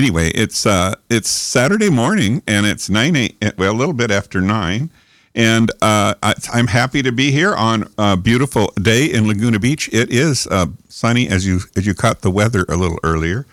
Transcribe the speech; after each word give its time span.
anyway, 0.00 0.30
it's 0.30 0.64
uh, 0.64 0.94
it's 1.10 1.28
Saturday 1.28 1.90
morning, 1.90 2.42
and 2.46 2.64
it's 2.64 2.88
nine 2.88 3.16
eight, 3.16 3.36
well, 3.58 3.70
a 3.70 3.76
little 3.76 3.92
bit 3.92 4.10
after 4.10 4.40
nine, 4.40 4.88
and 5.34 5.70
uh, 5.82 6.14
I, 6.22 6.34
am 6.54 6.68
happy 6.68 7.02
to 7.02 7.12
be 7.12 7.30
here 7.30 7.54
on 7.54 7.86
a 7.98 8.16
beautiful 8.16 8.72
day 8.80 9.04
in 9.04 9.28
Laguna 9.28 9.58
Beach. 9.58 9.90
It 9.92 10.10
is 10.10 10.46
uh, 10.46 10.66
sunny, 10.88 11.28
as 11.28 11.46
you 11.46 11.60
as 11.76 11.86
you 11.86 11.92
caught 11.92 12.22
the 12.22 12.30
weather 12.30 12.64
a 12.70 12.76
little 12.76 12.98
earlier, 13.02 13.44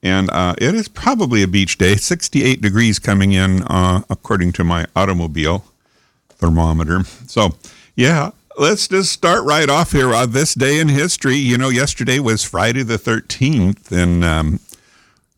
and 0.00 0.30
uh, 0.30 0.54
it 0.58 0.72
is 0.76 0.86
probably 0.86 1.42
a 1.42 1.48
beach 1.48 1.78
day. 1.78 1.96
68 1.96 2.60
degrees 2.60 3.00
coming 3.00 3.32
in, 3.32 3.64
uh, 3.64 4.02
according 4.08 4.52
to 4.52 4.62
my 4.62 4.86
automobile 4.94 5.64
thermometer. 6.28 7.02
So, 7.26 7.56
yeah, 7.96 8.30
let's 8.56 8.86
just 8.86 9.10
start 9.10 9.42
right 9.44 9.68
off 9.68 9.90
here 9.90 10.14
on 10.14 10.30
this 10.30 10.54
day 10.54 10.78
in 10.78 10.90
history. 10.90 11.34
You 11.34 11.58
know, 11.58 11.70
yesterday 11.70 12.20
was 12.20 12.44
Friday 12.44 12.84
the 12.84 12.98
13th, 12.98 13.90
and 13.90 14.24
um, 14.24 14.60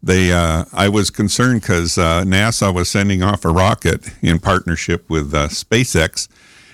they 0.03 0.33
uh, 0.33 0.65
I 0.73 0.89
was 0.89 1.11
concerned 1.11 1.61
because 1.61 1.99
uh, 1.99 2.23
NASA 2.23 2.73
was 2.73 2.89
sending 2.89 3.23
off 3.23 3.45
a 3.45 3.51
rocket 3.51 4.11
in 4.23 4.39
partnership 4.39 5.09
with 5.11 5.35
uh, 5.35 5.49
SpaceX, 5.49 6.29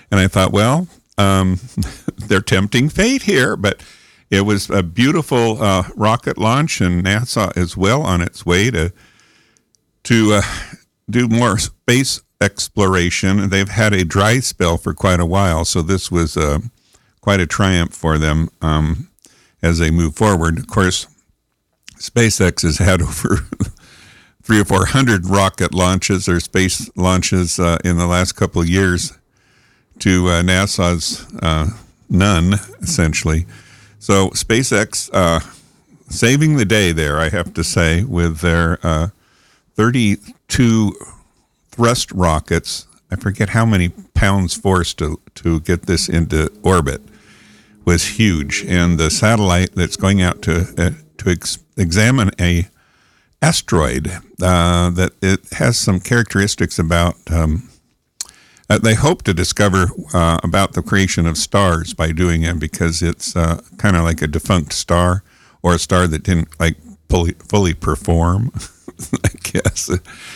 and 0.09 0.19
I 0.19 0.27
thought, 0.27 0.51
well, 0.51 0.87
um, 1.17 1.59
they're 2.17 2.41
tempting 2.41 2.89
fate 2.89 3.23
here, 3.23 3.55
but 3.55 3.83
it 4.29 4.41
was 4.41 4.69
a 4.69 4.83
beautiful 4.83 5.61
uh, 5.61 5.83
rocket 5.95 6.37
launch, 6.37 6.81
and 6.81 7.03
NASA 7.03 7.55
is 7.57 7.75
well 7.75 8.01
on 8.01 8.21
its 8.21 8.45
way 8.45 8.71
to 8.71 8.93
to 10.03 10.33
uh, 10.35 10.41
do 11.09 11.27
more 11.27 11.57
space 11.57 12.21
exploration. 12.39 13.49
They've 13.49 13.67
had 13.67 13.93
a 13.93 14.05
dry 14.05 14.39
spell 14.39 14.77
for 14.77 14.93
quite 14.93 15.19
a 15.19 15.25
while, 15.25 15.65
so 15.65 15.81
this 15.81 16.09
was 16.09 16.37
uh, 16.37 16.59
quite 17.19 17.41
a 17.41 17.47
triumph 17.47 17.93
for 17.93 18.17
them 18.17 18.49
um, 18.61 19.09
as 19.61 19.79
they 19.79 19.91
move 19.91 20.15
forward. 20.15 20.59
Of 20.59 20.67
course, 20.67 21.07
SpaceX 21.99 22.63
has 22.63 22.77
had 22.77 23.01
over 23.01 23.47
three 24.41 24.59
or 24.59 24.65
four 24.65 24.85
hundred 24.87 25.25
rocket 25.25 25.73
launches 25.73 26.29
or 26.29 26.39
space 26.39 26.89
launches 26.95 27.59
uh, 27.59 27.77
in 27.83 27.97
the 27.97 28.07
last 28.07 28.33
couple 28.33 28.61
of 28.61 28.69
years 28.69 29.17
to 29.99 30.27
uh, 30.27 30.41
NASA's 30.41 31.25
uh, 31.41 31.69
none, 32.09 32.53
essentially. 32.81 33.45
So 33.99 34.29
SpaceX 34.29 35.09
uh, 35.11 35.39
saving 36.09 36.57
the 36.57 36.65
day 36.65 36.91
there, 36.91 37.19
I 37.19 37.29
have 37.29 37.53
to 37.55 37.63
say, 37.63 38.03
with 38.03 38.39
their 38.39 38.79
uh, 38.83 39.09
32 39.75 40.93
thrust 41.71 42.11
rockets. 42.11 42.87
I 43.11 43.15
forget 43.15 43.49
how 43.49 43.65
many 43.65 43.89
pounds 44.13 44.53
force 44.53 44.93
to, 44.95 45.19
to 45.35 45.59
get 45.61 45.83
this 45.83 46.09
into 46.09 46.51
orbit 46.63 47.01
was 47.85 48.05
huge. 48.19 48.65
And 48.67 48.97
the 48.97 49.09
satellite 49.09 49.73
that's 49.75 49.95
going 49.95 50.21
out 50.21 50.41
to, 50.43 50.61
uh, 50.77 50.91
to 51.19 51.29
ex- 51.29 51.59
examine 51.77 52.31
a 52.39 52.67
asteroid 53.41 54.07
uh, 54.41 54.89
that 54.89 55.11
it 55.21 55.41
has 55.53 55.77
some 55.77 55.99
characteristics 55.99 56.79
about. 56.79 57.15
Um, 57.31 57.69
uh, 58.69 58.77
they 58.77 58.95
hope 58.95 59.23
to 59.23 59.33
discover 59.33 59.87
uh, 60.13 60.39
about 60.43 60.73
the 60.73 60.81
creation 60.81 61.25
of 61.25 61.37
stars 61.37 61.93
by 61.93 62.11
doing 62.11 62.43
it 62.43 62.59
because 62.59 63.01
it's 63.01 63.33
uh, 63.35 63.61
kind 63.77 63.95
of 63.95 64.03
like 64.03 64.21
a 64.21 64.27
defunct 64.27 64.73
star 64.73 65.23
or 65.63 65.75
a 65.75 65.79
star 65.79 66.05
that 66.07 66.23
didn't 66.23 66.49
like 66.59 66.75
fully, 67.09 67.33
fully 67.47 67.73
perform. 67.73 68.51
I 69.23 69.29
guess 69.41 69.89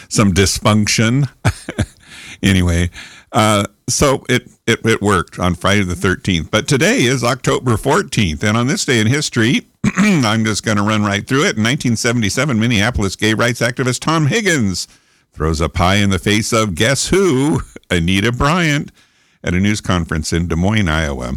some 0.07 0.33
dysfunction. 0.33 1.29
anyway, 2.43 2.89
uh, 3.33 3.65
so 3.93 4.23
it, 4.29 4.49
it 4.67 4.85
it 4.85 5.01
worked 5.01 5.39
on 5.39 5.55
Friday 5.55 5.83
the 5.83 5.95
13th. 5.95 6.51
But 6.51 6.67
today 6.67 7.03
is 7.03 7.23
October 7.23 7.73
14th, 7.73 8.43
and 8.43 8.57
on 8.57 8.67
this 8.67 8.85
day 8.85 8.99
in 8.99 9.07
history, 9.07 9.67
I'm 9.97 10.45
just 10.45 10.63
going 10.63 10.77
to 10.77 10.83
run 10.83 11.03
right 11.03 11.25
through 11.25 11.41
it. 11.41 11.57
In 11.57 11.63
1977, 11.63 12.59
Minneapolis 12.59 13.15
gay 13.15 13.33
rights 13.33 13.61
activist 13.61 13.99
Thom 13.99 14.27
Higgins 14.27 14.87
throws 15.33 15.61
a 15.61 15.69
pie 15.69 15.95
in 15.95 16.09
the 16.09 16.19
face 16.19 16.51
of 16.53 16.75
guess 16.75 17.07
who? 17.07 17.61
Anita 17.89 18.31
Bryant 18.31 18.91
at 19.43 19.53
a 19.53 19.59
news 19.59 19.81
conference 19.81 20.31
in 20.31 20.47
Des 20.47 20.55
Moines, 20.55 20.87
Iowa. 20.87 21.35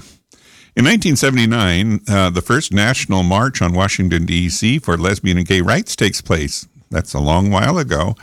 In 0.76 0.84
1979, 0.84 2.00
uh, 2.09 2.31
the 2.31 2.42
first 2.42 2.72
national 2.72 3.22
march 3.22 3.62
on 3.62 3.72
Washington, 3.72 4.26
D.C. 4.26 4.81
for 4.81 4.97
lesbian 4.97 5.38
and 5.38 5.47
gay 5.47 5.60
rights 5.60 5.94
takes 5.94 6.21
place. 6.21 6.66
That's 6.91 7.15
a 7.15 7.21
long 7.21 7.50
while 7.50 7.78
ago. 7.78 8.16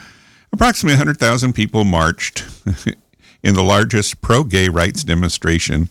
Approximately 0.51 0.95
100,000 0.95 1.53
people 1.53 1.85
marched 1.85 2.45
in 3.44 3.56
the 3.56 3.63
largest 3.63 4.22
pro 4.22 4.44
gay 4.44 4.69
rights 4.69 5.03
demonstration 5.03 5.90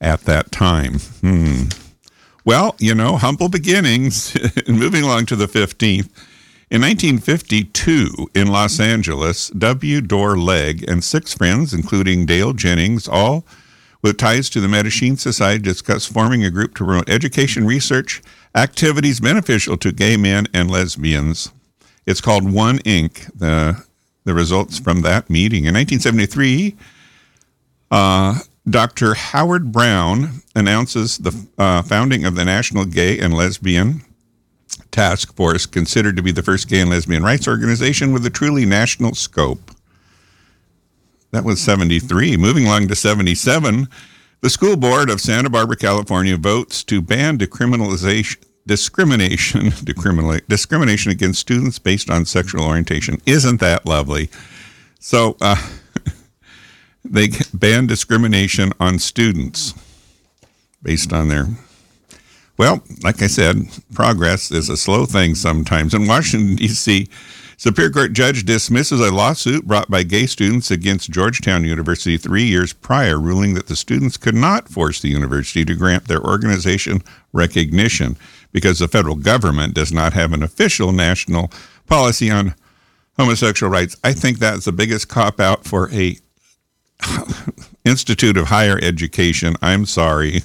at 0.00 0.20
that 0.22 0.52
time. 0.52 0.94
Hmm. 1.20 1.64
Well, 2.44 2.74
you 2.78 2.94
know, 2.94 3.16
humble 3.16 3.48
beginnings. 3.48 4.36
Moving 4.68 5.04
along 5.04 5.26
to 5.26 5.36
the 5.36 5.46
15th. 5.46 6.10
In 6.70 6.80
1952, 6.80 8.30
in 8.34 8.46
Los 8.48 8.80
Angeles, 8.80 9.50
W. 9.50 10.00
Dorr 10.00 10.38
Legg 10.38 10.88
and 10.88 11.04
six 11.04 11.34
friends, 11.34 11.74
including 11.74 12.24
Dale 12.24 12.54
Jennings, 12.54 13.06
all 13.06 13.44
with 14.02 14.16
ties 14.16 14.48
to 14.50 14.60
the 14.60 14.68
Mattachine 14.68 15.18
Society, 15.18 15.62
discussed 15.62 16.12
forming 16.12 16.44
a 16.44 16.50
group 16.50 16.74
to 16.76 16.84
promote 16.84 17.10
education 17.10 17.66
research 17.66 18.22
activities 18.54 19.20
beneficial 19.20 19.76
to 19.76 19.92
gay 19.92 20.16
men 20.16 20.46
and 20.54 20.70
lesbians. 20.70 21.52
It's 22.06 22.20
called 22.22 22.50
One 22.50 22.78
Inc. 22.78 23.30
The 23.38 23.84
the 24.24 24.34
results 24.34 24.78
from 24.78 25.02
that 25.02 25.28
meeting 25.28 25.64
in 25.64 25.74
1973. 25.74 26.76
Uh, 27.90 28.38
Dr. 28.68 29.14
Howard 29.14 29.72
Brown 29.72 30.42
announces 30.54 31.18
the 31.18 31.46
uh, 31.58 31.82
founding 31.82 32.24
of 32.24 32.36
the 32.36 32.44
National 32.44 32.84
Gay 32.84 33.18
and 33.18 33.34
Lesbian 33.34 34.02
Task 34.90 35.34
Force, 35.34 35.66
considered 35.66 36.16
to 36.16 36.22
be 36.22 36.32
the 36.32 36.42
first 36.42 36.68
gay 36.68 36.80
and 36.80 36.90
lesbian 36.90 37.22
rights 37.22 37.48
organization 37.48 38.12
with 38.12 38.24
a 38.24 38.30
truly 38.30 38.64
national 38.64 39.14
scope. 39.14 39.70
That 41.32 41.44
was 41.44 41.60
73. 41.60 42.36
Moving 42.36 42.66
along 42.66 42.88
to 42.88 42.94
77, 42.94 43.88
the 44.42 44.50
school 44.50 44.76
board 44.76 45.08
of 45.08 45.20
Santa 45.20 45.48
Barbara, 45.48 45.76
California 45.76 46.36
votes 46.36 46.84
to 46.84 47.00
ban 47.00 47.38
decriminalization 47.38 48.44
discrimination 48.66 49.72
discrimination 50.48 51.12
against 51.12 51.40
students 51.40 51.78
based 51.78 52.10
on 52.10 52.24
sexual 52.24 52.64
orientation. 52.64 53.20
Isn't 53.26 53.60
that 53.60 53.86
lovely? 53.86 54.30
So 55.00 55.36
uh, 55.40 55.56
they 57.04 57.28
ban 57.52 57.86
discrimination 57.86 58.72
on 58.78 58.98
students 58.98 59.74
based 60.82 61.12
on 61.12 61.28
their 61.28 61.46
well, 62.58 62.82
like 63.02 63.22
I 63.22 63.26
said, 63.26 63.56
progress 63.94 64.50
is 64.50 64.68
a 64.68 64.76
slow 64.76 65.06
thing 65.06 65.34
sometimes. 65.34 65.94
In 65.94 66.06
Washington, 66.06 66.54
D.C., 66.56 67.08
Superior 67.56 67.90
Court 67.90 68.12
judge 68.12 68.44
dismisses 68.44 69.00
a 69.00 69.12
lawsuit 69.12 69.66
brought 69.66 69.88
by 69.88 70.02
gay 70.02 70.26
students 70.26 70.70
against 70.70 71.10
Georgetown 71.10 71.64
University 71.64 72.16
three 72.16 72.42
years 72.42 72.72
prior, 72.72 73.20
ruling 73.20 73.54
that 73.54 73.68
the 73.68 73.76
students 73.76 74.16
could 74.16 74.34
not 74.34 74.68
force 74.68 75.00
the 75.00 75.08
university 75.08 75.64
to 75.64 75.74
grant 75.74 76.08
their 76.08 76.20
organization 76.20 77.02
recognition 77.32 78.16
because 78.52 78.78
the 78.78 78.88
federal 78.88 79.16
government 79.16 79.74
does 79.74 79.92
not 79.92 80.12
have 80.12 80.32
an 80.32 80.42
official 80.42 80.92
national 80.92 81.50
policy 81.86 82.30
on 82.30 82.54
homosexual 83.18 83.70
rights. 83.70 83.96
I 84.04 84.12
think 84.12 84.38
that's 84.38 84.64
the 84.64 84.72
biggest 84.72 85.08
cop 85.08 85.40
out 85.40 85.64
for 85.64 85.90
a 85.92 86.16
institute 87.84 88.36
of 88.36 88.46
higher 88.46 88.78
education. 88.82 89.54
I'm 89.62 89.86
sorry. 89.86 90.42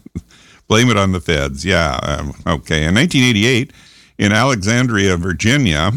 Blame 0.68 0.90
it 0.90 0.96
on 0.96 1.12
the 1.12 1.20
feds. 1.20 1.64
Yeah. 1.64 1.98
Um, 2.02 2.28
okay. 2.46 2.84
In 2.84 2.94
1988, 2.94 3.72
in 4.18 4.32
Alexandria, 4.32 5.16
Virginia, 5.16 5.90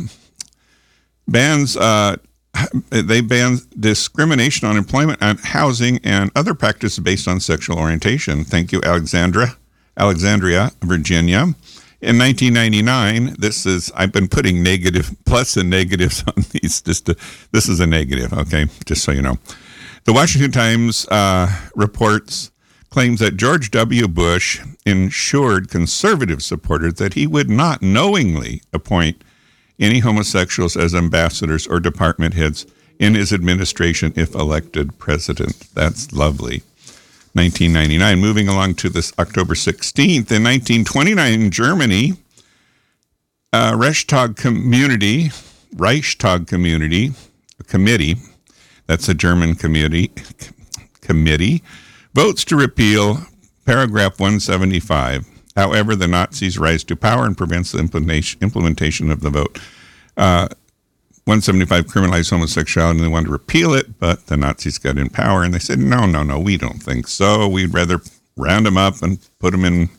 bans 1.27 1.77
uh, 1.77 2.17
they 2.89 3.21
ban 3.21 3.57
discrimination 3.79 4.67
on 4.67 4.77
employment 4.77 5.19
and 5.21 5.39
housing 5.39 5.99
and 6.03 6.31
other 6.35 6.53
practices 6.53 6.99
based 6.99 7.27
on 7.27 7.39
sexual 7.39 7.79
orientation. 7.79 8.43
Thank 8.43 8.71
you, 8.71 8.81
Alexandra, 8.83 9.57
Alexandria, 9.97 10.71
Virginia. 10.81 11.53
In 12.01 12.17
1999, 12.17 13.35
this 13.39 13.65
is 13.65 13.91
I've 13.95 14.11
been 14.11 14.27
putting 14.27 14.61
negative 14.61 15.15
plus 15.25 15.55
and 15.55 15.69
negatives 15.69 16.23
on 16.27 16.43
these. 16.51 16.81
Just 16.81 17.05
to, 17.05 17.15
this 17.51 17.69
is 17.69 17.79
a 17.79 17.87
negative, 17.87 18.33
okay? 18.33 18.67
Just 18.85 19.03
so 19.03 19.11
you 19.11 19.21
know, 19.21 19.37
the 20.05 20.13
Washington 20.13 20.51
Times 20.51 21.07
uh, 21.07 21.49
reports 21.75 22.51
claims 22.89 23.19
that 23.19 23.37
George 23.37 23.71
W. 23.71 24.07
Bush 24.07 24.61
ensured 24.85 25.69
conservative 25.69 26.43
supporters 26.43 26.95
that 26.95 27.13
he 27.13 27.25
would 27.25 27.49
not 27.49 27.81
knowingly 27.81 28.61
appoint 28.71 29.23
any 29.79 29.99
homosexuals 29.99 30.77
as 30.77 30.93
ambassadors 30.93 31.65
or 31.65 31.79
department 31.79 32.33
heads 32.33 32.67
in 32.99 33.15
his 33.15 33.33
administration 33.33 34.13
if 34.15 34.35
elected 34.35 34.97
president. 34.99 35.73
That's 35.73 36.13
lovely. 36.13 36.61
1999. 37.33 38.19
Moving 38.19 38.47
along 38.47 38.75
to 38.75 38.89
this 38.89 39.11
October 39.17 39.55
16th, 39.55 40.31
in 40.31 40.43
1929 40.43 41.33
in 41.33 41.51
Germany, 41.51 42.13
uh, 43.51 43.75
Reichstag 43.77 44.35
Community, 44.35 45.31
Reichstag 45.75 46.47
Community, 46.47 47.11
Committee, 47.67 48.15
that's 48.87 49.09
a 49.09 49.13
German 49.13 49.55
committee, 49.55 50.11
committee, 51.01 51.63
votes 52.13 52.43
to 52.45 52.55
repeal 52.55 53.25
paragraph 53.65 54.19
175. 54.19 55.25
However, 55.55 55.95
the 55.95 56.07
Nazis 56.07 56.57
rise 56.57 56.83
to 56.85 56.95
power 56.95 57.25
and 57.25 57.37
prevents 57.37 57.71
the 57.71 57.79
implementation, 57.79 58.41
implementation 58.41 59.11
of 59.11 59.21
the 59.21 59.29
vote. 59.29 59.59
Uh, 60.17 60.47
175 61.25 61.85
criminalized 61.85 62.29
homosexuality 62.31 62.97
and 62.97 63.05
they 63.05 63.11
wanted 63.11 63.27
to 63.27 63.31
repeal 63.31 63.73
it, 63.73 63.97
but 63.97 64.27
the 64.27 64.35
Nazis 64.35 64.77
got 64.77 64.97
in 64.97 65.09
power 65.09 65.43
and 65.43 65.53
they 65.53 65.59
said, 65.59 65.79
no, 65.79 66.05
no, 66.05 66.21
no, 66.21 66.37
we 66.37 66.57
don't 66.57 66.83
think 66.83 67.07
so. 67.07 67.47
We'd 67.47 67.73
rather 67.73 68.01
round 68.35 68.65
them 68.65 68.77
up 68.77 69.01
and 69.01 69.19
put 69.39 69.51
them 69.51 69.63
in, 69.63 69.89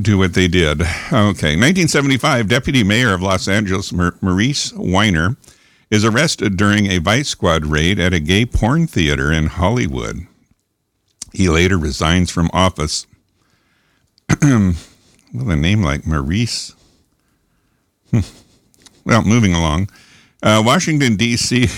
do 0.00 0.18
what 0.18 0.34
they 0.34 0.48
did. 0.48 0.80
Okay. 0.80 1.54
1975, 1.54 2.48
Deputy 2.48 2.82
Mayor 2.82 3.14
of 3.14 3.22
Los 3.22 3.46
Angeles, 3.46 3.92
Maurice 3.92 4.72
Weiner, 4.74 5.36
is 5.88 6.04
arrested 6.04 6.56
during 6.56 6.86
a 6.86 6.98
Vice 6.98 7.28
Squad 7.28 7.66
raid 7.66 8.00
at 8.00 8.12
a 8.12 8.18
gay 8.18 8.44
porn 8.44 8.88
theater 8.88 9.30
in 9.30 9.46
Hollywood. 9.46 10.26
He 11.32 11.48
later 11.48 11.78
resigns 11.78 12.30
from 12.30 12.50
office. 12.52 13.06
With 14.42 15.50
a 15.50 15.56
name 15.56 15.82
like 15.82 16.06
Maurice. 16.06 16.74
Well, 19.04 19.22
moving 19.22 19.54
along. 19.54 19.90
Uh, 20.42 20.62
Washington, 20.64 21.16
D.C., 21.16 21.68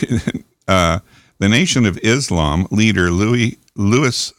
uh, 0.68 1.00
the 1.38 1.48
Nation 1.48 1.86
of 1.86 1.98
Islam 1.98 2.66
leader 2.70 3.10
Louis, 3.10 3.58
Louis 3.74 4.32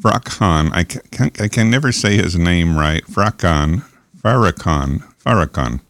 Farrakhan, 0.00 0.70
I 0.72 0.84
can, 0.84 1.30
I 1.38 1.48
can 1.48 1.70
never 1.70 1.92
say 1.92 2.16
his 2.16 2.36
name 2.36 2.76
right, 2.76 3.04
Farrakhan, 3.04 3.84
Farrakhan, 4.18 5.02
Farrakhan. 5.22 5.80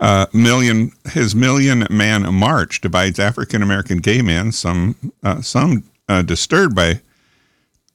Uh, 0.00 0.26
million 0.32 0.90
his 1.12 1.34
million 1.34 1.86
man 1.88 2.34
march 2.34 2.80
divides 2.80 3.20
African 3.20 3.62
American 3.62 3.98
gay 3.98 4.20
men, 4.20 4.50
some 4.50 4.96
uh, 5.22 5.40
some 5.40 5.84
uh, 6.08 6.22
disturbed 6.22 6.74
by 6.74 7.00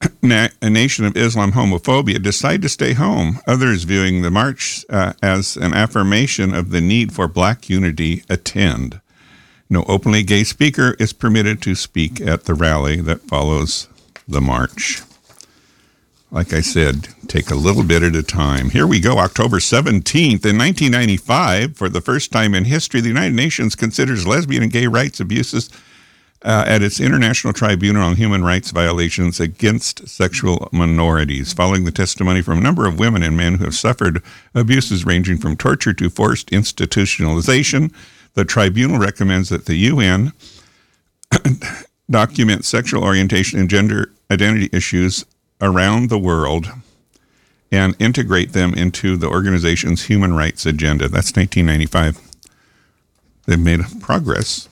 a 0.23 0.69
nation 0.69 1.05
of 1.05 1.17
Islam 1.17 1.53
homophobia, 1.53 2.21
decide 2.21 2.61
to 2.61 2.69
stay 2.69 2.93
home. 2.93 3.39
Others 3.47 3.83
viewing 3.83 4.21
the 4.21 4.31
march 4.31 4.85
uh, 4.89 5.13
as 5.21 5.57
an 5.57 5.73
affirmation 5.73 6.53
of 6.53 6.71
the 6.71 6.81
need 6.81 7.11
for 7.11 7.27
black 7.27 7.69
unity 7.69 8.23
attend. 8.29 9.01
No 9.69 9.83
openly 9.87 10.23
gay 10.23 10.43
speaker 10.43 10.95
is 10.99 11.13
permitted 11.13 11.61
to 11.63 11.75
speak 11.75 12.19
at 12.21 12.45
the 12.45 12.53
rally 12.53 13.01
that 13.01 13.21
follows 13.21 13.87
the 14.27 14.41
march 14.41 15.03
like 16.31 16.53
I 16.53 16.61
said, 16.61 17.09
take 17.27 17.49
a 17.49 17.55
little 17.55 17.83
bit 17.83 18.03
at 18.03 18.15
a 18.15 18.21
time. 18.21 18.69
Here 18.69 18.85
we 18.85 18.99
go, 18.99 19.17
October 19.17 19.57
17th. 19.57 20.45
In 20.45 20.57
1995, 20.57 21.75
for 21.75 21.89
the 21.89 22.01
first 22.01 22.31
time 22.31 22.53
in 22.53 22.65
history, 22.65 23.01
the 23.01 23.07
United 23.07 23.35
Nations 23.35 23.75
considers 23.75 24.27
lesbian 24.27 24.63
and 24.63 24.71
gay 24.71 24.87
rights 24.87 25.19
abuses 25.19 25.69
uh, 26.43 26.63
at 26.67 26.81
its 26.81 26.99
International 26.99 27.53
Tribunal 27.53 28.03
on 28.03 28.15
Human 28.15 28.43
Rights 28.43 28.71
Violations 28.71 29.39
against 29.39 30.07
Sexual 30.07 30.69
Minorities, 30.71 31.53
following 31.53 31.83
the 31.83 31.91
testimony 31.91 32.41
from 32.41 32.59
a 32.59 32.61
number 32.61 32.87
of 32.87 32.99
women 32.99 33.23
and 33.23 33.35
men 33.35 33.55
who 33.55 33.65
have 33.65 33.75
suffered 33.75 34.23
abuses 34.55 35.05
ranging 35.05 35.37
from 35.37 35.57
torture 35.57 35.93
to 35.93 36.09
forced 36.09 36.49
institutionalization. 36.51 37.93
The 38.35 38.45
tribunal 38.45 38.99
recommends 38.99 39.49
that 39.49 39.65
the 39.65 39.75
UN 39.75 40.31
document 42.09 42.63
sexual 42.65 43.03
orientation 43.03 43.59
and 43.59 43.69
gender 43.69 44.11
identity 44.31 44.69
issues 44.71 45.25
around 45.61 46.09
the 46.09 46.19
world 46.19 46.71
and 47.71 47.95
integrate 47.99 48.53
them 48.53 48.73
into 48.73 49.17
the 49.17 49.27
organization's 49.27 50.05
human 50.05 50.33
rights 50.33 50.65
agenda. 50.65 51.07
That's 51.07 51.35
1995. 51.35 52.19
They've 53.45 53.59
made 53.59 53.81
progress. 53.99 54.69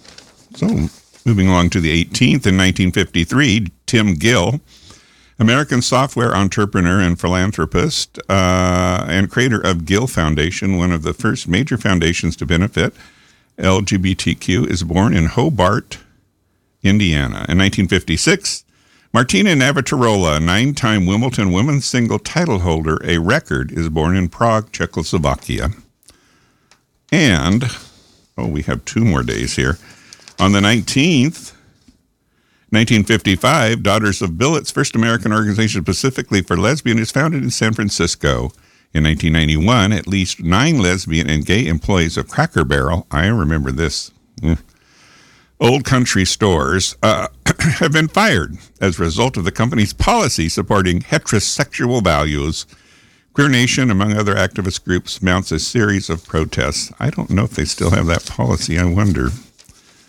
So, 0.56 0.88
moving 1.28 1.50
along 1.50 1.70
to 1.70 1.82
the 1.82 2.06
18th 2.06 2.48
in 2.48 2.56
1953, 2.56 3.68
Tim 3.86 4.14
Gill, 4.14 4.62
American 5.38 5.82
software 5.82 6.34
entrepreneur 6.34 7.02
and 7.02 7.20
philanthropist, 7.20 8.18
uh, 8.30 9.06
and 9.10 9.30
creator 9.30 9.60
of 9.60 9.86
Gill 9.86 10.08
Foundation, 10.08 10.78
one 10.78 10.94
of 10.94 11.04
the 11.04 11.14
first 11.14 11.48
major 11.48 11.78
foundations 11.78 12.38
to 12.38 12.46
benefit 12.46 12.94
LGBTQ, 13.58 14.70
is 14.70 14.84
born 14.84 15.14
in 15.14 15.26
Hobart, 15.26 16.00
Indiana. 16.82 17.46
In 17.50 17.58
1956, 17.60 18.64
Martina 19.14 19.50
Navratilova, 19.52 20.42
nine 20.42 20.74
time 20.74 21.06
Wimbledon 21.06 21.52
women's 21.52 21.86
single 21.86 22.20
title 22.20 22.60
holder, 22.60 23.00
a 23.04 23.18
record, 23.18 23.74
is 23.74 23.90
born 23.90 24.16
in 24.16 24.30
Prague, 24.30 24.72
Czechoslovakia. 24.72 25.72
And, 27.12 27.66
oh, 28.38 28.48
we 28.48 28.62
have 28.64 28.86
two 28.86 29.04
more 29.04 29.24
days 29.24 29.58
here. 29.58 29.78
On 30.40 30.52
the 30.52 30.60
19th, 30.60 31.54
1955, 32.70 33.82
Daughters 33.82 34.22
of 34.22 34.32
Bilitis, 34.32 34.72
first 34.72 34.96
American 34.96 35.34
organization 35.34 35.82
specifically 35.82 36.44
for 36.44 36.56
lesbian, 36.56 37.00
is 37.00 37.10
founded 37.10 37.42
in 37.42 37.50
San 37.50 37.74
Francisco. 37.74 38.52
In 38.94 39.04
1991, 39.04 39.92
at 39.92 40.06
least 40.06 40.44
nine 40.44 40.78
lesbian 40.78 41.28
and 41.28 41.44
gay 41.44 41.66
employees 41.66 42.18
of 42.18 42.30
Cracker 42.30 42.64
Barrel, 42.64 43.08
I 43.10 43.26
remember 43.28 43.72
this, 43.72 44.12
mm, 44.40 44.60
old 45.60 45.84
country 45.86 46.24
stores 46.24 46.96
uh, 47.02 47.30
have 47.80 47.92
been 47.92 48.08
fired 48.08 48.58
as 48.80 49.00
a 49.00 49.04
result 49.04 49.38
of 49.38 49.44
the 49.44 49.52
company's 49.52 49.92
policy 49.92 50.50
supporting 50.50 51.00
heterosexual 51.00 52.04
values. 52.04 52.68
Queer 53.34 53.50
Nation, 53.50 53.90
among 53.90 54.14
other 54.14 54.36
activist 54.36 54.86
groups, 54.86 55.20
mounts 55.20 55.52
a 55.52 55.58
series 55.58 56.12
of 56.12 56.28
protests. 56.28 56.92
I 57.00 57.10
don't 57.10 57.32
know 57.32 57.46
if 57.46 57.52
they 57.52 57.66
still 57.66 57.90
have 57.90 58.06
that 58.06 58.28
policy. 58.28 58.78
I 58.78 58.86
wonder. 58.86 59.30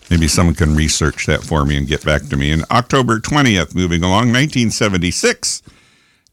Maybe 0.09 0.27
someone 0.27 0.55
can 0.55 0.75
research 0.75 1.25
that 1.27 1.43
for 1.43 1.65
me 1.65 1.77
and 1.77 1.87
get 1.87 2.03
back 2.03 2.23
to 2.27 2.37
me. 2.37 2.51
And 2.51 2.65
October 2.71 3.19
20th, 3.19 3.75
moving 3.75 4.03
along, 4.03 4.31
1976, 4.31 5.61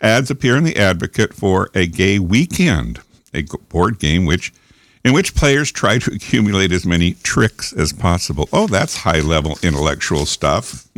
ads 0.00 0.30
appear 0.30 0.56
in 0.56 0.64
The 0.64 0.76
Advocate 0.76 1.34
for 1.34 1.70
a 1.74 1.86
gay 1.86 2.18
weekend, 2.18 3.00
a 3.34 3.42
board 3.68 3.98
game 3.98 4.24
which 4.24 4.52
in 5.04 5.12
which 5.12 5.36
players 5.36 5.70
try 5.70 5.98
to 5.98 6.10
accumulate 6.14 6.72
as 6.72 6.84
many 6.84 7.14
tricks 7.22 7.72
as 7.72 7.92
possible. 7.92 8.48
Oh, 8.52 8.66
that's 8.66 8.96
high 8.98 9.20
level 9.20 9.58
intellectual 9.62 10.26
stuff. 10.26 10.88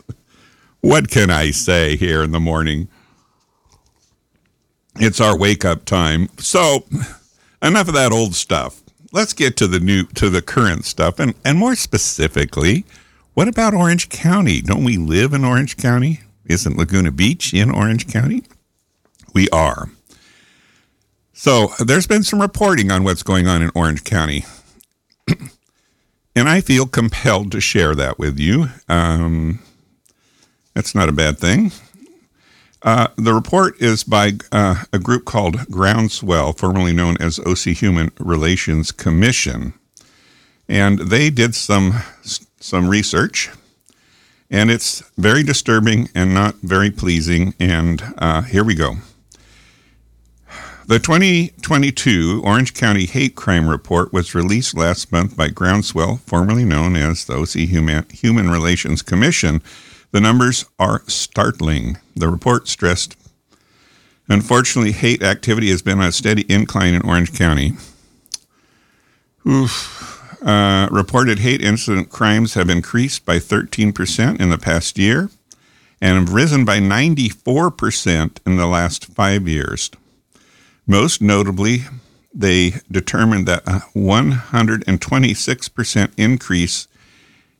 what 0.80 1.10
can 1.10 1.30
I 1.30 1.50
say 1.50 1.96
here 1.96 2.22
in 2.22 2.30
the 2.30 2.40
morning? 2.40 2.88
It's 4.96 5.20
our 5.20 5.38
wake 5.38 5.64
up 5.64 5.84
time. 5.84 6.28
So, 6.38 6.86
enough 7.62 7.88
of 7.88 7.94
that 7.94 8.12
old 8.12 8.34
stuff. 8.34 8.82
Let's 9.10 9.32
get 9.32 9.56
to 9.58 9.66
the 9.66 9.80
new 9.80 10.04
to 10.04 10.28
the 10.28 10.42
current 10.42 10.84
stuff 10.84 11.18
and 11.18 11.34
and 11.44 11.58
more 11.58 11.74
specifically, 11.74 12.84
what 13.34 13.48
about 13.48 13.74
Orange 13.74 14.08
County? 14.08 14.60
Don't 14.60 14.84
we 14.84 14.96
live 14.96 15.32
in 15.32 15.44
Orange 15.44 15.76
County? 15.76 16.20
Isn't 16.44 16.76
Laguna 16.76 17.12
Beach 17.12 17.54
in 17.54 17.70
Orange 17.70 18.06
County? 18.08 18.42
We 19.34 19.48
are. 19.50 19.90
So 21.32 21.68
there's 21.78 22.06
been 22.06 22.24
some 22.24 22.40
reporting 22.40 22.90
on 22.90 23.04
what's 23.04 23.22
going 23.22 23.46
on 23.46 23.62
in 23.62 23.70
Orange 23.74 24.02
County. 24.02 24.44
and 26.34 26.48
I 26.48 26.60
feel 26.60 26.86
compelled 26.86 27.52
to 27.52 27.60
share 27.60 27.94
that 27.94 28.18
with 28.18 28.38
you. 28.40 28.68
Um, 28.88 29.60
that's 30.74 30.94
not 30.94 31.08
a 31.08 31.12
bad 31.12 31.38
thing. 31.38 31.70
Uh, 32.82 33.08
the 33.16 33.34
report 33.34 33.80
is 33.80 34.04
by 34.04 34.32
uh, 34.52 34.84
a 34.92 34.98
group 34.98 35.24
called 35.24 35.56
Groundswell, 35.70 36.56
formerly 36.56 36.92
known 36.92 37.16
as 37.20 37.40
OC 37.40 37.76
Human 37.76 38.12
Relations 38.20 38.92
Commission. 38.92 39.74
And 40.68 40.98
they 40.98 41.30
did 41.30 41.54
some, 41.54 41.94
some 42.60 42.88
research, 42.88 43.50
and 44.50 44.70
it's 44.70 45.02
very 45.16 45.42
disturbing 45.42 46.08
and 46.14 46.32
not 46.32 46.56
very 46.56 46.90
pleasing. 46.90 47.54
And 47.58 48.02
uh, 48.18 48.42
here 48.42 48.64
we 48.64 48.74
go. 48.74 48.96
The 50.86 50.98
2022 50.98 52.40
Orange 52.44 52.72
County 52.72 53.04
Hate 53.04 53.34
Crime 53.34 53.68
Report 53.68 54.10
was 54.10 54.34
released 54.34 54.74
last 54.74 55.12
month 55.12 55.36
by 55.36 55.48
Groundswell, 55.48 56.20
formerly 56.20 56.64
known 56.64 56.96
as 56.96 57.26
the 57.26 57.34
OC 57.34 57.68
Human, 57.68 58.06
Human 58.10 58.48
Relations 58.48 59.02
Commission. 59.02 59.60
The 60.10 60.20
numbers 60.20 60.64
are 60.78 61.02
startling. 61.06 61.98
The 62.16 62.28
report 62.28 62.68
stressed 62.68 63.16
Unfortunately, 64.28 64.92
hate 64.92 65.22
activity 65.22 65.70
has 65.70 65.80
been 65.80 66.00
on 66.00 66.08
a 66.08 66.12
steady 66.12 66.44
incline 66.52 66.92
in 66.94 67.02
Orange 67.02 67.32
County. 67.32 67.74
Oof. 69.46 70.04
Uh, 70.42 70.88
reported 70.92 71.38
hate 71.40 71.62
incident 71.62 72.10
crimes 72.10 72.54
have 72.54 72.70
increased 72.70 73.24
by 73.24 73.38
13% 73.38 74.40
in 74.40 74.50
the 74.50 74.58
past 74.58 74.98
year 74.98 75.30
and 76.00 76.16
have 76.16 76.32
risen 76.32 76.64
by 76.64 76.78
94% 76.78 78.38
in 78.46 78.56
the 78.56 78.66
last 78.66 79.06
five 79.06 79.48
years. 79.48 79.90
Most 80.86 81.20
notably, 81.20 81.80
they 82.32 82.74
determined 82.90 83.46
that 83.46 83.66
a 83.66 83.82
126% 83.96 86.12
increase 86.16 86.86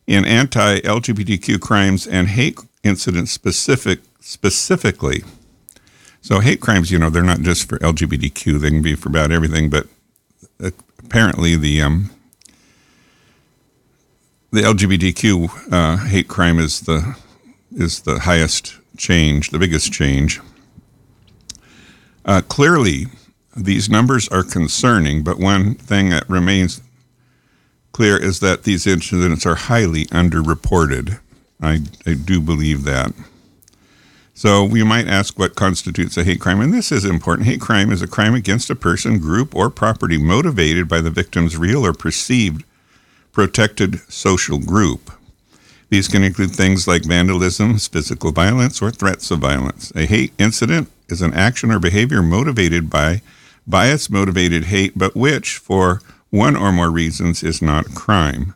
in 0.09 0.25
anti-LGBTQ 0.25 1.61
crimes 1.61 2.07
and 2.07 2.29
hate 2.29 2.59
incidents 2.83 3.31
specific 3.31 4.01
specifically. 4.21 5.23
So 6.23 6.41
hate 6.41 6.61
crimes, 6.61 6.91
you 6.91 6.99
know, 6.99 7.11
they're 7.11 7.23
not 7.23 7.43
just 7.43 7.69
for 7.69 7.79
LGBTQ; 7.79 8.59
they 8.59 8.71
can 8.71 8.83
be 8.83 8.97
for 8.97 9.11
about 9.11 9.31
everything. 9.31 9.71
But 9.71 9.87
apparently, 11.05 11.57
the 11.57 11.83
um, 11.83 12.11
the 14.51 14.63
LGBTQ 14.63 15.73
uh, 15.73 15.97
hate 16.07 16.27
crime 16.27 16.59
is 16.59 16.81
the 16.81 17.17
is 17.71 18.01
the 18.01 18.21
highest 18.21 18.79
change, 18.97 19.51
the 19.51 19.59
biggest 19.59 19.93
change. 19.93 20.41
Uh, 22.25 22.41
clearly, 22.41 23.07
these 23.55 23.89
numbers 23.89 24.27
are 24.29 24.43
concerning, 24.43 25.23
but 25.23 25.39
one 25.39 25.75
thing 25.75 26.09
that 26.11 26.29
remains 26.29 26.81
clear 27.99 28.17
is 28.17 28.39
that 28.39 28.63
these 28.63 28.87
incidents 28.87 29.45
are 29.45 29.57
highly 29.57 30.05
underreported. 30.07 31.19
I, 31.61 31.81
I 32.07 32.15
do 32.15 32.41
believe 32.41 32.85
that. 32.85 33.13
So 34.35 34.65
we 34.65 34.85
might 34.85 35.09
ask 35.09 35.37
what 35.37 35.57
constitutes 35.57 36.17
a 36.17 36.23
hate 36.23 36.41
crime, 36.41 36.61
and 36.61 36.73
this 36.73 36.93
is 36.93 37.05
important. 37.05 37.49
Hate 37.49 37.61
crime 37.61 37.91
is 37.91 38.01
a 38.01 38.07
crime 38.07 38.37
against 38.37 38.71
a 38.71 38.77
person, 38.77 39.19
group, 39.19 39.53
or 39.53 39.69
property 39.69 40.17
motivated 40.17 40.87
by 40.87 41.01
the 41.01 41.11
victim's 41.11 41.57
real 41.57 41.85
or 41.85 41.93
perceived 41.93 42.63
protected 43.33 43.99
social 44.09 44.61
group. 44.61 45.11
These 45.91 46.07
can 46.07 46.23
include 46.23 46.53
things 46.53 46.87
like 46.87 47.03
vandalism, 47.05 47.79
physical 47.79 48.31
violence, 48.31 48.81
or 48.81 48.93
threats 48.93 49.33
of 49.33 49.41
violence. 49.41 49.91
A 49.97 50.07
hate 50.07 50.33
incident 50.39 50.89
is 51.09 51.21
an 51.21 51.35
action 51.35 51.73
or 51.73 51.81
behavior 51.81 52.23
motivated 52.23 52.91
by 52.91 53.23
bias 53.67 54.09
motivated 54.09 54.67
hate, 54.67 54.97
but 54.97 55.17
which, 55.17 55.57
for 55.57 56.01
one 56.31 56.57
or 56.57 56.73
more 56.73 56.91
reasons, 56.91 57.43
is 57.43 57.63
not 57.63 57.87
a 57.87 57.91
crime. 57.91 58.55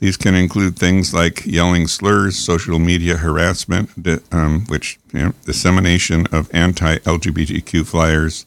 These 0.00 0.16
can 0.16 0.34
include 0.34 0.78
things 0.78 1.12
like 1.12 1.44
yelling 1.44 1.86
slurs, 1.86 2.38
social 2.38 2.78
media 2.78 3.18
harassment, 3.18 3.90
um, 4.32 4.64
which 4.68 4.98
you 5.12 5.20
know, 5.20 5.34
dissemination 5.44 6.26
of 6.32 6.48
anti-LGBTQ 6.54 7.86
flyers, 7.86 8.46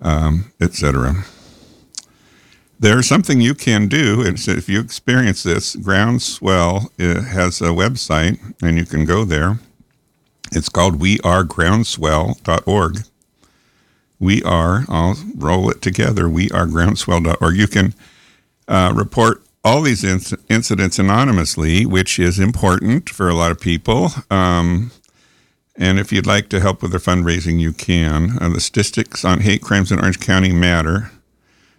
um, 0.00 0.50
etc. 0.60 1.24
There's 2.80 3.06
something 3.06 3.40
you 3.40 3.54
can 3.54 3.88
do. 3.88 4.22
if 4.22 4.68
you 4.68 4.80
experience 4.80 5.42
this, 5.42 5.76
Groundswell 5.76 6.90
uh, 6.98 7.22
has 7.22 7.60
a 7.60 7.68
website, 7.68 8.38
and 8.62 8.78
you 8.78 8.86
can 8.86 9.04
go 9.04 9.24
there. 9.24 9.58
It's 10.52 10.70
called 10.70 10.98
wearegroundswell.org. 10.98 12.98
We 14.18 14.42
are, 14.42 14.84
I'll 14.88 15.16
roll 15.34 15.70
it 15.70 15.82
together, 15.82 16.24
wearegroundswell.org. 16.24 17.56
You 17.56 17.68
can 17.68 17.94
uh, 18.66 18.92
report 18.94 19.42
all 19.62 19.82
these 19.82 20.02
inc- 20.02 20.38
incidents 20.48 20.98
anonymously, 20.98 21.84
which 21.84 22.18
is 22.18 22.38
important 22.38 23.10
for 23.10 23.28
a 23.28 23.34
lot 23.34 23.50
of 23.50 23.60
people. 23.60 24.10
Um, 24.30 24.92
and 25.76 25.98
if 25.98 26.12
you'd 26.12 26.26
like 26.26 26.48
to 26.50 26.60
help 26.60 26.82
with 26.82 26.92
their 26.92 27.00
fundraising, 27.00 27.58
you 27.60 27.72
can. 27.72 28.38
Uh, 28.40 28.48
the 28.48 28.60
statistics 28.60 29.24
on 29.24 29.40
hate 29.40 29.62
crimes 29.62 29.92
in 29.92 29.98
Orange 29.98 30.20
County 30.20 30.52
matter, 30.52 31.10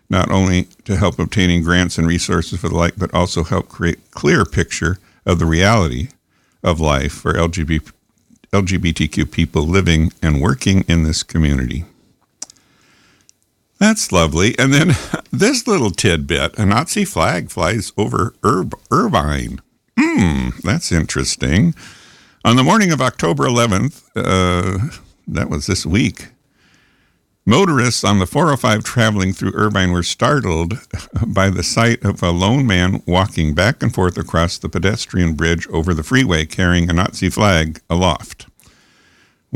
not 0.09 0.29
only 0.29 0.65
to 0.85 0.97
help 0.97 1.17
obtaining 1.17 1.63
grants 1.63 1.97
and 1.97 2.07
resources 2.07 2.59
for 2.59 2.69
the 2.69 2.75
like, 2.75 2.95
but 2.97 3.13
also 3.13 3.43
help 3.43 3.69
create 3.69 4.11
clear 4.11 4.45
picture 4.45 4.97
of 5.25 5.39
the 5.39 5.45
reality 5.45 6.09
of 6.63 6.79
life 6.79 7.13
for 7.13 7.33
LGBT, 7.33 7.91
LGBTQ 8.51 9.31
people 9.31 9.63
living 9.63 10.11
and 10.21 10.41
working 10.41 10.83
in 10.87 11.03
this 11.03 11.23
community. 11.23 11.85
That's 13.79 14.11
lovely. 14.11 14.57
And 14.57 14.73
then 14.73 14.95
this 15.31 15.67
little 15.67 15.91
tidbit 15.91 16.57
a 16.57 16.65
Nazi 16.65 17.05
flag 17.05 17.49
flies 17.49 17.91
over 17.97 18.33
Irvine. 18.43 19.61
Hmm, 19.99 20.49
that's 20.63 20.91
interesting. 20.91 21.73
On 22.45 22.55
the 22.55 22.63
morning 22.63 22.91
of 22.91 23.01
October 23.01 23.45
11th, 23.45 24.03
uh, 24.15 24.95
that 25.27 25.49
was 25.49 25.65
this 25.65 25.85
week, 25.85 26.29
motorists 27.45 28.03
on 28.03 28.19
the 28.19 28.27
405 28.27 28.83
traveling 28.83 29.33
through 29.33 29.53
Irvine 29.53 29.91
were 29.91 30.03
startled 30.03 30.79
by 31.27 31.49
the 31.49 31.63
sight 31.63 32.03
of 32.05 32.21
a 32.21 32.31
lone 32.31 32.65
man 32.65 33.01
walking 33.05 33.53
back 33.53 33.81
and 33.81 33.93
forth 33.93 34.17
across 34.17 34.57
the 34.57 34.69
pedestrian 34.69 35.33
bridge 35.33 35.67
over 35.67 35.93
the 35.93 36.03
freeway 36.03 36.45
carrying 36.45 36.89
a 36.89 36.93
Nazi 36.93 37.29
flag 37.29 37.81
aloft. 37.89 38.47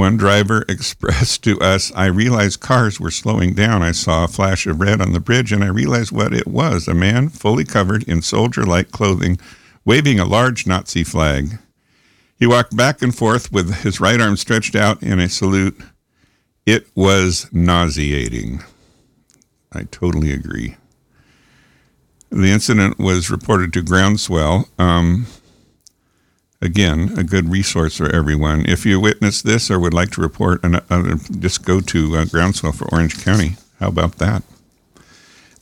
One 0.01 0.17
driver 0.17 0.65
expressed 0.67 1.43
to 1.43 1.59
us, 1.59 1.91
I 1.93 2.07
realized 2.07 2.59
cars 2.59 2.99
were 2.99 3.11
slowing 3.11 3.53
down. 3.53 3.83
I 3.83 3.91
saw 3.91 4.23
a 4.23 4.27
flash 4.27 4.65
of 4.65 4.79
red 4.79 4.99
on 4.99 5.13
the 5.13 5.19
bridge 5.19 5.51
and 5.51 5.63
I 5.63 5.67
realized 5.67 6.11
what 6.11 6.33
it 6.33 6.47
was 6.47 6.87
a 6.87 6.95
man 6.95 7.29
fully 7.29 7.65
covered 7.65 8.01
in 8.09 8.23
soldier 8.23 8.63
like 8.63 8.89
clothing, 8.89 9.37
waving 9.85 10.19
a 10.19 10.25
large 10.25 10.65
Nazi 10.65 11.03
flag. 11.03 11.59
He 12.35 12.47
walked 12.47 12.75
back 12.75 13.03
and 13.03 13.15
forth 13.15 13.51
with 13.51 13.83
his 13.83 13.99
right 13.99 14.19
arm 14.19 14.37
stretched 14.37 14.75
out 14.75 15.03
in 15.03 15.19
a 15.19 15.29
salute. 15.29 15.79
It 16.65 16.87
was 16.95 17.47
nauseating. 17.51 18.63
I 19.71 19.83
totally 19.83 20.31
agree. 20.31 20.77
The 22.31 22.49
incident 22.49 22.97
was 22.97 23.29
reported 23.29 23.71
to 23.73 23.83
Groundswell. 23.83 24.67
Um, 24.79 25.27
again, 26.61 27.13
a 27.17 27.23
good 27.23 27.49
resource 27.49 27.97
for 27.97 28.13
everyone. 28.13 28.65
If 28.67 28.85
you 28.85 28.99
witnessed 28.99 29.45
this 29.45 29.71
or 29.71 29.79
would 29.79 29.93
like 29.93 30.11
to 30.11 30.21
report, 30.21 30.63
an, 30.63 30.75
uh, 30.75 31.17
just 31.39 31.65
go 31.65 31.81
to 31.81 32.17
uh, 32.17 32.25
Groundswell 32.25 32.71
for 32.73 32.87
Orange 32.93 33.23
County. 33.23 33.55
How 33.79 33.87
about 33.87 34.17
that? 34.17 34.43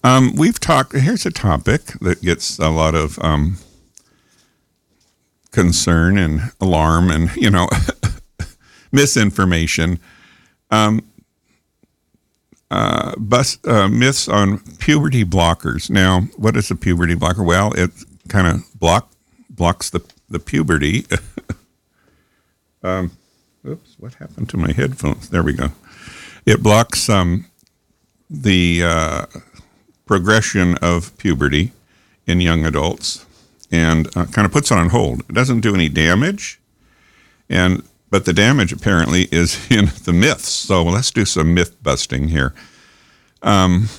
Um, 0.03 0.35
we've 0.35 0.59
talked, 0.59 0.93
here's 0.93 1.25
a 1.25 1.31
topic 1.31 1.81
that 2.01 2.21
gets 2.21 2.59
a 2.59 2.69
lot 2.69 2.95
of 2.95 3.19
um, 3.19 3.57
concern 5.51 6.17
and 6.17 6.51
alarm 6.61 7.09
and, 7.09 7.35
you 7.35 7.49
know, 7.49 7.67
misinformation. 8.91 9.99
Um, 10.71 11.05
uh, 12.71 13.15
bus, 13.17 13.57
uh, 13.65 13.87
myths 13.87 14.27
on 14.27 14.59
puberty 14.77 15.25
blockers. 15.25 15.89
Now, 15.89 16.21
what 16.37 16.55
is 16.55 16.69
a 16.69 16.75
puberty 16.75 17.15
blocker? 17.15 17.43
Well, 17.43 17.73
it 17.73 17.89
kind 18.27 18.47
of 18.47 18.79
block 18.79 19.11
blocks 19.49 19.89
the 19.89 20.01
the 20.29 20.39
puberty. 20.39 21.05
um, 22.83 23.11
oops, 23.67 23.95
what 23.99 24.15
happened 24.15 24.49
to 24.49 24.57
my 24.57 24.71
headphones? 24.71 25.29
There 25.29 25.43
we 25.43 25.53
go. 25.53 25.71
It 26.45 26.63
blocks 26.63 27.09
um, 27.09 27.45
the 28.29 28.81
uh, 28.83 29.25
progression 30.05 30.75
of 30.81 31.17
puberty 31.17 31.71
in 32.25 32.41
young 32.41 32.65
adults 32.65 33.25
and 33.71 34.07
uh, 34.15 34.25
kind 34.25 34.45
of 34.45 34.51
puts 34.51 34.71
it 34.71 34.77
on 34.77 34.89
hold. 34.89 35.21
It 35.21 35.33
doesn't 35.33 35.61
do 35.61 35.75
any 35.75 35.89
damage, 35.89 36.59
and 37.49 37.83
but 38.09 38.25
the 38.25 38.33
damage 38.33 38.73
apparently 38.73 39.23
is 39.31 39.67
in 39.71 39.91
the 40.05 40.13
myths. 40.13 40.49
So 40.49 40.83
let's 40.83 41.11
do 41.11 41.25
some 41.25 41.53
myth 41.53 41.81
busting 41.83 42.29
here. 42.29 42.53
Um, 43.41 43.89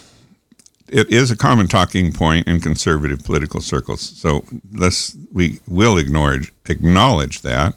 it 0.91 1.11
is 1.11 1.31
a 1.31 1.37
common 1.37 1.69
talking 1.69 2.13
point 2.13 2.47
in 2.47 2.61
conservative 2.61 3.25
political 3.25 3.61
circles. 3.61 4.01
So 4.01 4.45
let's 4.73 5.17
we 5.33 5.61
will 5.67 5.97
ignore 5.97 6.39
acknowledge 6.69 7.43
that. 7.43 7.75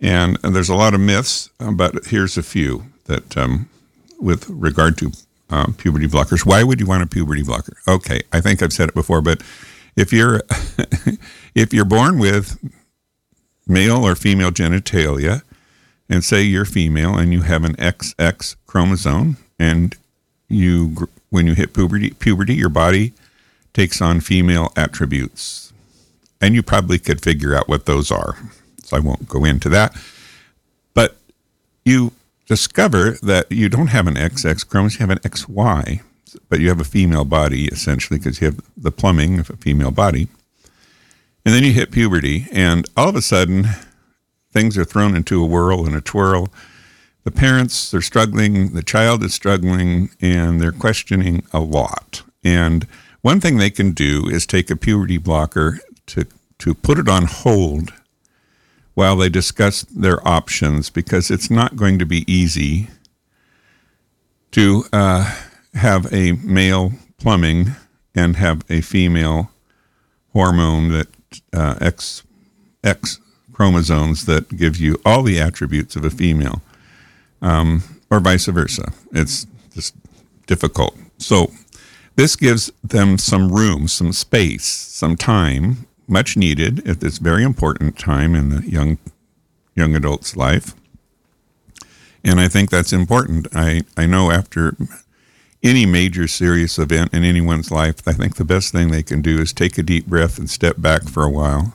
And, 0.00 0.36
and 0.42 0.54
there's 0.54 0.68
a 0.68 0.74
lot 0.74 0.94
of 0.94 1.00
myths, 1.00 1.50
uh, 1.60 1.70
but 1.70 2.06
here's 2.06 2.36
a 2.36 2.42
few 2.42 2.86
that 3.04 3.36
um, 3.36 3.68
with 4.18 4.48
regard 4.48 4.98
to 4.98 5.12
um, 5.50 5.74
puberty 5.74 6.08
blockers. 6.08 6.46
Why 6.46 6.62
would 6.62 6.80
you 6.80 6.86
want 6.86 7.02
a 7.02 7.06
puberty 7.06 7.42
blocker? 7.42 7.76
Okay, 7.86 8.22
I 8.32 8.40
think 8.40 8.62
I've 8.62 8.72
said 8.72 8.88
it 8.88 8.94
before, 8.94 9.20
but 9.20 9.42
if 9.94 10.12
you're 10.12 10.42
if 11.54 11.72
you're 11.72 11.84
born 11.84 12.18
with 12.18 12.58
male 13.66 14.04
or 14.04 14.14
female 14.14 14.50
genitalia, 14.50 15.42
and 16.08 16.24
say 16.24 16.42
you're 16.42 16.64
female 16.64 17.16
and 17.16 17.32
you 17.32 17.42
have 17.42 17.64
an 17.64 17.76
XX 17.76 18.56
chromosome, 18.66 19.36
and 19.58 19.94
you 20.48 21.08
when 21.32 21.46
you 21.46 21.54
hit 21.54 21.72
puberty, 21.72 22.10
puberty, 22.10 22.54
your 22.54 22.68
body 22.68 23.14
takes 23.72 24.02
on 24.02 24.20
female 24.20 24.70
attributes. 24.76 25.72
And 26.42 26.54
you 26.54 26.62
probably 26.62 26.98
could 26.98 27.22
figure 27.22 27.56
out 27.56 27.68
what 27.68 27.86
those 27.86 28.10
are. 28.10 28.36
So 28.84 28.98
I 28.98 29.00
won't 29.00 29.28
go 29.28 29.46
into 29.46 29.70
that. 29.70 29.96
But 30.92 31.16
you 31.86 32.12
discover 32.46 33.12
that 33.22 33.50
you 33.50 33.70
don't 33.70 33.86
have 33.86 34.06
an 34.06 34.16
XX 34.16 34.68
chromosome, 34.68 35.00
you 35.00 35.08
have 35.08 35.16
an 35.24 35.30
XY, 35.30 36.02
but 36.50 36.60
you 36.60 36.68
have 36.68 36.82
a 36.82 36.84
female 36.84 37.24
body 37.24 37.64
essentially 37.66 38.18
because 38.18 38.42
you 38.42 38.48
have 38.48 38.60
the 38.76 38.92
plumbing 38.92 39.38
of 39.38 39.48
a 39.48 39.56
female 39.56 39.90
body. 39.90 40.28
And 41.46 41.54
then 41.54 41.64
you 41.64 41.72
hit 41.72 41.90
puberty, 41.90 42.46
and 42.52 42.86
all 42.94 43.08
of 43.08 43.16
a 43.16 43.22
sudden, 43.22 43.66
things 44.52 44.76
are 44.76 44.84
thrown 44.84 45.16
into 45.16 45.42
a 45.42 45.46
whirl 45.46 45.86
and 45.86 45.96
a 45.96 46.00
twirl 46.02 46.52
the 47.24 47.30
parents 47.30 47.94
are 47.94 48.02
struggling, 48.02 48.72
the 48.72 48.82
child 48.82 49.22
is 49.22 49.34
struggling, 49.34 50.10
and 50.20 50.60
they're 50.60 50.72
questioning 50.72 51.44
a 51.52 51.60
lot. 51.60 52.22
And 52.42 52.86
one 53.20 53.40
thing 53.40 53.58
they 53.58 53.70
can 53.70 53.92
do 53.92 54.28
is 54.28 54.46
take 54.46 54.70
a 54.70 54.76
puberty 54.76 55.18
blocker 55.18 55.78
to, 56.06 56.26
to 56.58 56.74
put 56.74 56.98
it 56.98 57.08
on 57.08 57.26
hold 57.26 57.92
while 58.94 59.16
they 59.16 59.28
discuss 59.28 59.82
their 59.82 60.26
options 60.26 60.90
because 60.90 61.30
it's 61.30 61.50
not 61.50 61.76
going 61.76 61.98
to 61.98 62.06
be 62.06 62.30
easy 62.30 62.88
to 64.50 64.84
uh, 64.92 65.40
have 65.74 66.12
a 66.12 66.32
male 66.32 66.92
plumbing 67.18 67.70
and 68.14 68.36
have 68.36 68.64
a 68.68 68.80
female 68.80 69.50
hormone 70.32 70.88
that 70.88 71.06
uh, 71.52 71.76
X, 71.80 72.22
X 72.84 73.20
chromosomes 73.52 74.26
that 74.26 74.56
give 74.56 74.76
you 74.76 75.00
all 75.04 75.22
the 75.22 75.40
attributes 75.40 75.96
of 75.96 76.04
a 76.04 76.10
female 76.10 76.60
um, 77.42 77.82
or 78.10 78.20
vice 78.20 78.46
versa. 78.46 78.92
It's 79.12 79.46
just 79.74 79.94
difficult. 80.46 80.96
So 81.18 81.52
this 82.16 82.36
gives 82.36 82.70
them 82.82 83.18
some 83.18 83.52
room, 83.52 83.88
some 83.88 84.12
space, 84.12 84.64
some 84.64 85.16
time, 85.16 85.86
much 86.08 86.36
needed 86.36 86.86
at 86.86 87.00
this 87.00 87.18
very 87.18 87.42
important 87.42 87.98
time 87.98 88.34
in 88.34 88.48
the 88.48 88.68
young 88.68 88.98
young 89.74 89.94
adult's 89.94 90.36
life. 90.36 90.74
And 92.24 92.38
I 92.38 92.48
think 92.48 92.70
that's 92.70 92.92
important. 92.92 93.48
I, 93.54 93.82
I 93.96 94.06
know 94.06 94.30
after 94.30 94.76
any 95.62 95.86
major 95.86 96.28
serious 96.28 96.78
event 96.78 97.14
in 97.14 97.24
anyone's 97.24 97.70
life, 97.70 98.06
I 98.06 98.12
think 98.12 98.36
the 98.36 98.44
best 98.44 98.70
thing 98.72 98.90
they 98.90 99.02
can 99.02 99.22
do 99.22 99.40
is 99.40 99.52
take 99.52 99.78
a 99.78 99.82
deep 99.82 100.06
breath 100.06 100.38
and 100.38 100.50
step 100.50 100.76
back 100.78 101.04
for 101.04 101.24
a 101.24 101.30
while 101.30 101.74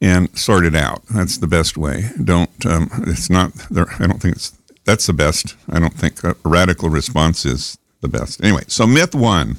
and 0.00 0.36
sort 0.36 0.64
it 0.64 0.74
out. 0.74 1.02
That's 1.06 1.38
the 1.38 1.46
best 1.46 1.76
way. 1.76 2.10
Don't, 2.22 2.66
um, 2.66 2.90
it's 3.06 3.30
not, 3.30 3.52
There, 3.70 3.86
I 3.98 4.06
don't 4.06 4.20
think 4.20 4.36
it's, 4.36 4.52
that's 4.84 5.06
the 5.06 5.12
best. 5.12 5.56
I 5.70 5.78
don't 5.80 5.94
think 5.94 6.22
a 6.22 6.36
radical 6.44 6.90
response 6.90 7.44
is 7.44 7.78
the 8.00 8.08
best. 8.08 8.42
Anyway, 8.42 8.64
so 8.68 8.86
myth 8.86 9.14
one 9.14 9.56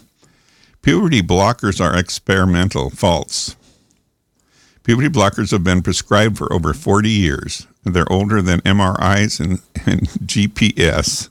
puberty 0.82 1.22
blockers 1.22 1.84
are 1.84 1.98
experimental. 1.98 2.90
False. 2.90 3.56
Puberty 4.84 5.10
blockers 5.10 5.52
have 5.52 5.66
been 5.66 5.82
prescribed 5.82 6.38
for 6.38 6.52
over 6.54 6.74
40 6.74 7.10
years. 7.10 7.68
They're 7.84 8.10
older 8.12 8.42
than 8.42 8.62
MRIs 8.62 9.40
and, 9.42 9.60
and 9.86 10.08
GPS, 10.26 11.30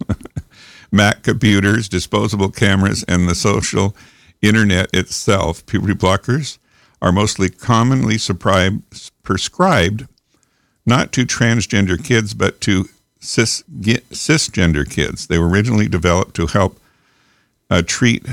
Mac 0.92 1.22
computers, 1.22 1.88
disposable 1.88 2.50
cameras, 2.50 3.02
and 3.08 3.26
the 3.28 3.34
social 3.34 3.96
internet 4.42 4.92
itself. 4.92 5.64
Puberty 5.64 5.94
blockers 5.94 6.58
are 7.00 7.12
mostly 7.12 7.48
commonly 7.48 8.18
prescribed 9.22 10.06
not 10.84 11.12
to 11.12 11.26
transgender 11.26 12.02
kids, 12.02 12.32
but 12.32 12.60
to 12.62 12.88
cis, 13.20 13.62
cisgender 13.68 14.88
kids. 14.88 15.26
They 15.26 15.38
were 15.38 15.48
originally 15.48 15.88
developed 15.88 16.34
to 16.36 16.46
help 16.46 16.78
uh, 17.68 17.82
treat 17.84 18.24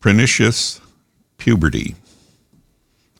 pernicious 0.00 0.80
puberty, 1.38 1.96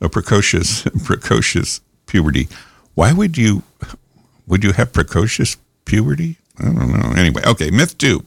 a 0.01 0.09
precocious, 0.09 0.83
precocious 1.05 1.81
puberty. 2.07 2.49
Why 2.95 3.13
would 3.13 3.37
you, 3.37 3.63
would 4.47 4.63
you 4.63 4.73
have 4.73 4.93
precocious 4.93 5.57
puberty? 5.85 6.37
I 6.59 6.65
don't 6.65 6.77
know. 6.77 7.13
Anyway, 7.17 7.43
okay, 7.45 7.71
myth 7.71 7.99
two. 7.99 8.25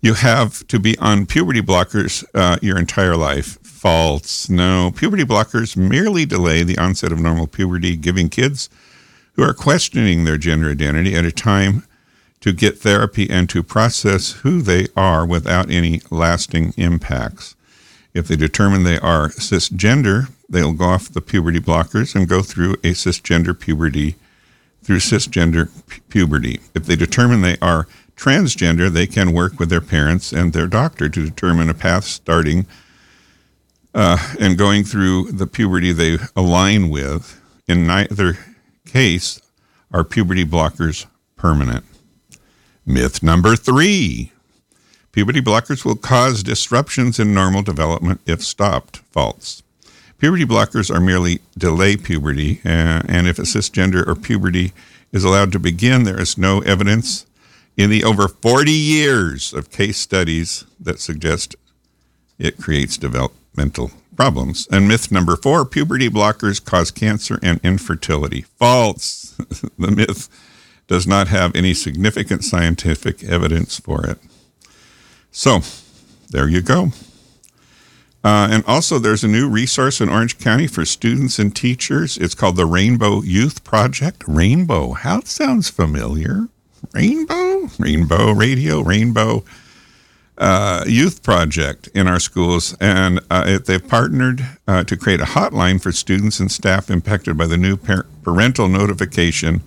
You 0.00 0.14
have 0.14 0.66
to 0.68 0.78
be 0.78 0.96
on 0.98 1.26
puberty 1.26 1.60
blockers 1.60 2.24
uh, 2.34 2.58
your 2.62 2.78
entire 2.78 3.16
life. 3.16 3.58
False. 3.78 4.50
No, 4.50 4.90
puberty 4.90 5.22
blockers 5.22 5.76
merely 5.76 6.26
delay 6.26 6.64
the 6.64 6.78
onset 6.78 7.12
of 7.12 7.20
normal 7.20 7.46
puberty, 7.46 7.94
giving 7.94 8.28
kids 8.28 8.68
who 9.34 9.44
are 9.44 9.54
questioning 9.54 10.24
their 10.24 10.36
gender 10.36 10.70
identity 10.70 11.14
at 11.14 11.24
a 11.24 11.30
time 11.30 11.84
to 12.40 12.52
get 12.52 12.80
therapy 12.80 13.30
and 13.30 13.48
to 13.48 13.62
process 13.62 14.32
who 14.42 14.62
they 14.62 14.88
are 14.96 15.24
without 15.24 15.70
any 15.70 16.02
lasting 16.10 16.74
impacts. 16.76 17.54
If 18.12 18.26
they 18.26 18.34
determine 18.34 18.82
they 18.82 18.98
are 18.98 19.28
cisgender, 19.28 20.32
they'll 20.48 20.72
go 20.72 20.86
off 20.86 21.08
the 21.08 21.20
puberty 21.20 21.60
blockers 21.60 22.16
and 22.16 22.28
go 22.28 22.42
through 22.42 22.72
a 22.82 22.94
cisgender 22.94 23.56
puberty 23.56 24.16
through 24.82 24.98
cisgender 24.98 25.70
puberty. 26.08 26.58
If 26.74 26.86
they 26.86 26.96
determine 26.96 27.42
they 27.42 27.58
are 27.62 27.86
transgender, 28.16 28.90
they 28.90 29.06
can 29.06 29.32
work 29.32 29.60
with 29.60 29.70
their 29.70 29.80
parents 29.80 30.32
and 30.32 30.52
their 30.52 30.66
doctor 30.66 31.08
to 31.08 31.24
determine 31.24 31.70
a 31.70 31.74
path 31.74 32.02
starting 32.02 32.66
uh, 33.94 34.34
and 34.38 34.58
going 34.58 34.84
through 34.84 35.32
the 35.32 35.46
puberty 35.46 35.92
they 35.92 36.18
align 36.36 36.88
with. 36.88 37.40
In 37.66 37.86
neither 37.86 38.38
case 38.86 39.40
are 39.92 40.04
puberty 40.04 40.44
blockers 40.44 41.06
permanent. 41.36 41.84
Myth 42.86 43.22
number 43.22 43.56
three 43.56 44.32
puberty 45.12 45.40
blockers 45.40 45.84
will 45.84 45.96
cause 45.96 46.42
disruptions 46.42 47.18
in 47.18 47.34
normal 47.34 47.62
development 47.62 48.20
if 48.24 48.42
stopped. 48.42 48.98
False. 49.10 49.62
Puberty 50.18 50.44
blockers 50.44 50.94
are 50.94 51.00
merely 51.00 51.40
delay 51.56 51.96
puberty, 51.96 52.60
uh, 52.64 53.02
and 53.06 53.28
if 53.28 53.38
a 53.38 53.42
cisgender 53.42 54.06
or 54.06 54.14
puberty 54.14 54.72
is 55.12 55.24
allowed 55.24 55.52
to 55.52 55.58
begin, 55.58 56.02
there 56.02 56.20
is 56.20 56.36
no 56.36 56.60
evidence 56.62 57.24
in 57.76 57.90
the 57.90 58.02
over 58.02 58.26
40 58.26 58.72
years 58.72 59.52
of 59.52 59.70
case 59.70 59.96
studies 59.96 60.64
that 60.80 60.98
suggest 60.98 61.54
it 62.38 62.58
creates 62.58 62.96
developmental 63.58 63.90
problems. 64.16 64.66
And 64.70 64.88
myth 64.88 65.12
number 65.12 65.36
four 65.36 65.64
puberty 65.64 66.08
blockers 66.08 66.64
cause 66.64 66.90
cancer 66.90 67.38
and 67.42 67.60
infertility. 67.62 68.42
False. 68.42 69.34
the 69.78 69.90
myth 69.90 70.28
does 70.86 71.06
not 71.06 71.28
have 71.28 71.54
any 71.54 71.74
significant 71.74 72.44
scientific 72.44 73.22
evidence 73.22 73.78
for 73.78 74.06
it. 74.06 74.18
So, 75.30 75.60
there 76.30 76.48
you 76.48 76.62
go. 76.62 76.88
Uh, 78.24 78.48
and 78.50 78.64
also, 78.66 78.98
there's 78.98 79.22
a 79.22 79.28
new 79.28 79.48
resource 79.48 80.00
in 80.00 80.08
Orange 80.08 80.38
County 80.38 80.66
for 80.66 80.84
students 80.84 81.38
and 81.38 81.54
teachers. 81.54 82.16
It's 82.16 82.34
called 82.34 82.56
the 82.56 82.66
Rainbow 82.66 83.22
Youth 83.22 83.62
Project. 83.62 84.24
Rainbow, 84.26 84.92
how 84.94 85.20
sounds 85.20 85.70
familiar. 85.70 86.48
Rainbow, 86.92 87.68
Rainbow 87.78 88.32
Radio, 88.32 88.80
Rainbow 88.80 89.44
uh, 90.38 90.84
Youth 90.86 91.22
Project 91.22 91.88
in 91.94 92.08
our 92.08 92.20
schools, 92.20 92.76
and 92.80 93.20
uh, 93.30 93.58
they've 93.58 93.86
partnered 93.86 94.46
uh, 94.66 94.84
to 94.84 94.96
create 94.96 95.20
a 95.20 95.24
hotline 95.24 95.80
for 95.80 95.92
students 95.92 96.40
and 96.40 96.50
staff 96.50 96.90
impacted 96.90 97.36
by 97.36 97.46
the 97.46 97.56
new 97.56 97.76
par- 97.76 98.06
parental 98.22 98.68
notification. 98.68 99.62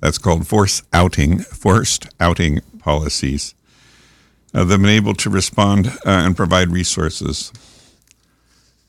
That's 0.00 0.18
called 0.18 0.46
force 0.46 0.82
outing, 0.92 1.40
forced 1.40 2.08
outing 2.20 2.60
policies. 2.78 3.54
Uh, 4.52 4.64
they've 4.64 4.80
been 4.80 4.90
able 4.90 5.14
to 5.14 5.30
respond 5.30 5.88
uh, 5.88 5.92
and 6.06 6.36
provide 6.36 6.68
resources. 6.68 7.52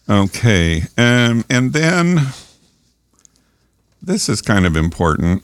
Okay, 0.10 0.84
um, 0.98 1.44
and 1.50 1.74
then 1.74 2.28
this 4.02 4.30
is 4.30 4.42
kind 4.42 4.66
of 4.66 4.76
important 4.78 5.44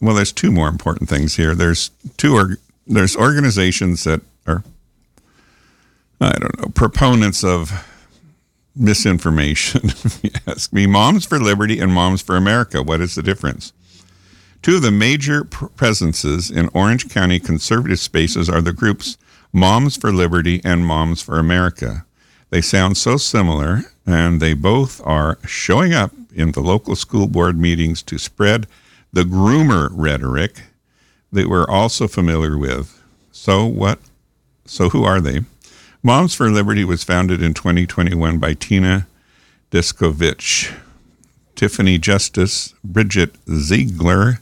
well, 0.00 0.14
there's 0.14 0.32
two 0.32 0.52
more 0.52 0.68
important 0.68 1.08
things 1.08 1.36
here. 1.36 1.54
There's 1.54 1.90
two 2.16 2.34
or 2.34 2.58
there's 2.86 3.16
organizations 3.16 4.04
that 4.04 4.20
are 4.46 4.62
I 6.20 6.32
don't 6.38 6.58
know 6.58 6.68
proponents 6.68 7.44
of 7.44 7.86
misinformation. 8.74 9.90
ask 10.46 10.72
me, 10.72 10.86
Moms 10.86 11.24
for 11.24 11.38
Liberty 11.38 11.78
and 11.80 11.92
Moms 11.92 12.22
for 12.22 12.36
America. 12.36 12.82
What 12.82 13.00
is 13.00 13.14
the 13.14 13.22
difference? 13.22 13.72
Two 14.62 14.76
of 14.76 14.82
the 14.82 14.90
major 14.90 15.44
presences 15.44 16.50
in 16.50 16.70
Orange 16.74 17.08
County 17.08 17.38
conservative 17.38 18.00
spaces 18.00 18.50
are 18.50 18.60
the 18.60 18.72
groups 18.72 19.16
Moms 19.52 19.96
for 19.96 20.12
Liberty 20.12 20.60
and 20.64 20.84
Moms 20.84 21.22
for 21.22 21.38
America. 21.38 22.04
They 22.50 22.60
sound 22.60 22.96
so 22.96 23.16
similar, 23.16 23.82
and 24.06 24.40
they 24.40 24.54
both 24.54 25.00
are 25.04 25.38
showing 25.46 25.92
up 25.92 26.12
in 26.34 26.52
the 26.52 26.60
local 26.60 26.96
school 26.96 27.26
board 27.26 27.58
meetings 27.58 28.02
to 28.04 28.18
spread 28.18 28.66
the 29.12 29.22
groomer 29.22 29.88
rhetoric 29.92 30.62
that 31.32 31.48
we're 31.48 31.68
also 31.68 32.06
familiar 32.06 32.58
with. 32.58 33.02
So 33.32 33.64
what? 33.64 33.98
So 34.64 34.90
who 34.90 35.04
are 35.04 35.20
they? 35.20 35.40
Moms 36.06 36.36
for 36.36 36.48
Liberty 36.48 36.84
was 36.84 37.02
founded 37.02 37.42
in 37.42 37.52
2021 37.52 38.38
by 38.38 38.54
Tina 38.54 39.08
Descovich, 39.72 40.72
Tiffany 41.56 41.98
Justice, 41.98 42.72
Bridget 42.84 43.34
Ziegler, 43.50 44.38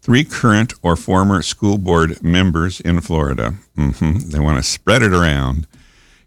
three 0.00 0.24
current 0.24 0.72
or 0.80 0.96
former 0.96 1.42
school 1.42 1.76
board 1.76 2.22
members 2.22 2.80
in 2.80 3.02
Florida. 3.02 3.56
Mm-hmm. 3.76 4.30
They 4.30 4.38
want 4.38 4.56
to 4.56 4.62
spread 4.62 5.02
it 5.02 5.12
around. 5.12 5.66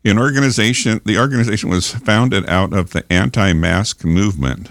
In 0.04 0.20
organization, 0.20 1.02
the 1.04 1.18
organization 1.18 1.72
was 1.72 1.92
founded 1.92 2.48
out 2.48 2.72
of 2.72 2.92
the 2.92 3.12
anti-mask 3.12 4.06
movement 4.06 4.70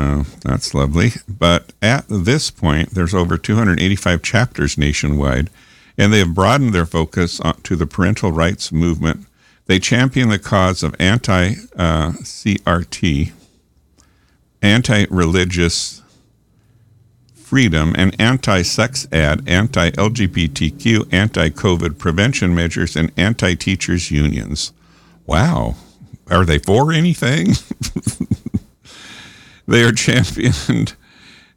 Oh, 0.00 0.24
that's 0.44 0.74
lovely. 0.74 1.10
But 1.28 1.72
at 1.82 2.04
this 2.08 2.52
point, 2.52 2.90
there's 2.90 3.14
over 3.14 3.36
285 3.36 4.22
chapters 4.22 4.78
nationwide, 4.78 5.50
and 5.98 6.12
they 6.12 6.20
have 6.20 6.34
broadened 6.34 6.72
their 6.72 6.86
focus 6.86 7.40
to 7.64 7.76
the 7.76 7.86
parental 7.86 8.32
rights 8.32 8.72
movement. 8.72 9.26
They 9.66 9.78
champion 9.78 10.30
the 10.30 10.38
cause 10.38 10.82
of 10.82 10.94
anti 10.98 11.54
uh, 11.76 12.12
CRT, 12.12 13.32
anti 14.62 15.06
religious 15.10 16.00
freedom, 17.34 17.94
and 17.98 18.18
anti 18.18 18.62
sex 18.62 19.06
ad, 19.12 19.46
anti 19.46 19.90
LGBTQ, 19.90 21.12
anti 21.12 21.50
COVID 21.50 21.98
prevention 21.98 22.54
measures, 22.54 22.96
and 22.96 23.12
anti 23.16 23.54
teachers' 23.54 24.10
unions. 24.10 24.72
Wow. 25.26 25.74
Are 26.30 26.44
they 26.44 26.58
for 26.58 26.92
anything? 26.92 27.54
They 29.68 29.82
are 29.84 29.92
championed. 29.92 30.94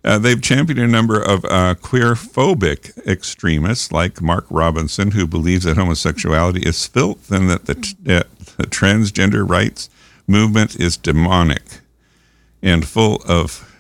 Uh, 0.04 0.18
they've 0.18 0.42
championed 0.42 0.80
a 0.80 0.88
number 0.88 1.22
of 1.22 1.46
uh, 1.46 1.76
queerphobic 1.76 2.98
extremists 3.06 3.92
like 3.92 4.22
Mark 4.22 4.46
Robinson, 4.50 5.12
who 5.12 5.28
believes 5.28 5.66
that 5.66 5.78
homosexuality 5.78 6.62
is 6.62 6.88
filth 6.88 7.32
and 7.32 7.50
that 7.50 7.66
the, 7.66 7.74
uh, 8.08 8.24
the 8.58 8.64
transgender 8.64 9.48
rights 9.48 9.90
movement 10.28 10.80
is 10.80 10.98
demonic 10.98 11.82
and 12.64 12.88
full 12.88 13.22
of 13.28 13.72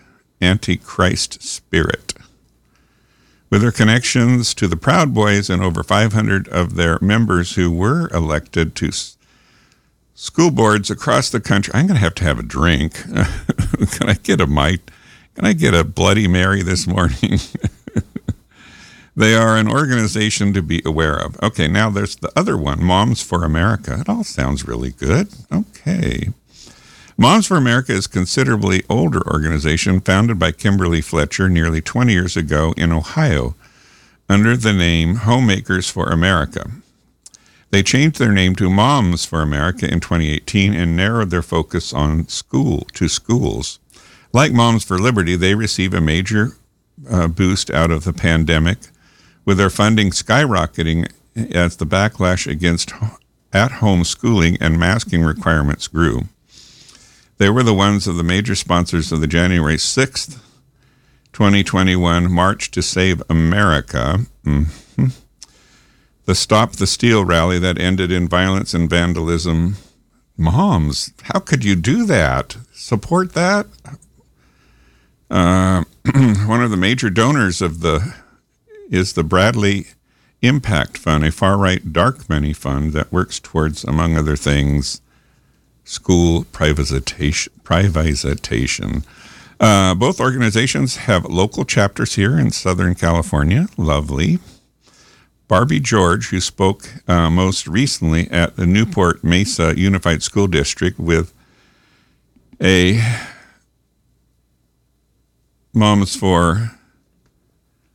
antichrist 0.41 1.41
spirit. 1.41 2.13
With 3.49 3.61
their 3.61 3.71
connections 3.71 4.53
to 4.55 4.67
the 4.67 4.77
Proud 4.77 5.13
Boys 5.13 5.49
and 5.49 5.61
over 5.61 5.83
500 5.83 6.47
of 6.47 6.75
their 6.75 6.99
members 7.01 7.55
who 7.55 7.69
were 7.71 8.09
elected 8.13 8.75
to 8.75 8.91
school 10.13 10.51
boards 10.51 10.89
across 10.89 11.29
the 11.29 11.41
country. 11.41 11.73
I'm 11.73 11.87
going 11.87 11.95
to 11.95 12.01
have 12.01 12.15
to 12.15 12.23
have 12.23 12.39
a 12.39 12.43
drink. 12.43 12.93
Can 13.03 14.09
I 14.09 14.13
get 14.21 14.39
a 14.39 14.47
mic? 14.47 14.91
Can 15.35 15.45
I 15.45 15.53
get 15.53 15.73
a 15.73 15.83
Bloody 15.83 16.27
Mary 16.27 16.61
this 16.61 16.87
morning? 16.87 17.39
They 19.15 19.35
are 19.35 19.57
an 19.57 19.67
organization 19.67 20.53
to 20.53 20.61
be 20.61 20.81
aware 20.85 21.15
of. 21.15 21.37
Okay, 21.43 21.67
now 21.67 21.89
there's 21.89 22.15
the 22.15 22.31
other 22.35 22.57
one, 22.57 22.81
Moms 22.81 23.21
for 23.21 23.43
America. 23.43 23.99
It 23.99 24.09
all 24.09 24.23
sounds 24.23 24.67
really 24.67 24.91
good. 24.91 25.27
Okay. 25.51 26.29
Moms 27.17 27.45
for 27.45 27.57
America 27.57 27.91
is 27.91 28.05
a 28.05 28.09
considerably 28.09 28.83
older 28.89 29.21
organization 29.27 29.99
founded 29.99 30.39
by 30.39 30.53
Kimberly 30.53 31.01
Fletcher 31.01 31.49
nearly 31.49 31.81
20 31.81 32.13
years 32.13 32.37
ago 32.37 32.73
in 32.77 32.93
Ohio 32.93 33.53
under 34.29 34.55
the 34.55 34.73
name 34.73 35.15
Homemakers 35.15 35.89
for 35.89 36.07
America. 36.07 36.71
They 37.69 37.83
changed 37.83 38.17
their 38.17 38.31
name 38.31 38.55
to 38.55 38.69
Moms 38.69 39.25
for 39.25 39.41
America 39.41 39.91
in 39.91 39.99
2018 39.99 40.73
and 40.73 40.95
narrowed 40.95 41.31
their 41.31 41.41
focus 41.41 41.93
on 41.93 42.29
school 42.29 42.87
to 42.93 43.09
schools. 43.09 43.80
Like 44.33 44.53
Moms 44.53 44.83
for 44.83 44.97
Liberty, 44.97 45.35
they 45.35 45.55
receive 45.55 45.93
a 45.93 46.01
major 46.01 46.57
uh, 47.09 47.27
boost 47.27 47.69
out 47.69 47.91
of 47.91 48.03
the 48.03 48.13
pandemic, 48.13 48.77
with 49.43 49.57
their 49.57 49.69
funding 49.69 50.11
skyrocketing 50.11 51.11
as 51.35 51.77
the 51.77 51.85
backlash 51.85 52.49
against 52.49 52.93
at 53.53 53.71
home 53.73 54.03
schooling 54.03 54.57
and 54.61 54.79
masking 54.79 55.23
requirements 55.23 55.87
grew. 55.87 56.23
They 57.37 57.49
were 57.49 57.63
the 57.63 57.73
ones 57.73 58.07
of 58.07 58.17
the 58.17 58.23
major 58.23 58.55
sponsors 58.55 59.11
of 59.11 59.19
the 59.19 59.27
January 59.27 59.75
6th, 59.75 60.39
2021 61.33 62.31
March 62.31 62.71
to 62.71 62.81
Save 62.81 63.23
America, 63.29 64.19
mm-hmm. 64.45 65.05
the 66.25 66.35
Stop 66.35 66.73
the 66.73 66.87
Steal 66.87 67.25
rally 67.25 67.57
that 67.57 67.79
ended 67.79 68.11
in 68.11 68.27
violence 68.27 68.73
and 68.73 68.89
vandalism. 68.89 69.77
Moms, 70.37 71.13
how 71.23 71.39
could 71.39 71.63
you 71.63 71.75
do 71.75 72.05
that? 72.05 72.57
Support 72.73 73.33
that? 73.33 73.67
Uh, 75.31 75.85
one 76.45 76.61
of 76.61 76.71
the 76.71 76.77
major 76.77 77.09
donors 77.09 77.61
of 77.61 77.79
the 77.79 78.13
is 78.89 79.13
the 79.13 79.23
Bradley 79.23 79.85
Impact 80.41 80.97
Fund, 80.97 81.23
a 81.23 81.31
far 81.31 81.57
right 81.57 81.93
dark 81.93 82.27
money 82.27 82.51
fund 82.51 82.91
that 82.91 83.13
works 83.13 83.39
towards, 83.39 83.85
among 83.85 84.17
other 84.17 84.35
things, 84.35 85.01
school 85.85 86.43
privatization. 86.43 87.47
privatization. 87.63 89.05
Uh, 89.59 89.95
both 89.95 90.19
organizations 90.19 90.97
have 90.97 91.23
local 91.25 91.63
chapters 91.63 92.15
here 92.15 92.37
in 92.37 92.51
Southern 92.51 92.93
California. 92.93 93.67
Lovely. 93.77 94.39
Barbie 95.47 95.79
George, 95.79 96.29
who 96.29 96.41
spoke 96.41 96.89
uh, 97.07 97.29
most 97.29 97.67
recently 97.67 98.29
at 98.31 98.57
the 98.57 98.65
Newport 98.65 99.23
Mesa 99.23 99.77
Unified 99.77 100.23
School 100.23 100.47
District 100.47 100.99
with 100.99 101.33
a 102.61 102.99
Moms 105.73 106.15
for 106.15 106.71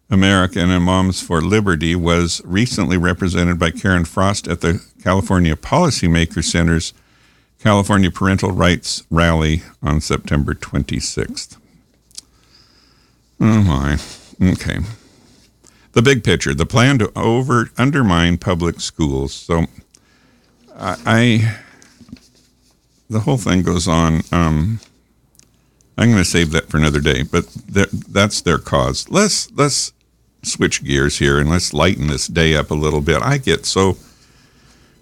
America 0.09 0.61
and 0.61 0.83
Moms 0.83 1.21
for 1.21 1.41
Liberty, 1.41 1.97
was 1.97 2.41
recently 2.45 2.97
represented 2.97 3.59
by 3.59 3.71
Karen 3.71 4.05
Frost 4.05 4.47
at 4.47 4.61
the 4.61 4.83
California 5.03 5.57
Policymaker 5.57 6.45
Center's 6.45 6.95
California 7.59 8.11
Parental 8.11 8.53
Rights 8.53 9.03
Rally 9.11 9.63
on 9.83 10.01
September 10.01 10.55
26th. 10.55 11.57
Oh 13.41 13.63
my. 13.63 13.99
Okay. 14.41 14.79
The 15.93 16.03
big 16.03 16.23
picture, 16.23 16.55
the 16.55 16.67
plan 16.67 16.99
to 16.99 17.11
over 17.17 17.71
undermine 17.77 18.39
public 18.39 18.81
schools. 18.81 19.33
So 19.33 19.67
I, 20.79 20.97
I 21.07 21.59
the 23.09 23.21
whole 23.21 23.39
thing 23.39 23.63
goes 23.63 23.89
on. 23.89 24.23
Um, 24.31 24.81
I'm 25.99 26.11
going 26.11 26.23
to 26.23 26.29
save 26.29 26.51
that 26.53 26.69
for 26.69 26.77
another 26.77 27.01
day, 27.01 27.23
but 27.23 27.47
that's 27.69 28.41
their 28.43 28.59
cause. 28.59 29.09
Let's 29.09 29.51
let's 29.53 29.93
switch 30.43 30.85
gears 30.85 31.19
here 31.19 31.39
and 31.39 31.51
let's 31.51 31.73
lighten 31.73 32.07
this 32.07 32.27
day 32.27 32.55
up 32.55 32.71
a 32.71 32.75
little 32.75 33.01
bit. 33.01 33.23
I 33.23 33.39
get 33.39 33.67
so 33.67 33.97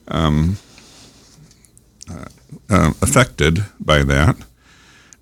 um, 0.08 0.56
uh, 2.10 2.26
uh, 2.70 2.92
affected 3.02 3.64
by 3.80 4.02
that. 4.04 4.36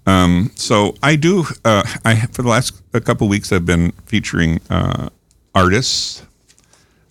Um, 0.07 0.51
so 0.57 0.95
I 1.03 1.17
do. 1.17 1.45
Uh, 1.65 1.85
I 2.05 2.27
for 2.27 2.43
the 2.43 2.49
last 2.49 2.81
a 2.93 3.01
couple 3.01 3.29
weeks 3.29 3.53
I've 3.53 3.67
been 3.67 3.93
featuring 4.07 4.61
uh, 4.69 5.09
artists, 5.55 6.23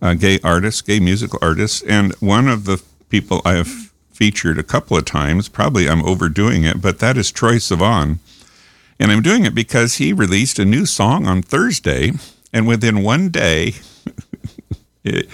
uh, 0.02 0.13
gay 0.13 0.39
artists, 0.43 0.82
gay 0.82 1.00
musical 1.00 1.39
artists, 1.41 1.82
and 1.84 2.13
one 2.15 2.47
of 2.47 2.65
the 2.65 2.82
people 3.10 3.41
I 3.45 3.54
have 3.54 3.91
featured 4.12 4.60
a 4.60 4.63
couple 4.63 4.97
of 4.97 5.06
times. 5.06 5.47
Probably 5.47 5.89
I'm 5.89 6.04
overdoing 6.04 6.63
it, 6.63 6.82
but 6.82 7.00
that 7.00 7.17
is 7.17 7.32
Troye 7.32 7.56
Sivan, 7.56 8.19
and 9.01 9.11
I'm 9.11 9.23
doing 9.23 9.45
it 9.45 9.55
because 9.55 9.95
he 9.95 10.13
released 10.13 10.59
a 10.59 10.65
new 10.65 10.85
song 10.85 11.25
on 11.25 11.41
Thursday, 11.41 12.11
and 12.53 12.67
within 12.67 13.01
one 13.01 13.29
day, 13.29 13.73
it, 15.03 15.27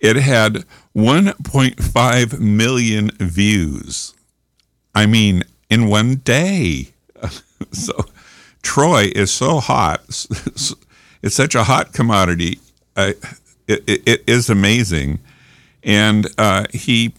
it 0.00 0.16
had 0.16 0.64
1.5 0.96 2.40
million 2.40 3.10
views. 3.18 4.14
I 4.94 5.04
mean, 5.04 5.44
in 5.68 5.88
one 5.88 6.16
day. 6.16 6.94
so 7.72 8.06
Troye 8.62 9.12
is 9.12 9.30
so 9.32 9.60
hot. 9.60 10.26
It's 11.22 11.34
such 11.34 11.54
a 11.54 11.64
hot 11.64 11.94
commodity. 11.94 12.58
It, 12.98 13.18
it, 13.66 13.82
it 13.88 14.24
is 14.26 14.50
amazing. 14.50 15.20
And 15.82 16.26
uh, 16.36 16.66
he 16.70 17.14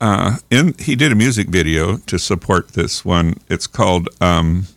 uh, 0.00 0.36
in 0.48 0.76
he 0.78 0.94
did 0.94 1.10
a 1.10 1.16
music 1.16 1.48
video 1.48 1.96
to 2.06 2.20
support 2.20 2.68
this 2.68 3.04
one. 3.04 3.34
It's 3.48 3.66
called 3.66 4.08
um, 4.20 4.68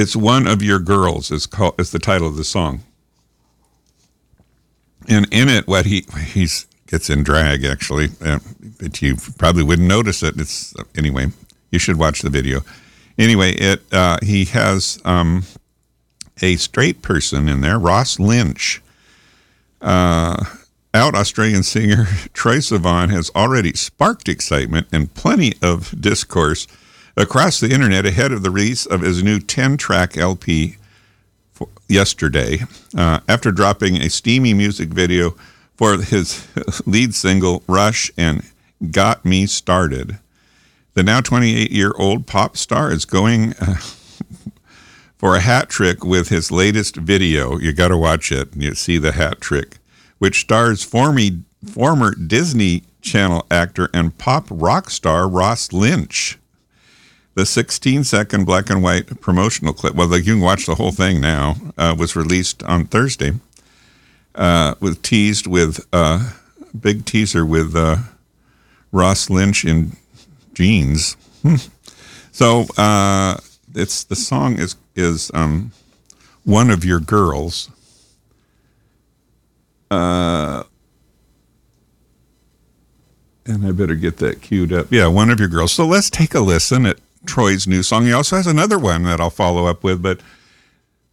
"It's 0.00 0.16
One 0.16 0.46
of 0.46 0.62
Your 0.62 0.78
Girls." 0.78 1.30
Is 1.30 1.46
called 1.46 1.74
is 1.78 1.90
the 1.90 1.98
title 1.98 2.26
of 2.26 2.36
the 2.36 2.44
song. 2.44 2.82
And 5.08 5.26
in 5.30 5.48
it, 5.48 5.66
what 5.66 5.86
he 5.86 6.06
he's 6.26 6.66
gets 6.86 7.10
in 7.10 7.22
drag 7.22 7.64
actually, 7.64 8.08
uh, 8.24 8.40
but 8.80 9.00
you 9.02 9.16
probably 9.38 9.62
wouldn't 9.62 9.88
notice 9.88 10.22
it. 10.22 10.38
It's 10.38 10.74
anyway. 10.96 11.28
You 11.70 11.78
should 11.78 11.96
watch 11.96 12.22
the 12.22 12.30
video. 12.30 12.62
Anyway, 13.18 13.52
it 13.52 13.82
uh, 13.92 14.18
he 14.22 14.46
has 14.46 14.98
um, 15.04 15.44
a 16.42 16.56
straight 16.56 17.02
person 17.02 17.48
in 17.48 17.60
there, 17.60 17.78
Ross 17.78 18.18
Lynch. 18.18 18.82
Uh, 19.80 20.44
out 20.92 21.14
Australian 21.14 21.62
singer 21.62 22.04
Troye 22.34 22.58
Sivan 22.58 23.10
has 23.10 23.30
already 23.34 23.72
sparked 23.74 24.28
excitement 24.28 24.88
and 24.92 25.12
plenty 25.14 25.54
of 25.62 25.94
discourse 26.00 26.66
across 27.20 27.60
the 27.60 27.70
internet 27.72 28.06
ahead 28.06 28.32
of 28.32 28.42
the 28.42 28.50
release 28.50 28.86
of 28.86 29.02
his 29.02 29.22
new 29.22 29.38
10 29.38 29.76
track 29.76 30.16
LP 30.16 30.76
yesterday. 31.88 32.60
Uh, 32.96 33.20
after 33.28 33.52
dropping 33.52 33.96
a 33.96 34.08
steamy 34.08 34.54
music 34.54 34.88
video 34.88 35.36
for 35.76 36.00
his 36.00 36.46
lead 36.86 37.14
single, 37.14 37.62
Rush 37.66 38.10
and 38.16 38.42
Got 38.90 39.24
Me 39.24 39.46
Started. 39.46 40.18
The 40.94 41.02
now 41.02 41.20
28 41.20 41.70
year 41.70 41.92
old 41.98 42.26
pop 42.26 42.56
star 42.56 42.90
is 42.90 43.04
going 43.04 43.54
uh, 43.60 43.76
for 45.18 45.36
a 45.36 45.40
hat 45.40 45.68
trick 45.68 46.04
with 46.04 46.28
his 46.28 46.50
latest 46.50 46.96
video. 46.96 47.58
You 47.58 47.72
got 47.72 47.88
to 47.88 47.98
watch 47.98 48.32
it 48.32 48.52
and 48.52 48.62
you 48.62 48.74
see 48.74 48.98
the 48.98 49.12
hat 49.12 49.40
trick, 49.40 49.78
which 50.18 50.40
stars 50.40 50.82
former, 50.82 51.20
former 51.64 52.14
Disney 52.14 52.84
Channel 53.02 53.46
actor 53.50 53.88
and 53.94 54.16
pop 54.18 54.46
rock 54.50 54.90
star 54.90 55.26
Ross 55.28 55.72
Lynch. 55.72 56.39
The 57.34 57.46
16 57.46 58.04
second 58.04 58.44
black 58.44 58.70
and 58.70 58.82
white 58.82 59.20
promotional 59.20 59.72
clip, 59.72 59.94
well, 59.94 60.14
you 60.16 60.34
can 60.34 60.40
watch 60.40 60.66
the 60.66 60.74
whole 60.74 60.90
thing 60.90 61.20
now, 61.20 61.54
uh, 61.78 61.94
was 61.96 62.16
released 62.16 62.62
on 62.64 62.86
Thursday 62.86 63.32
uh, 64.34 64.74
with 64.80 65.00
teased 65.02 65.46
with 65.46 65.86
a 65.92 65.96
uh, 65.96 66.30
big 66.78 67.04
teaser 67.04 67.46
with 67.46 67.74
uh, 67.76 67.96
Ross 68.92 69.30
Lynch 69.30 69.64
in 69.64 69.92
jeans. 70.54 71.16
So 72.32 72.64
uh, 72.78 73.36
it's 73.74 74.04
the 74.04 74.16
song 74.16 74.58
is 74.58 74.76
is 74.94 75.30
um, 75.34 75.72
one 76.44 76.70
of 76.70 76.84
your 76.84 77.00
girls. 77.00 77.70
Uh, 79.90 80.62
and 83.44 83.66
I 83.66 83.72
better 83.72 83.96
get 83.96 84.18
that 84.18 84.40
queued 84.40 84.72
up. 84.72 84.86
Yeah, 84.90 85.08
one 85.08 85.30
of 85.30 85.40
your 85.40 85.48
girls. 85.48 85.72
So 85.72 85.86
let's 85.86 86.08
take 86.08 86.34
a 86.34 86.40
listen 86.40 86.86
at 86.86 86.98
Troye's 87.26 87.66
new 87.66 87.82
song. 87.82 88.04
He 88.04 88.12
also 88.12 88.36
has 88.36 88.46
another 88.46 88.78
one 88.78 89.02
that 89.04 89.20
I'll 89.20 89.30
follow 89.30 89.66
up 89.66 89.84
with, 89.84 90.02
but 90.02 90.20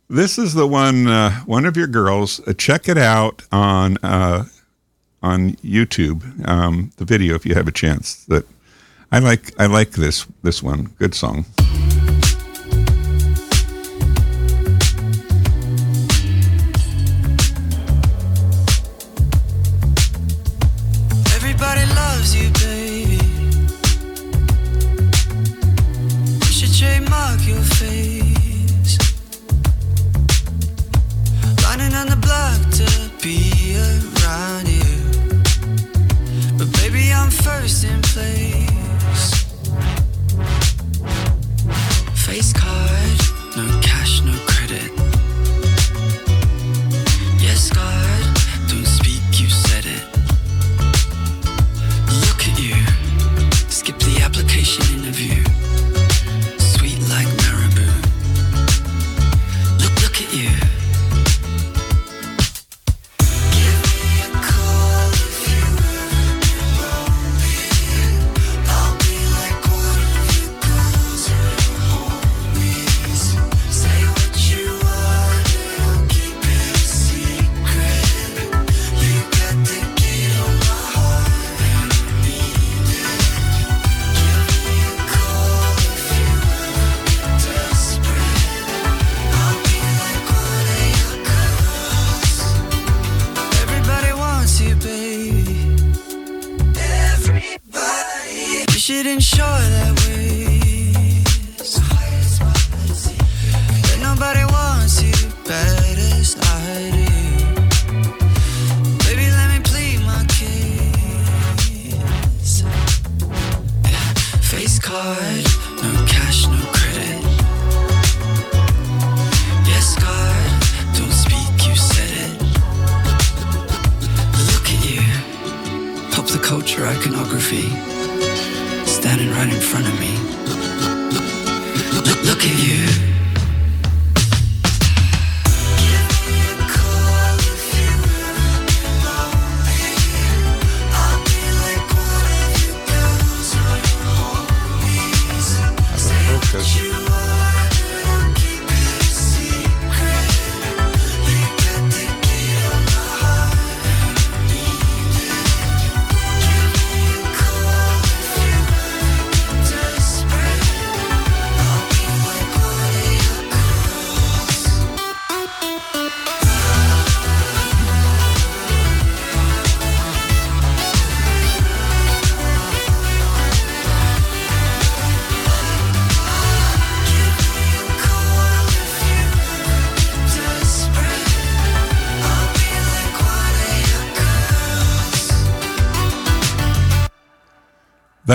this 0.09 0.37
is 0.37 0.53
the 0.53 0.67
one, 0.67 1.07
uh, 1.07 1.31
one 1.45 1.65
of 1.65 1.75
your 1.75 1.87
girls. 1.87 2.39
Uh, 2.47 2.53
check 2.53 2.87
it 2.87 2.97
out 2.97 3.43
on 3.51 3.97
uh, 4.03 4.45
on 5.21 5.53
YouTube. 5.57 6.47
Um, 6.47 6.91
the 6.97 7.05
video, 7.05 7.35
if 7.35 7.45
you 7.45 7.55
have 7.55 7.67
a 7.67 7.71
chance. 7.73 8.23
That 8.25 8.45
I 9.11 9.19
like. 9.19 9.59
I 9.59 9.65
like 9.65 9.91
this 9.91 10.25
this 10.43 10.63
one. 10.63 10.93
Good 10.97 11.13
song. 11.13 11.45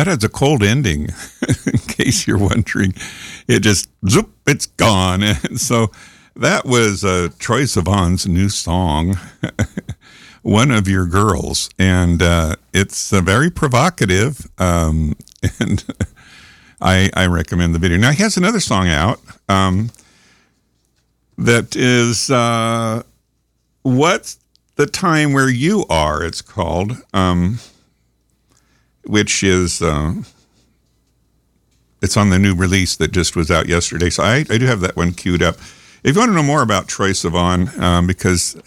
That 0.03 0.11
has 0.11 0.25
a 0.25 0.29
cold 0.29 0.65
ending, 0.65 1.11
in 1.67 1.79
case 1.87 2.27
you're 2.27 2.37
wondering. 2.37 2.93
It 3.47 3.61
just 3.61 3.89
zoop, 4.09 4.31
it's 4.49 4.67
gone. 4.67 5.23
And 5.45 5.61
so 5.61 5.93
that 6.35 6.65
was 6.65 7.05
uh, 7.05 7.29
Troye 7.39 7.69
Sivan's 7.69 8.27
new 8.27 8.49
song, 8.49 9.17
"One 10.43 10.73
of 10.73 10.89
Your 10.89 11.07
Girls," 11.07 11.71
and 11.79 12.21
uh, 12.21 12.57
it's 12.75 13.13
uh, 13.13 13.21
very 13.21 13.49
provocative. 13.49 14.51
Um, 14.59 15.15
and 15.61 15.85
I, 16.81 17.09
I 17.15 17.27
recommend 17.27 17.73
the 17.73 17.79
video. 17.79 17.97
Now 17.97 18.11
he 18.11 18.25
has 18.25 18.37
another 18.37 18.59
song 18.59 18.89
out 18.89 19.21
um, 19.49 19.91
that 21.39 21.77
is 21.77 22.29
uh, 22.29 23.05
"What's 23.83 24.41
the 24.75 24.87
Time 24.87 25.33
Where 25.33 25.49
You 25.49 25.85
Are?" 25.89 26.25
It's 26.25 26.43
called. 26.43 26.97
Um, 27.15 27.61
which 29.05 29.43
is 29.43 29.83
uh, 29.83 30.15
it's 32.03 32.17
on 32.17 32.31
the 32.31 32.39
new 32.39 32.55
release 32.55 32.97
that 32.97 33.13
just 33.13 33.37
was 33.37 33.51
out 33.51 33.69
yesterday. 33.69 34.11
So 34.11 34.23
I, 34.25 34.45
I 34.51 34.59
do 34.59 34.67
have 34.67 34.81
that 34.81 34.97
one 34.97 35.13
queued 35.13 35.43
up. 35.43 35.57
If 36.03 36.17
you 36.17 36.21
want 36.21 36.31
to 36.31 36.35
know 36.35 36.43
more 36.43 36.63
about 36.63 36.89
Troye 36.89 37.13
Sivan, 37.13 37.79
um, 37.79 38.09
because 38.09 38.61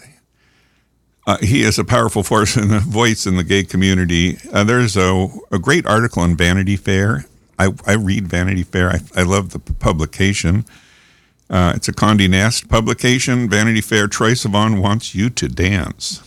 uh, 1.26 1.36
he 1.38 1.62
is 1.62 1.78
a 1.78 1.84
powerful 1.84 2.22
force 2.22 2.56
and 2.56 2.72
a 2.72 2.80
voice 2.80 3.26
in 3.26 3.36
the 3.36 3.44
gay 3.44 3.62
community, 3.62 4.38
uh, 4.52 4.64
there's 4.64 4.96
a, 4.96 5.28
a 5.52 5.58
great 5.58 5.86
article 5.86 6.24
in 6.24 6.36
Vanity 6.36 6.76
Fair. 6.76 7.26
I, 7.58 7.72
I 7.86 7.92
read 7.92 8.26
Vanity 8.26 8.62
Fair. 8.62 8.90
I, 8.90 9.00
I 9.14 9.22
love 9.22 9.50
the 9.50 9.58
publication. 9.58 10.64
Uh, 11.48 11.74
it's 11.76 11.88
a 11.88 11.92
Condé 11.92 12.28
Nast 12.28 12.68
publication. 12.68 13.48
Vanity 13.50 13.82
Fair. 13.82 14.08
Troye 14.08 14.32
Sivan 14.32 14.80
wants 14.80 15.14
you 15.14 15.28
to 15.30 15.48
dance. 15.48 16.22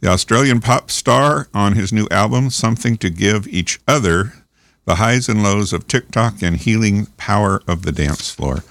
The 0.00 0.08
Australian 0.08 0.60
pop 0.60 0.90
star 0.90 1.48
on 1.52 1.72
his 1.72 1.92
new 1.92 2.06
album, 2.10 2.50
Something 2.50 2.96
to 2.98 3.10
Give 3.10 3.48
Each 3.48 3.80
Other, 3.88 4.32
the 4.84 4.96
highs 4.96 5.28
and 5.28 5.42
lows 5.42 5.72
of 5.72 5.88
TikTok 5.88 6.40
and 6.40 6.56
healing 6.56 7.06
power 7.16 7.62
of 7.66 7.82
the 7.82 7.90
dance 7.90 8.30
floor. 8.30 8.62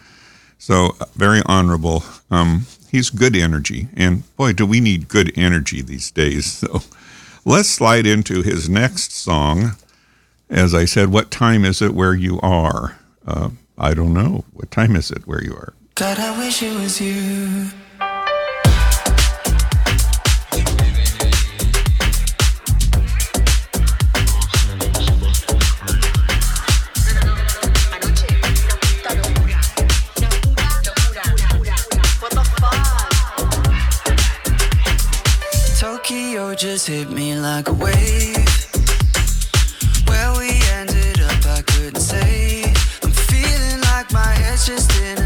So, 0.57 0.95
uh, 1.01 1.05
very 1.15 1.41
honorable. 1.45 2.03
Um, 2.31 2.65
he's 2.89 3.09
good 3.09 3.35
energy. 3.35 3.89
And 3.95 4.23
boy, 4.37 4.53
do 4.53 4.65
we 4.65 4.79
need 4.79 5.09
good 5.09 5.31
energy 5.37 5.81
these 5.81 6.11
days. 6.11 6.63
So, 6.67 6.81
let's 7.45 7.69
slide 7.69 8.05
into 8.05 8.41
his 8.41 8.67
next 8.67 9.11
song. 9.11 9.71
As 10.49 10.73
I 10.73 10.85
said, 10.85 11.09
what 11.09 11.29
time 11.29 11.65
is 11.65 11.81
it 11.81 11.93
where 11.93 12.13
you 12.13 12.39
are? 12.41 12.97
Uh, 13.25 13.51
I 13.77 13.93
don't 13.93 14.13
know. 14.13 14.43
What 14.53 14.71
time 14.71 14.95
is 14.95 15.11
it 15.11 15.27
where 15.27 15.43
you 15.43 15.53
are? 15.53 15.73
God, 15.95 16.19
I 16.19 16.37
wish 16.37 16.63
it 16.63 16.73
was 16.73 16.99
you. 16.99 17.69
Just 36.58 36.88
hit 36.88 37.12
me 37.12 37.36
like 37.36 37.70
a 37.70 37.74
wave. 37.74 38.48
Where 40.08 40.32
we 40.39 40.50
ended 40.74 41.22
up, 41.22 41.46
I 41.46 41.62
couldn't 41.62 42.02
say. 42.02 42.63
I'm 43.04 43.12
feeling 43.12 43.82
like 43.82 44.12
my 44.12 44.34
head's 44.41 44.65
just 44.65 44.91
in 45.00 45.16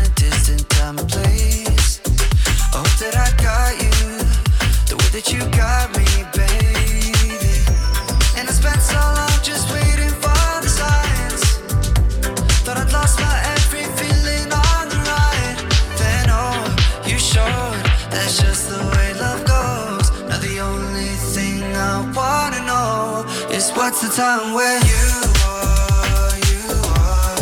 what's 23.82 24.02
the 24.04 24.10
time 24.10 24.54
where 24.54 24.78
you 24.86 25.08
are, 25.48 26.38
you 26.52 26.70
are. 27.02 27.42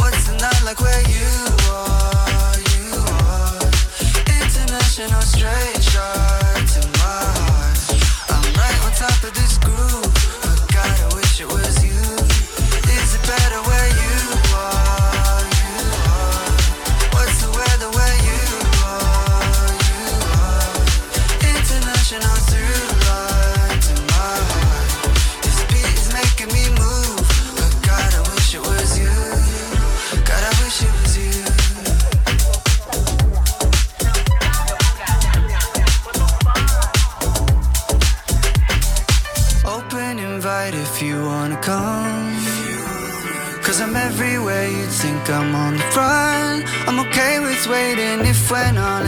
What's 0.00 0.24
the 0.26 0.34
night 0.40 0.62
like 0.64 0.80
where 0.80 1.02
you 1.02 1.28
are, 1.70 2.56
you 2.72 2.96
are. 3.20 3.60
International 4.40 5.20
straight 5.20 5.85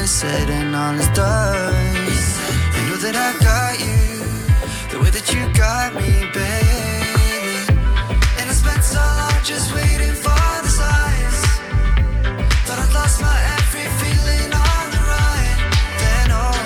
and 0.09 0.75
all 0.75 0.95
is 0.95 1.07
done. 1.09 1.75
You 2.75 2.83
know 2.89 2.97
that 2.97 3.15
I 3.15 3.31
got 3.45 3.77
you, 3.77 4.25
the 4.89 5.05
way 5.05 5.11
that 5.11 5.29
you 5.35 5.45
got 5.53 5.93
me, 5.93 6.25
baby. 6.33 7.69
And 8.41 8.49
I 8.49 8.55
spent 8.57 8.83
so 8.85 9.05
long 9.05 9.37
just 9.45 9.69
waiting 9.75 10.17
for 10.17 10.49
the 10.65 10.73
signs. 10.81 11.39
Thought 12.65 12.81
I'd 12.89 12.93
lost 12.97 13.21
my 13.21 13.37
every 13.61 13.85
feeling 14.01 14.49
on 14.49 14.85
the 14.97 15.03
ride. 15.13 15.61
Then 16.01 16.29
oh, 16.33 16.57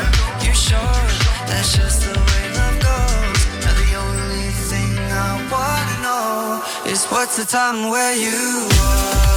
you 0.47 0.55
sure 0.55 1.03
that's 1.51 1.75
just 1.75 2.07
the 2.07 2.15
way 2.15 2.45
love 2.55 2.79
goes. 2.79 3.41
Now 3.67 3.75
the 3.75 3.91
only 4.07 4.55
thing 4.71 4.93
I 5.11 5.31
wanna 5.51 5.97
know 6.07 6.63
is 6.87 7.05
what's 7.11 7.37
the 7.43 7.45
time 7.45 7.91
where 7.91 8.15
you 8.15 8.71
are, 8.87 9.32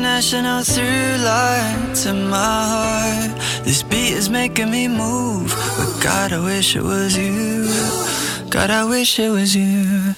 international 0.00 0.64
through 0.64 1.94
to 1.94 2.14
my 2.14 3.26
heart. 3.28 3.64
This 3.64 3.82
beat 3.82 4.14
is 4.14 4.30
making 4.30 4.70
me 4.70 4.88
move. 4.88 5.54
But 5.76 6.02
God, 6.02 6.32
I 6.32 6.42
wish 6.42 6.74
it 6.74 6.82
was 6.82 7.18
you. 7.18 7.66
God, 8.48 8.70
I 8.70 8.88
wish 8.88 9.18
it 9.18 9.28
was 9.28 9.54
you. 9.54 10.14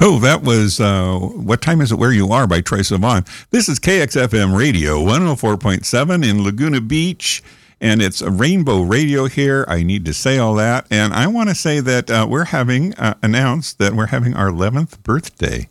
Oh, 0.00 0.18
that 0.20 0.42
was 0.42 0.80
uh, 0.80 1.18
What 1.18 1.60
Time 1.60 1.82
Is 1.82 1.92
It 1.92 1.96
Where 1.98 2.10
You 2.10 2.32
Are 2.32 2.46
by 2.46 2.62
Troye 2.62 2.80
Sivan. 2.80 3.28
This 3.50 3.68
is 3.68 3.78
KXFM 3.78 4.56
Radio 4.56 4.96
104.7 5.04 6.26
in 6.26 6.42
Laguna 6.42 6.80
Beach, 6.80 7.42
and 7.82 8.00
it's 8.00 8.22
a 8.22 8.30
rainbow 8.30 8.80
radio 8.80 9.26
here. 9.26 9.66
I 9.68 9.82
need 9.82 10.06
to 10.06 10.14
say 10.14 10.38
all 10.38 10.54
that. 10.54 10.86
And 10.90 11.12
I 11.12 11.26
want 11.26 11.50
to 11.50 11.54
say 11.54 11.80
that 11.80 12.10
uh, 12.10 12.26
we're 12.28 12.44
having 12.44 12.94
uh, 12.94 13.12
announced 13.22 13.78
that 13.78 13.92
we're 13.92 14.06
having 14.06 14.34
our 14.34 14.48
11th 14.48 15.02
birthday. 15.02 15.68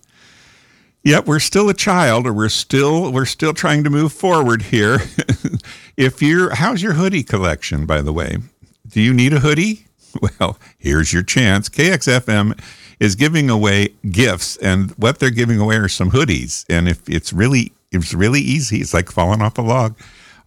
Yep, 1.05 1.27
we're 1.27 1.39
still 1.39 1.69
a 1.69 1.75
child, 1.75 2.25
or 2.25 2.33
we're 2.33 2.49
still 2.49 3.11
we're 3.11 3.25
still 3.25 3.53
trying 3.53 3.83
to 3.83 3.91
move 3.91 4.11
forward 4.11 4.63
here. 4.63 5.01
if 5.97 6.19
you're, 6.19 6.55
how's 6.55 6.81
your 6.81 6.93
hoodie 6.93 7.21
collection, 7.21 7.85
by 7.85 8.01
the 8.01 8.11
way? 8.11 8.39
Do 8.87 8.99
you 8.99 9.13
need 9.13 9.31
a 9.31 9.39
hoodie? 9.39 9.85
Well, 10.39 10.57
here's 10.77 11.11
your 11.11 11.23
chance. 11.23 11.67
KXFM 11.67 12.57
is 13.01 13.15
giving 13.15 13.49
away 13.49 13.89
gifts, 14.09 14.55
and 14.55 14.91
what 14.91 15.19
they're 15.19 15.29
giving 15.29 15.59
away 15.59 15.75
are 15.75 15.89
some 15.89 16.11
hoodies. 16.11 16.63
And 16.69 16.87
if 16.87 17.09
it's 17.09 17.33
really 17.33 17.73
it's 17.91 18.13
really 18.13 18.39
easy, 18.39 18.77
it's 18.77 18.93
like 18.93 19.11
falling 19.11 19.41
off 19.41 19.57
a 19.57 19.61
log. 19.61 19.97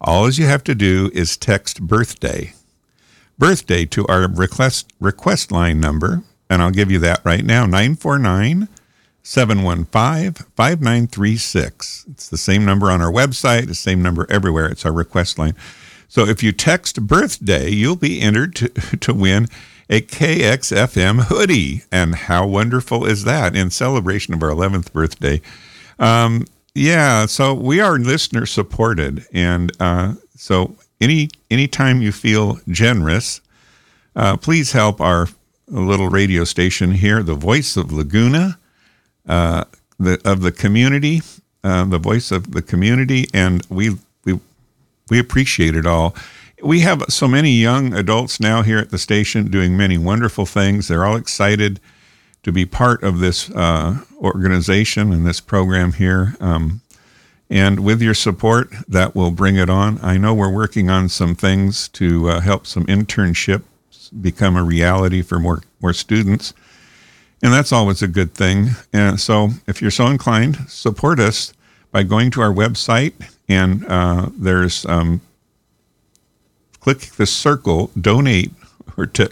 All 0.01 0.27
you 0.31 0.47
have 0.47 0.63
to 0.63 0.73
do 0.73 1.11
is 1.13 1.37
text 1.37 1.83
birthday, 1.83 2.53
birthday 3.37 3.85
to 3.85 4.07
our 4.07 4.27
request 4.27 4.91
request 4.99 5.51
line 5.51 5.79
number, 5.79 6.23
and 6.49 6.63
I'll 6.63 6.71
give 6.71 6.89
you 6.89 6.97
that 6.97 7.21
right 7.23 7.45
now 7.45 7.67
949 7.67 8.67
715 9.29 10.33
5936. 10.55 12.05
It's 12.09 12.29
the 12.29 12.35
same 12.35 12.65
number 12.65 12.89
on 12.89 12.99
our 12.99 13.11
website, 13.11 13.67
the 13.67 13.75
same 13.75 14.01
number 14.01 14.25
everywhere. 14.27 14.65
It's 14.65 14.87
our 14.87 14.91
request 14.91 15.37
line. 15.37 15.53
So 16.07 16.25
if 16.25 16.41
you 16.41 16.51
text 16.51 17.05
birthday, 17.05 17.69
you'll 17.69 17.95
be 17.95 18.21
entered 18.21 18.55
to, 18.55 18.69
to 18.97 19.13
win 19.13 19.45
a 19.87 20.01
KXFM 20.01 21.25
hoodie. 21.25 21.83
And 21.91 22.15
how 22.15 22.47
wonderful 22.47 23.05
is 23.05 23.23
that 23.25 23.55
in 23.55 23.69
celebration 23.69 24.33
of 24.33 24.41
our 24.41 24.49
11th 24.49 24.91
birthday? 24.93 25.43
Um, 25.99 26.47
yeah, 26.73 27.27
so 27.27 27.53
we 27.53 27.79
are 27.79 27.99
listener 27.99 28.47
supported. 28.47 29.27
And 29.31 29.71
uh, 29.79 30.15
so 30.37 30.75
any 30.99 31.29
anytime 31.51 32.01
you 32.01 32.11
feel 32.11 32.59
generous, 32.67 33.41
uh, 34.15 34.37
please 34.37 34.71
help 34.71 34.99
our 34.99 35.27
little 35.67 36.09
radio 36.09 36.45
station 36.45 36.93
here, 36.93 37.21
the 37.21 37.35
voice 37.35 37.77
of 37.77 37.91
Laguna 37.91 38.57
uh, 39.27 39.65
the 39.99 40.19
of 40.25 40.41
the 40.41 40.51
community, 40.51 41.21
uh, 41.63 41.85
the 41.85 41.97
voice 41.97 42.31
of 42.31 42.51
the 42.51 42.61
community, 42.61 43.25
and 43.33 43.65
we 43.69 43.97
we 44.25 44.39
we 45.09 45.19
appreciate 45.19 45.75
it 45.75 45.85
all. 45.85 46.15
We 46.61 46.81
have 46.81 47.03
so 47.07 47.27
many 47.27 47.51
young 47.51 47.93
adults 47.93 48.39
now 48.39 48.63
here 48.63 48.79
at 48.79 48.89
the 48.89 48.97
station 48.97 49.49
doing 49.49 49.77
many 49.77 49.97
wonderful 49.97 50.45
things. 50.45 50.87
They're 50.87 51.05
all 51.05 51.15
excited 51.15 51.79
to 52.43 52.51
be 52.51 52.65
part 52.65 53.03
of 53.03 53.19
this 53.19 53.49
uh, 53.51 53.99
organization 54.17 55.13
and 55.13 55.25
this 55.25 55.39
program 55.39 55.93
here. 55.93 56.35
Um, 56.39 56.81
and 57.49 57.79
with 57.79 58.01
your 58.01 58.13
support, 58.13 58.69
that 58.87 59.15
will 59.15 59.31
bring 59.31 59.55
it 59.55 59.69
on. 59.69 59.99
I 60.03 60.17
know 60.17 60.33
we're 60.33 60.53
working 60.53 60.89
on 60.89 61.09
some 61.09 61.33
things 61.33 61.87
to 61.89 62.29
uh, 62.29 62.39
help 62.41 62.67
some 62.67 62.85
internships 62.85 63.63
become 64.21 64.55
a 64.55 64.63
reality 64.63 65.21
for 65.21 65.39
more 65.39 65.61
more 65.81 65.93
students 65.93 66.53
and 67.41 67.53
that's 67.53 67.71
always 67.71 68.01
a 68.01 68.07
good 68.07 68.33
thing. 68.33 68.69
And 68.91 69.19
so, 69.19 69.49
if 69.67 69.81
you're 69.81 69.91
so 69.91 70.07
inclined, 70.07 70.57
support 70.69 71.19
us 71.19 71.53
by 71.91 72.03
going 72.03 72.31
to 72.31 72.41
our 72.41 72.53
website, 72.53 73.13
and 73.47 73.85
uh, 73.87 74.29
there's 74.37 74.85
um, 74.85 75.21
click 76.79 76.99
the 76.99 77.25
circle, 77.25 77.91
donate, 77.99 78.51
or 78.97 79.05
to, 79.05 79.29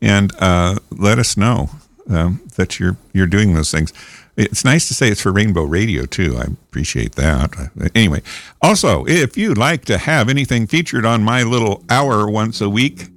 and 0.00 0.32
uh, 0.38 0.76
let 0.90 1.18
us 1.18 1.36
know 1.36 1.70
um, 2.10 2.40
that 2.56 2.78
you're 2.78 2.96
you're 3.12 3.26
doing 3.26 3.54
those 3.54 3.70
things. 3.70 3.92
It's 4.36 4.64
nice 4.64 4.86
to 4.86 4.94
say 4.94 5.08
it's 5.08 5.20
for 5.20 5.32
Rainbow 5.32 5.64
Radio 5.64 6.06
too. 6.06 6.36
I 6.38 6.42
appreciate 6.42 7.16
that. 7.16 7.70
Anyway, 7.94 8.22
also 8.62 9.04
if 9.06 9.36
you'd 9.36 9.58
like 9.58 9.84
to 9.86 9.98
have 9.98 10.28
anything 10.28 10.68
featured 10.68 11.04
on 11.04 11.24
my 11.24 11.42
little 11.42 11.82
hour 11.90 12.30
once 12.30 12.60
a 12.60 12.68
week 12.68 13.08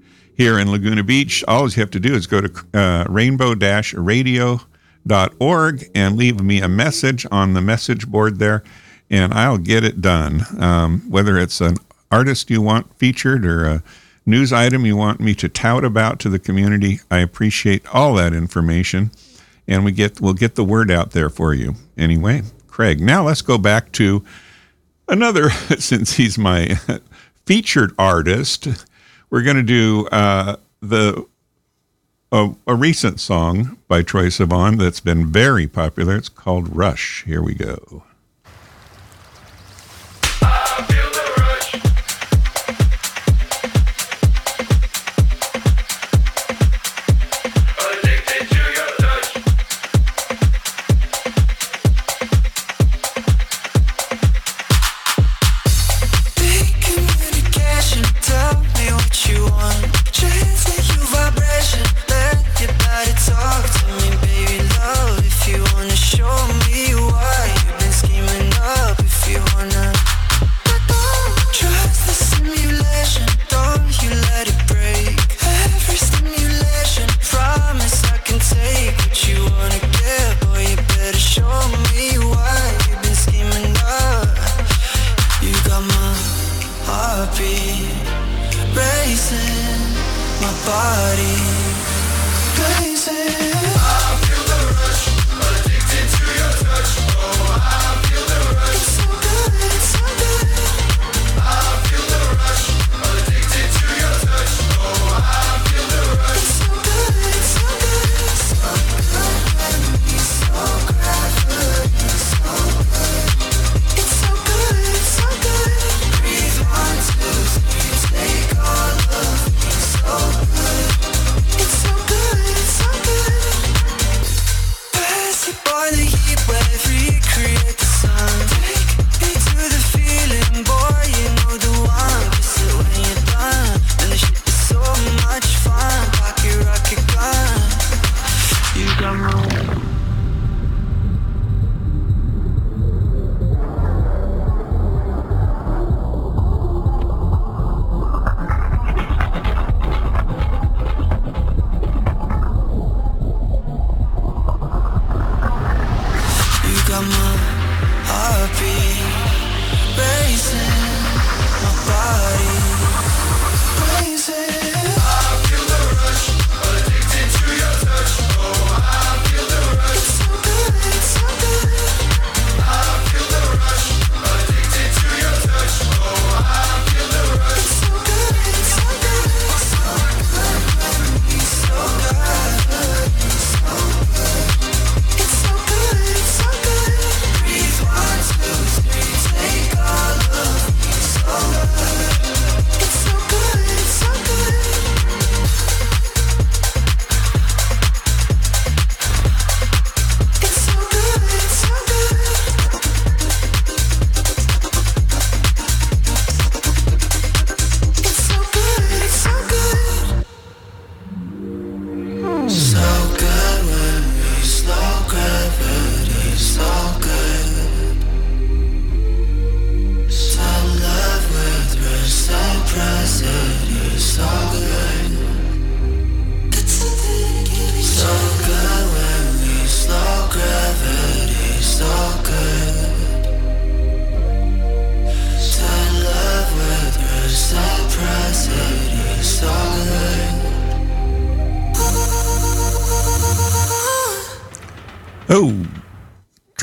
here 0.42 0.58
in 0.58 0.72
Laguna 0.72 1.04
Beach, 1.04 1.44
all 1.48 1.70
you 1.70 1.82
have 1.82 1.92
to 1.92 2.00
do 2.00 2.16
is 2.16 2.26
go 2.26 2.42
to 2.42 2.52
uh, 2.74 3.06
rainbow-radio.org 3.08 5.92
and 5.94 6.18
leave 6.18 6.42
me 6.42 6.62
a 6.62 6.68
message 6.68 7.28
on 7.30 7.54
the 7.54 7.62
message 7.62 8.08
board 8.08 8.40
there, 8.40 8.64
and 9.12 9.36
I'll 9.36 9.60
get 9.60 9.84
it 9.84 10.02
done. 10.02 10.42
Um, 10.60 11.04
whether 11.08 11.38
it's 11.38 11.62
an 11.62 11.78
artist 12.10 12.50
you 12.50 12.60
want 12.60 12.92
featured 12.98 13.46
or 13.46 13.68
a 13.68 13.84
news 14.26 14.52
item 14.52 14.84
you 14.84 14.98
want 14.98 15.20
me 15.20 15.36
to 15.36 15.48
tout 15.48 15.86
about 15.86 16.18
to 16.22 16.30
the 16.30 16.40
community, 16.40 17.02
I 17.12 17.20
appreciate 17.20 17.86
all 17.94 18.16
that 18.16 18.34
information, 18.34 19.12
and 19.68 19.86
we 19.86 19.92
get 19.92 20.22
we'll 20.22 20.34
get 20.34 20.56
the 20.56 20.64
word 20.64 20.90
out 20.90 21.12
there 21.12 21.30
for 21.30 21.54
you. 21.54 21.76
Anyway, 22.00 22.42
Craig. 22.66 23.00
Now 23.00 23.28
let's 23.28 23.44
go 23.44 23.60
back 23.60 23.92
to 23.92 24.26
another 25.08 25.52
since 25.78 26.14
he's 26.14 26.40
my 26.40 26.80
featured 27.46 27.94
artist 28.00 28.88
we're 29.32 29.42
going 29.42 29.58
to 29.58 29.64
do 29.64 30.08
uh, 30.12 30.58
the 30.82 31.26
a, 32.32 32.54
a 32.68 32.76
recent 32.76 33.20
song 33.20 33.78
by 33.88 34.04
Troye 34.04 34.28
Sivan 34.28 34.78
that's 34.78 35.00
been 35.00 35.28
very 35.28 35.68
popular. 35.68 36.16
It's 36.16 36.30
called 36.30 36.76
Rush. 36.76 37.24
Here 37.26 37.42
we 37.42 37.56
go. 37.56 38.04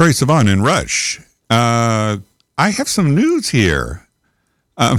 Troye 0.08 0.24
Sivan 0.24 0.50
in 0.50 0.62
Rush. 0.62 1.20
Uh, 1.50 2.18
I 2.56 2.70
have 2.70 2.88
some 2.88 3.14
news 3.14 3.50
here. 3.50 4.08
Um, 4.78 4.98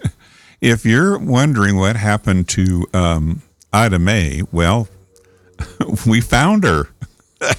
if 0.60 0.84
you're 0.84 1.18
wondering 1.18 1.76
what 1.76 1.96
happened 1.96 2.48
to 2.50 2.86
um, 2.92 3.40
Ida 3.72 3.98
May, 3.98 4.42
well, 4.52 4.88
we 6.06 6.20
found 6.20 6.64
her. 6.64 6.88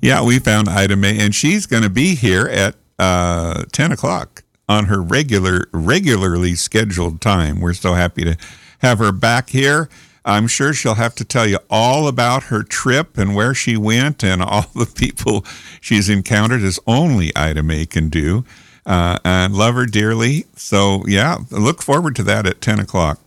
yeah, 0.00 0.22
we 0.22 0.38
found 0.38 0.68
Ida 0.68 0.94
May, 0.94 1.18
and 1.18 1.34
she's 1.34 1.66
going 1.66 1.82
to 1.82 1.90
be 1.90 2.14
here 2.14 2.46
at 2.46 2.76
uh, 2.98 3.64
10 3.72 3.90
o'clock 3.90 4.44
on 4.68 4.84
her 4.84 5.02
regular, 5.02 5.66
regularly 5.72 6.54
scheduled 6.54 7.20
time. 7.20 7.60
We're 7.60 7.74
so 7.74 7.94
happy 7.94 8.22
to 8.22 8.36
have 8.78 8.98
her 8.98 9.10
back 9.10 9.50
here. 9.50 9.88
I'm 10.24 10.46
sure 10.46 10.72
she'll 10.72 10.94
have 10.94 11.14
to 11.16 11.24
tell 11.24 11.46
you 11.46 11.58
all 11.68 12.08
about 12.08 12.44
her 12.44 12.62
trip 12.62 13.16
and 13.16 13.34
where 13.34 13.54
she 13.54 13.76
went 13.76 14.22
and 14.22 14.42
all 14.42 14.66
the 14.74 14.86
people 14.86 15.44
she's 15.80 16.08
encountered, 16.08 16.62
as 16.62 16.78
only 16.86 17.34
Ida 17.34 17.62
May 17.62 17.86
can 17.86 18.08
do. 18.08 18.44
Uh, 18.86 19.18
and 19.24 19.54
love 19.54 19.74
her 19.74 19.86
dearly. 19.86 20.46
So, 20.56 21.04
yeah, 21.06 21.36
look 21.50 21.82
forward 21.82 22.16
to 22.16 22.22
that 22.24 22.46
at 22.46 22.60
10 22.60 22.80
o'clock. 22.80 23.20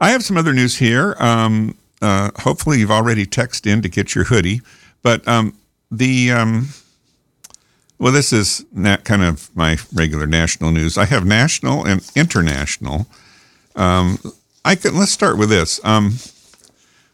I 0.00 0.10
have 0.10 0.22
some 0.24 0.36
other 0.36 0.52
news 0.52 0.78
here. 0.78 1.16
Um, 1.18 1.76
uh, 2.00 2.30
hopefully, 2.36 2.78
you've 2.78 2.90
already 2.90 3.26
texted 3.26 3.66
in 3.66 3.82
to 3.82 3.88
get 3.88 4.14
your 4.14 4.24
hoodie. 4.24 4.62
But 5.02 5.26
um, 5.26 5.56
the 5.90 6.32
um, 6.32 6.68
well, 7.98 8.12
this 8.12 8.32
is 8.32 8.64
not 8.72 9.04
kind 9.04 9.22
of 9.22 9.54
my 9.54 9.76
regular 9.92 10.26
national 10.26 10.72
news. 10.72 10.98
I 10.98 11.04
have 11.04 11.24
national 11.24 11.84
and 11.84 12.04
international. 12.16 13.06
I 14.64 14.74
can 14.76 14.96
let's 14.96 15.12
start 15.12 15.38
with 15.38 15.48
this. 15.48 15.80
Um, 15.84 16.14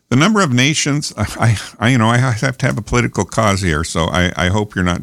the 0.09 0.17
number 0.17 0.41
of 0.41 0.53
nations. 0.53 1.13
I, 1.17 1.59
I, 1.79 1.91
you 1.91 1.99
know, 1.99 2.09
I 2.09 2.19
have 2.19 2.59
to 2.59 2.67
have 2.67 2.79
a 2.79 2.83
political 2.83 3.25
cause 3.25 3.61
here, 3.61 3.85
so 3.85 4.05
I, 4.05 4.33
I 4.37 4.49
hope 4.49 4.75
you're 4.75 4.85
not 4.85 5.03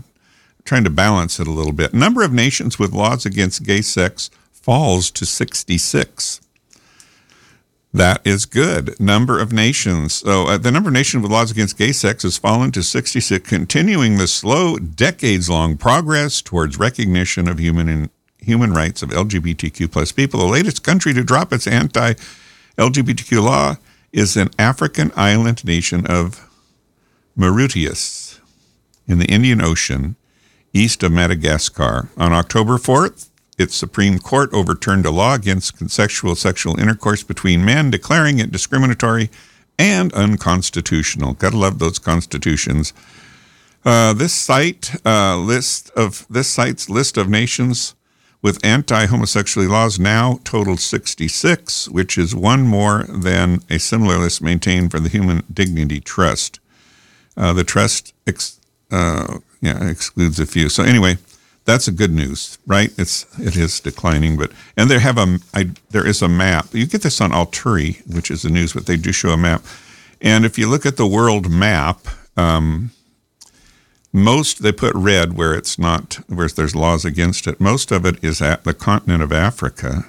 trying 0.63 0.83
to 0.83 0.89
balance 0.89 1.39
it 1.39 1.47
a 1.47 1.51
little 1.51 1.73
bit. 1.73 1.93
Number 1.93 2.23
of 2.23 2.33
nations 2.33 2.79
with 2.79 2.91
laws 2.91 3.25
against 3.25 3.63
gay 3.63 3.81
sex 3.81 4.29
falls 4.51 5.11
to 5.11 5.25
66. 5.25 6.41
That 7.93 8.19
is 8.25 8.45
good. 8.45 8.99
Number 8.99 9.39
of 9.39 9.53
nations. 9.53 10.15
So 10.15 10.47
uh, 10.47 10.57
the 10.57 10.71
number 10.71 10.89
of 10.89 10.93
nations 10.93 11.23
with 11.23 11.31
laws 11.31 11.49
against 11.49 11.77
gay 11.77 11.93
sex 11.93 12.23
has 12.23 12.37
fallen 12.37 12.71
to 12.71 12.83
66, 12.83 13.47
continuing 13.47 14.17
the 14.17 14.27
slow, 14.27 14.77
decades-long 14.77 15.77
progress 15.77 16.41
towards 16.41 16.77
recognition 16.77 17.47
of 17.47 17.59
human 17.59 17.87
and 17.87 18.09
human 18.45 18.73
rights 18.73 19.01
of 19.01 19.09
LGBTQ 19.09 19.91
plus 19.91 20.11
people. 20.11 20.39
The 20.39 20.45
latest 20.45 20.83
country 20.83 21.13
to 21.13 21.23
drop 21.23 21.51
its 21.51 21.67
anti-LGBTQ 21.67 23.43
law 23.43 23.75
is 24.13 24.37
an 24.37 24.49
African 24.57 25.11
island 25.15 25.65
nation 25.65 26.05
of 26.07 26.49
Mauritius 27.35 28.39
in 29.07 29.19
the 29.19 29.25
Indian 29.25 29.61
Ocean, 29.61 30.15
east 30.73 31.03
of 31.03 31.11
Madagascar. 31.11 32.09
On 32.17 32.31
October 32.31 32.77
4th, 32.77 33.29
its 33.57 33.75
Supreme 33.75 34.19
Court 34.19 34.49
overturned 34.53 35.05
a 35.05 35.11
law 35.11 35.33
against 35.35 35.77
consensual 35.77 36.35
sexual 36.35 36.79
intercourse 36.79 37.23
between 37.23 37.63
men, 37.63 37.89
declaring 37.89 38.39
it 38.39 38.51
discriminatory 38.51 39.29
and 39.77 40.13
unconstitutional. 40.13 41.33
Gotta 41.33 41.57
love 41.57 41.79
those 41.79 41.99
constitutions. 41.99 42.93
Uh, 43.83 44.13
this 44.13 44.33
site 44.33 44.95
uh, 45.05 45.37
list 45.37 45.91
of 45.91 46.25
this 46.29 46.47
site's 46.47 46.89
list 46.89 47.17
of 47.17 47.29
nations 47.29 47.94
with 48.45 48.63
anti-homosexuality 48.63 49.71
laws 49.71 49.97
now 49.97 50.39
total 50.43 50.77
66, 50.77 51.89
which 51.89 52.15
is 52.15 52.35
one 52.35 52.61
more 52.61 53.03
than 53.09 53.59
a 53.71 53.79
similar 53.79 54.19
list 54.19 54.39
maintained 54.39 54.91
for 54.91 54.99
the 54.99 55.09
Human 55.09 55.41
Dignity 55.51 55.99
Trust. 55.99 56.59
Uh, 57.35 57.53
the 57.53 57.63
trust 57.63 58.13
ex, 58.27 58.59
uh, 58.91 59.39
yeah, 59.61 59.89
excludes 59.89 60.39
a 60.39 60.45
few. 60.45 60.69
So 60.69 60.83
anyway, 60.83 61.17
that's 61.63 61.87
a 61.87 61.91
good 61.91 62.13
news, 62.13 62.59
right? 62.67 62.91
It's 62.99 63.25
it 63.39 63.57
is 63.57 63.79
declining, 63.79 64.37
but 64.37 64.51
and 64.77 64.91
they 64.91 64.99
have 64.99 65.17
a 65.17 65.39
I, 65.55 65.71
there 65.89 66.05
is 66.05 66.21
a 66.21 66.29
map. 66.29 66.67
You 66.71 66.85
get 66.85 67.01
this 67.01 67.19
on 67.21 67.31
Alturi, 67.31 68.05
which 68.05 68.29
is 68.29 68.43
the 68.43 68.49
news, 68.49 68.73
but 68.73 68.85
they 68.85 68.95
do 68.95 69.11
show 69.11 69.31
a 69.31 69.37
map. 69.37 69.63
And 70.21 70.45
if 70.45 70.59
you 70.59 70.69
look 70.69 70.85
at 70.85 70.97
the 70.97 71.07
world 71.07 71.49
map, 71.49 71.97
um, 72.37 72.91
most 74.15 74.63
they 74.63 74.71
put 74.71 74.95
red 74.95 75.33
where 75.33 75.53
it's 75.53 75.77
not 75.77 76.15
where 76.27 76.47
there's 76.47 76.73
laws 76.73 77.03
against 77.03 77.47
it. 77.47 77.59
Most 77.59 77.91
of 77.91 78.05
it 78.05 78.23
is 78.23 78.41
at 78.41 78.63
the 78.63 78.73
continent 78.73 79.21
of 79.21 79.33
Africa 79.33 80.05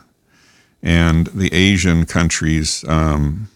and 0.80 1.26
the 1.28 1.52
Asian 1.52 2.06
countries 2.06 2.84
um, 2.86 3.48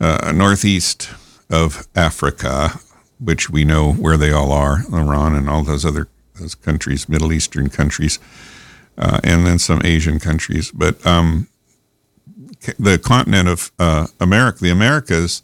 uh, 0.00 0.30
northeast 0.32 1.10
of 1.50 1.88
Africa, 1.96 2.78
which 3.18 3.50
we 3.50 3.64
know 3.64 3.92
where 3.92 4.16
they 4.16 4.30
all 4.30 4.52
are, 4.52 4.84
Iran 4.92 5.34
and 5.34 5.50
all 5.50 5.64
those 5.64 5.84
other 5.84 6.06
those 6.36 6.54
countries, 6.54 7.08
Middle 7.08 7.32
Eastern 7.32 7.68
countries, 7.70 8.20
uh, 8.96 9.18
and 9.24 9.44
then 9.44 9.58
some 9.58 9.82
Asian 9.84 10.20
countries. 10.20 10.70
But 10.70 11.04
um, 11.04 11.48
the 12.78 12.98
continent 12.98 13.48
of 13.48 13.72
uh, 13.80 14.06
America, 14.20 14.60
the 14.60 14.70
Americas, 14.70 15.42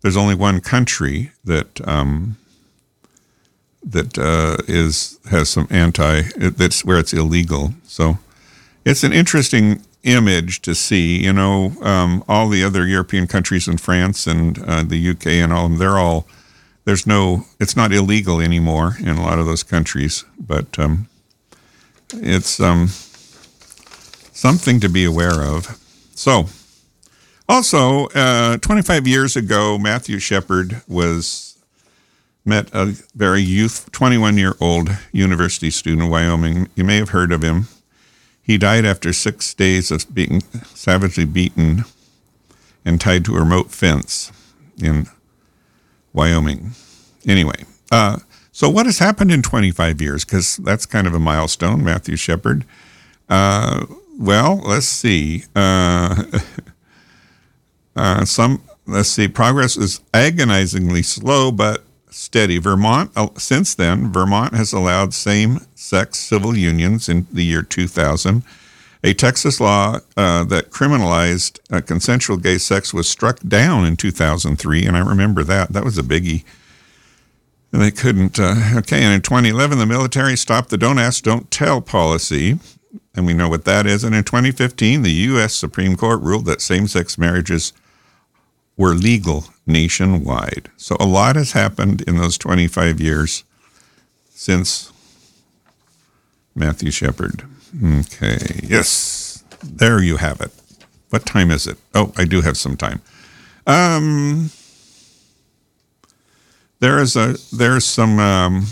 there's 0.00 0.16
only 0.16 0.36
one 0.36 0.60
country 0.60 1.32
that 1.44 1.86
um, 1.86 2.36
that 3.82 4.18
uh, 4.18 4.56
is 4.66 5.18
has 5.30 5.48
some 5.48 5.66
anti 5.70 6.22
that's 6.36 6.84
where 6.84 6.98
it's 6.98 7.12
illegal. 7.12 7.74
So 7.86 8.18
it's 8.84 9.04
an 9.04 9.12
interesting 9.12 9.82
image 10.02 10.62
to 10.62 10.74
see. 10.74 11.22
You 11.22 11.32
know, 11.32 11.72
um, 11.82 12.24
all 12.28 12.48
the 12.48 12.64
other 12.64 12.86
European 12.86 13.26
countries 13.26 13.68
and 13.68 13.80
France 13.80 14.26
and 14.26 14.58
uh, 14.62 14.82
the 14.82 15.10
UK 15.10 15.26
and 15.26 15.52
all 15.52 15.66
of 15.66 15.70
them, 15.72 15.78
they're 15.78 15.98
all 15.98 16.26
there's 16.84 17.06
no 17.06 17.44
it's 17.60 17.76
not 17.76 17.92
illegal 17.92 18.40
anymore 18.40 18.96
in 19.00 19.16
a 19.16 19.22
lot 19.22 19.38
of 19.38 19.46
those 19.46 19.62
countries, 19.62 20.24
but 20.38 20.78
um, 20.78 21.08
it's 22.14 22.58
um, 22.60 22.88
something 24.32 24.80
to 24.80 24.88
be 24.88 25.04
aware 25.04 25.42
of. 25.42 25.78
So 26.14 26.48
Also, 27.48 28.08
uh, 28.08 28.58
25 28.58 29.06
years 29.06 29.34
ago, 29.34 29.78
Matthew 29.78 30.18
Shepard 30.18 30.82
was 30.86 31.47
met 32.48 32.74
a 32.74 32.96
very 33.14 33.42
youth, 33.42 33.92
21 33.92 34.38
year 34.38 34.54
old 34.60 34.90
university 35.12 35.70
student 35.70 36.04
in 36.04 36.10
Wyoming. 36.10 36.68
You 36.74 36.84
may 36.84 36.96
have 36.96 37.10
heard 37.10 37.30
of 37.30 37.42
him. 37.42 37.68
He 38.42 38.56
died 38.56 38.86
after 38.86 39.12
six 39.12 39.52
days 39.52 39.90
of 39.90 40.12
being 40.14 40.40
savagely 40.64 41.26
beaten 41.26 41.84
and 42.84 43.00
tied 43.00 43.24
to 43.26 43.36
a 43.36 43.40
remote 43.40 43.70
fence 43.70 44.32
in 44.82 45.06
Wyoming. 46.14 46.70
Anyway, 47.26 47.64
uh, 47.92 48.18
so 48.50 48.70
what 48.70 48.86
has 48.86 48.98
happened 48.98 49.30
in 49.30 49.42
25 49.42 50.00
years? 50.00 50.24
Because 50.24 50.56
that's 50.56 50.86
kind 50.86 51.06
of 51.06 51.12
a 51.12 51.18
milestone, 51.18 51.84
Matthew 51.84 52.16
Shepard. 52.16 52.64
Uh, 53.28 53.84
well, 54.18 54.62
let's 54.64 54.86
see. 54.86 55.44
Uh, 55.54 56.24
uh, 57.96 58.24
some 58.24 58.62
let's 58.86 59.10
see. 59.10 59.28
Progress 59.28 59.76
is 59.76 60.00
agonizingly 60.14 61.02
slow, 61.02 61.52
but 61.52 61.84
steady. 62.18 62.58
Vermont, 62.58 63.10
uh, 63.14 63.28
since 63.36 63.74
then, 63.74 64.12
Vermont 64.12 64.52
has 64.52 64.72
allowed 64.72 65.14
same-sex 65.14 66.18
civil 66.18 66.56
unions 66.56 67.08
in 67.08 67.26
the 67.32 67.44
year 67.44 67.62
2000. 67.62 68.42
A 69.04 69.14
Texas 69.14 69.60
law 69.60 69.98
uh, 70.16 70.42
that 70.44 70.70
criminalized 70.70 71.60
uh, 71.70 71.80
consensual 71.80 72.36
gay 72.36 72.58
sex 72.58 72.92
was 72.92 73.08
struck 73.08 73.38
down 73.40 73.84
in 73.84 73.96
2003, 73.96 74.84
and 74.84 74.96
I 74.96 75.00
remember 75.00 75.44
that. 75.44 75.72
That 75.72 75.84
was 75.84 75.96
a 75.96 76.02
biggie. 76.02 76.44
And 77.72 77.80
they 77.80 77.92
couldn't. 77.92 78.40
Uh, 78.40 78.56
okay, 78.78 79.02
and 79.02 79.14
in 79.14 79.22
2011, 79.22 79.78
the 79.78 79.86
military 79.86 80.36
stopped 80.36 80.70
the 80.70 80.78
"Don't 80.78 80.98
Ask, 80.98 81.22
Don't 81.22 81.48
Tell" 81.50 81.80
policy, 81.80 82.58
and 83.14 83.26
we 83.26 83.34
know 83.34 83.48
what 83.48 83.64
that 83.66 83.86
is. 83.86 84.02
And 84.02 84.14
in 84.14 84.24
2015, 84.24 85.02
the 85.02 85.12
U.S. 85.12 85.54
Supreme 85.54 85.94
Court 85.94 86.20
ruled 86.20 86.46
that 86.46 86.60
same-sex 86.60 87.16
marriages 87.16 87.72
were 88.78 88.94
legal 88.94 89.44
nationwide. 89.66 90.70
So 90.78 90.96
a 90.98 91.04
lot 91.04 91.36
has 91.36 91.52
happened 91.52 92.00
in 92.02 92.16
those 92.16 92.38
25 92.38 93.00
years 93.00 93.44
since 94.30 94.90
Matthew 96.54 96.90
Shepard. 96.90 97.44
Okay, 97.84 98.38
yes, 98.62 99.44
there 99.62 100.02
you 100.02 100.16
have 100.16 100.40
it. 100.40 100.52
What 101.10 101.26
time 101.26 101.50
is 101.50 101.66
it? 101.66 101.76
Oh, 101.94 102.12
I 102.16 102.24
do 102.24 102.40
have 102.40 102.56
some 102.56 102.76
time. 102.76 103.02
Um, 103.66 104.50
there 106.80 106.98
is 106.98 107.16
a 107.16 107.36
there's 107.52 107.84
some. 107.84 108.18
Um, 108.18 108.66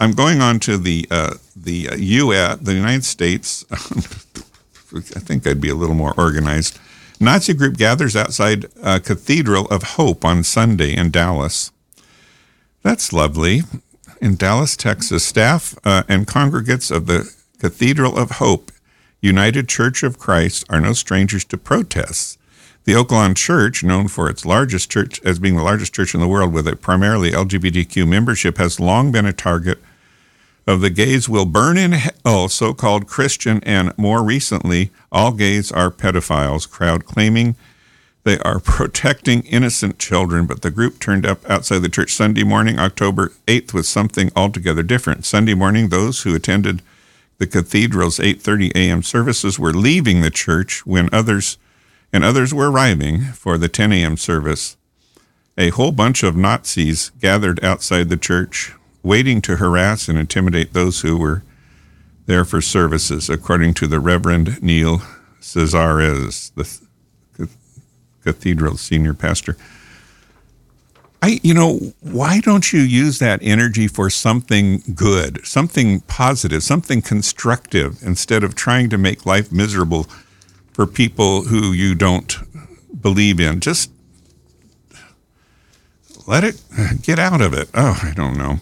I'm 0.00 0.12
going 0.12 0.42
on 0.42 0.58
to 0.60 0.76
the 0.76 1.06
uh, 1.10 1.34
the 1.56 1.90
uh, 1.90 1.94
U.S. 1.96 2.58
the 2.60 2.74
United 2.74 3.04
States. 3.04 3.64
I 3.70 5.20
think 5.20 5.46
I'd 5.46 5.60
be 5.60 5.70
a 5.70 5.74
little 5.74 5.94
more 5.94 6.12
organized. 6.18 6.78
Nazi 7.22 7.54
group 7.54 7.76
gathers 7.76 8.16
outside 8.16 8.66
uh, 8.82 8.98
Cathedral 8.98 9.66
of 9.68 9.82
Hope 9.94 10.24
on 10.24 10.42
Sunday 10.42 10.94
in 10.94 11.10
Dallas. 11.12 11.70
That's 12.82 13.12
lovely. 13.12 13.62
In 14.20 14.34
Dallas, 14.34 14.76
Texas, 14.76 15.24
staff 15.24 15.78
uh, 15.84 16.02
and 16.08 16.26
congregates 16.26 16.90
of 16.90 17.06
the 17.06 17.32
Cathedral 17.60 18.18
of 18.18 18.32
Hope 18.32 18.72
United 19.20 19.68
Church 19.68 20.02
of 20.02 20.18
Christ 20.18 20.64
are 20.68 20.80
no 20.80 20.92
strangers 20.92 21.44
to 21.44 21.56
protests. 21.56 22.38
The 22.84 22.94
Oaklawn 22.94 23.36
Church, 23.36 23.84
known 23.84 24.08
for 24.08 24.28
its 24.28 24.44
largest 24.44 24.90
church 24.90 25.20
as 25.24 25.38
being 25.38 25.54
the 25.54 25.62
largest 25.62 25.94
church 25.94 26.14
in 26.14 26.20
the 26.20 26.26
world 26.26 26.52
with 26.52 26.66
a 26.66 26.74
primarily 26.74 27.30
LGBTQ 27.30 28.06
membership, 28.08 28.58
has 28.58 28.80
long 28.80 29.12
been 29.12 29.26
a 29.26 29.32
target 29.32 29.78
of 30.66 30.80
the 30.80 30.90
gays 30.90 31.28
will 31.28 31.44
burn 31.44 31.76
in 31.76 31.92
hell, 31.92 32.12
oh, 32.24 32.46
so 32.46 32.72
called 32.72 33.06
Christian, 33.06 33.60
and 33.64 33.96
more 33.98 34.22
recently, 34.22 34.90
all 35.10 35.32
gays 35.32 35.72
are 35.72 35.90
pedophiles 35.90 36.68
crowd 36.68 37.04
claiming 37.04 37.56
they 38.24 38.38
are 38.38 38.60
protecting 38.60 39.42
innocent 39.42 39.98
children. 39.98 40.46
But 40.46 40.62
the 40.62 40.70
group 40.70 40.98
turned 40.98 41.26
up 41.26 41.48
outside 41.50 41.80
the 41.80 41.88
church 41.88 42.12
Sunday 42.14 42.44
morning, 42.44 42.78
October 42.78 43.32
8th, 43.46 43.72
with 43.72 43.86
something 43.86 44.30
altogether 44.36 44.82
different. 44.82 45.24
Sunday 45.24 45.54
morning, 45.54 45.88
those 45.88 46.22
who 46.22 46.34
attended 46.34 46.82
the 47.38 47.46
cathedral's 47.46 48.18
8:30 48.18 48.70
a.m. 48.76 49.02
services 49.02 49.58
were 49.58 49.72
leaving 49.72 50.20
the 50.20 50.30
church 50.30 50.86
when 50.86 51.08
others 51.12 51.58
and 52.12 52.22
others 52.22 52.54
were 52.54 52.70
arriving 52.70 53.32
for 53.32 53.58
the 53.58 53.68
10 53.68 53.90
a.m. 53.92 54.16
service. 54.16 54.76
A 55.58 55.70
whole 55.70 55.92
bunch 55.92 56.22
of 56.22 56.36
Nazis 56.36 57.10
gathered 57.20 57.62
outside 57.64 58.08
the 58.08 58.16
church, 58.16 58.74
waiting 59.02 59.40
to 59.42 59.56
harass 59.56 60.08
and 60.08 60.18
intimidate 60.18 60.72
those 60.72 61.00
who 61.00 61.16
were 61.16 61.42
there 62.26 62.44
for 62.44 62.60
services, 62.60 63.28
according 63.28 63.74
to 63.74 63.86
the 63.86 64.00
Reverend 64.00 64.62
Neil 64.62 65.02
Cazares, 65.40 66.52
the 66.54 67.48
cathedral 68.22 68.76
senior 68.76 69.14
pastor. 69.14 69.56
I, 71.20 71.38
you 71.42 71.54
know, 71.54 71.78
why 72.00 72.40
don't 72.40 72.72
you 72.72 72.80
use 72.80 73.20
that 73.20 73.40
energy 73.42 73.86
for 73.86 74.10
something 74.10 74.82
good, 74.94 75.46
something 75.46 76.00
positive, 76.02 76.64
something 76.64 77.00
constructive, 77.00 78.02
instead 78.02 78.42
of 78.42 78.56
trying 78.56 78.90
to 78.90 78.98
make 78.98 79.24
life 79.24 79.52
miserable 79.52 80.08
for 80.72 80.86
people 80.86 81.42
who 81.44 81.72
you 81.72 81.94
don't 81.94 82.36
believe 83.00 83.38
in? 83.38 83.60
Just 83.60 83.90
let 86.26 86.42
it 86.42 86.60
get 87.02 87.20
out 87.20 87.40
of 87.40 87.52
it. 87.52 87.68
Oh, 87.72 88.00
I 88.02 88.12
don't 88.14 88.36
know. 88.36 88.58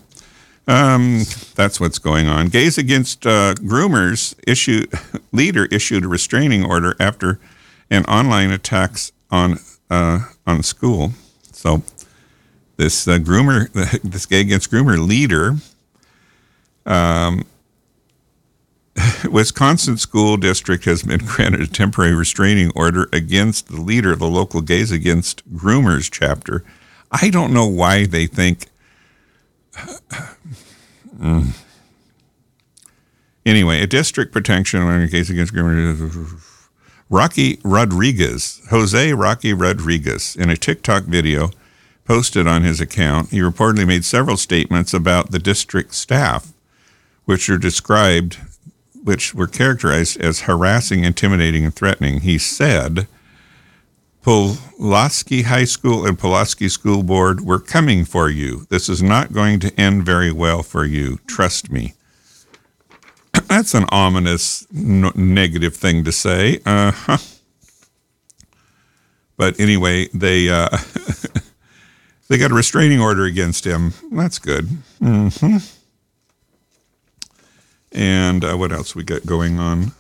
Um, 0.70 1.24
that's 1.56 1.80
what's 1.80 1.98
going 1.98 2.28
on. 2.28 2.46
Gays 2.46 2.78
Against 2.78 3.26
uh, 3.26 3.54
Groomers 3.54 4.36
issue 4.46 4.86
leader 5.32 5.64
issued 5.64 6.04
a 6.04 6.08
restraining 6.08 6.64
order 6.64 6.94
after 7.00 7.40
an 7.90 8.04
online 8.04 8.52
attacks 8.52 9.10
on 9.32 9.58
uh, 9.90 10.20
on 10.46 10.62
school. 10.62 11.10
So 11.50 11.82
this 12.76 13.08
uh, 13.08 13.18
groomer, 13.18 13.68
this 14.04 14.26
Gay 14.26 14.42
Against 14.42 14.70
Groomer 14.70 15.04
leader, 15.04 15.56
um, 16.86 17.44
Wisconsin 19.28 19.96
school 19.96 20.36
district 20.36 20.84
has 20.84 21.02
been 21.02 21.24
granted 21.26 21.62
a 21.62 21.66
temporary 21.66 22.14
restraining 22.14 22.70
order 22.76 23.08
against 23.12 23.66
the 23.66 23.80
leader 23.80 24.12
of 24.12 24.20
the 24.20 24.28
local 24.28 24.60
Gays 24.60 24.92
Against 24.92 25.52
Groomers 25.52 26.08
chapter. 26.08 26.64
I 27.10 27.28
don't 27.28 27.52
know 27.52 27.66
why 27.66 28.06
they 28.06 28.26
think. 28.28 28.66
Mm. 31.20 31.52
Anyway, 33.44 33.80
a 33.80 33.86
district 33.86 34.32
protection 34.32 34.80
on 34.80 35.06
Gays 35.06 35.30
Against. 35.30 35.52
Rocky 37.08 37.58
Rodriguez, 37.64 38.60
Jose 38.70 39.12
Rocky 39.12 39.52
Rodriguez, 39.52 40.36
in 40.36 40.48
a 40.48 40.56
TikTok 40.56 41.04
video 41.04 41.50
posted 42.04 42.46
on 42.46 42.62
his 42.62 42.80
account, 42.80 43.30
he 43.30 43.38
reportedly 43.40 43.86
made 43.86 44.04
several 44.04 44.36
statements 44.36 44.94
about 44.94 45.30
the 45.30 45.38
district 45.38 45.94
staff, 45.94 46.52
which 47.24 47.50
are 47.50 47.58
described, 47.58 48.38
which 49.02 49.34
were 49.34 49.46
characterized 49.46 50.20
as 50.20 50.42
harassing, 50.42 51.04
intimidating, 51.04 51.64
and 51.64 51.74
threatening. 51.74 52.20
He 52.20 52.38
said, 52.38 53.08
Pulaski 54.22 55.42
High 55.42 55.64
School 55.64 56.06
and 56.06 56.18
Pulaski 56.18 56.68
School 56.68 57.02
Board, 57.02 57.40
we're 57.40 57.58
coming 57.60 58.04
for 58.04 58.28
you. 58.28 58.66
This 58.68 58.88
is 58.88 59.02
not 59.02 59.32
going 59.32 59.60
to 59.60 59.80
end 59.80 60.04
very 60.04 60.30
well 60.30 60.62
for 60.62 60.84
you. 60.84 61.18
Trust 61.26 61.70
me. 61.70 61.94
That's 63.48 63.74
an 63.74 63.86
ominous, 63.90 64.66
negative 64.70 65.74
thing 65.74 66.04
to 66.04 66.12
say. 66.12 66.60
Uh-huh. 66.66 67.16
But 69.36 69.58
anyway, 69.58 70.08
they 70.12 70.50
uh, 70.50 70.68
they 72.28 72.36
got 72.36 72.50
a 72.50 72.54
restraining 72.54 73.00
order 73.00 73.24
against 73.24 73.66
him. 73.66 73.94
That's 74.12 74.38
good. 74.38 74.68
hmm 74.98 75.28
And 77.90 78.44
uh, 78.44 78.56
what 78.56 78.70
else 78.70 78.94
we 78.94 79.02
got 79.02 79.24
going 79.24 79.58
on? 79.58 79.92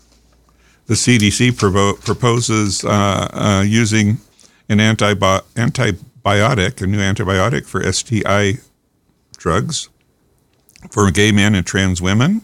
The 0.90 0.96
CDC 0.96 1.56
provo- 1.56 1.92
proposes 1.92 2.84
uh, 2.84 2.88
uh, 3.32 3.64
using 3.64 4.18
an 4.68 4.78
antibi- 4.78 5.44
antibiotic, 5.54 6.82
a 6.82 6.86
new 6.88 6.98
antibiotic 6.98 7.64
for 7.64 7.80
STI 7.92 8.54
drugs 9.36 9.88
for 10.90 11.08
gay 11.12 11.30
men 11.30 11.54
and 11.54 11.64
trans 11.64 12.02
women. 12.02 12.42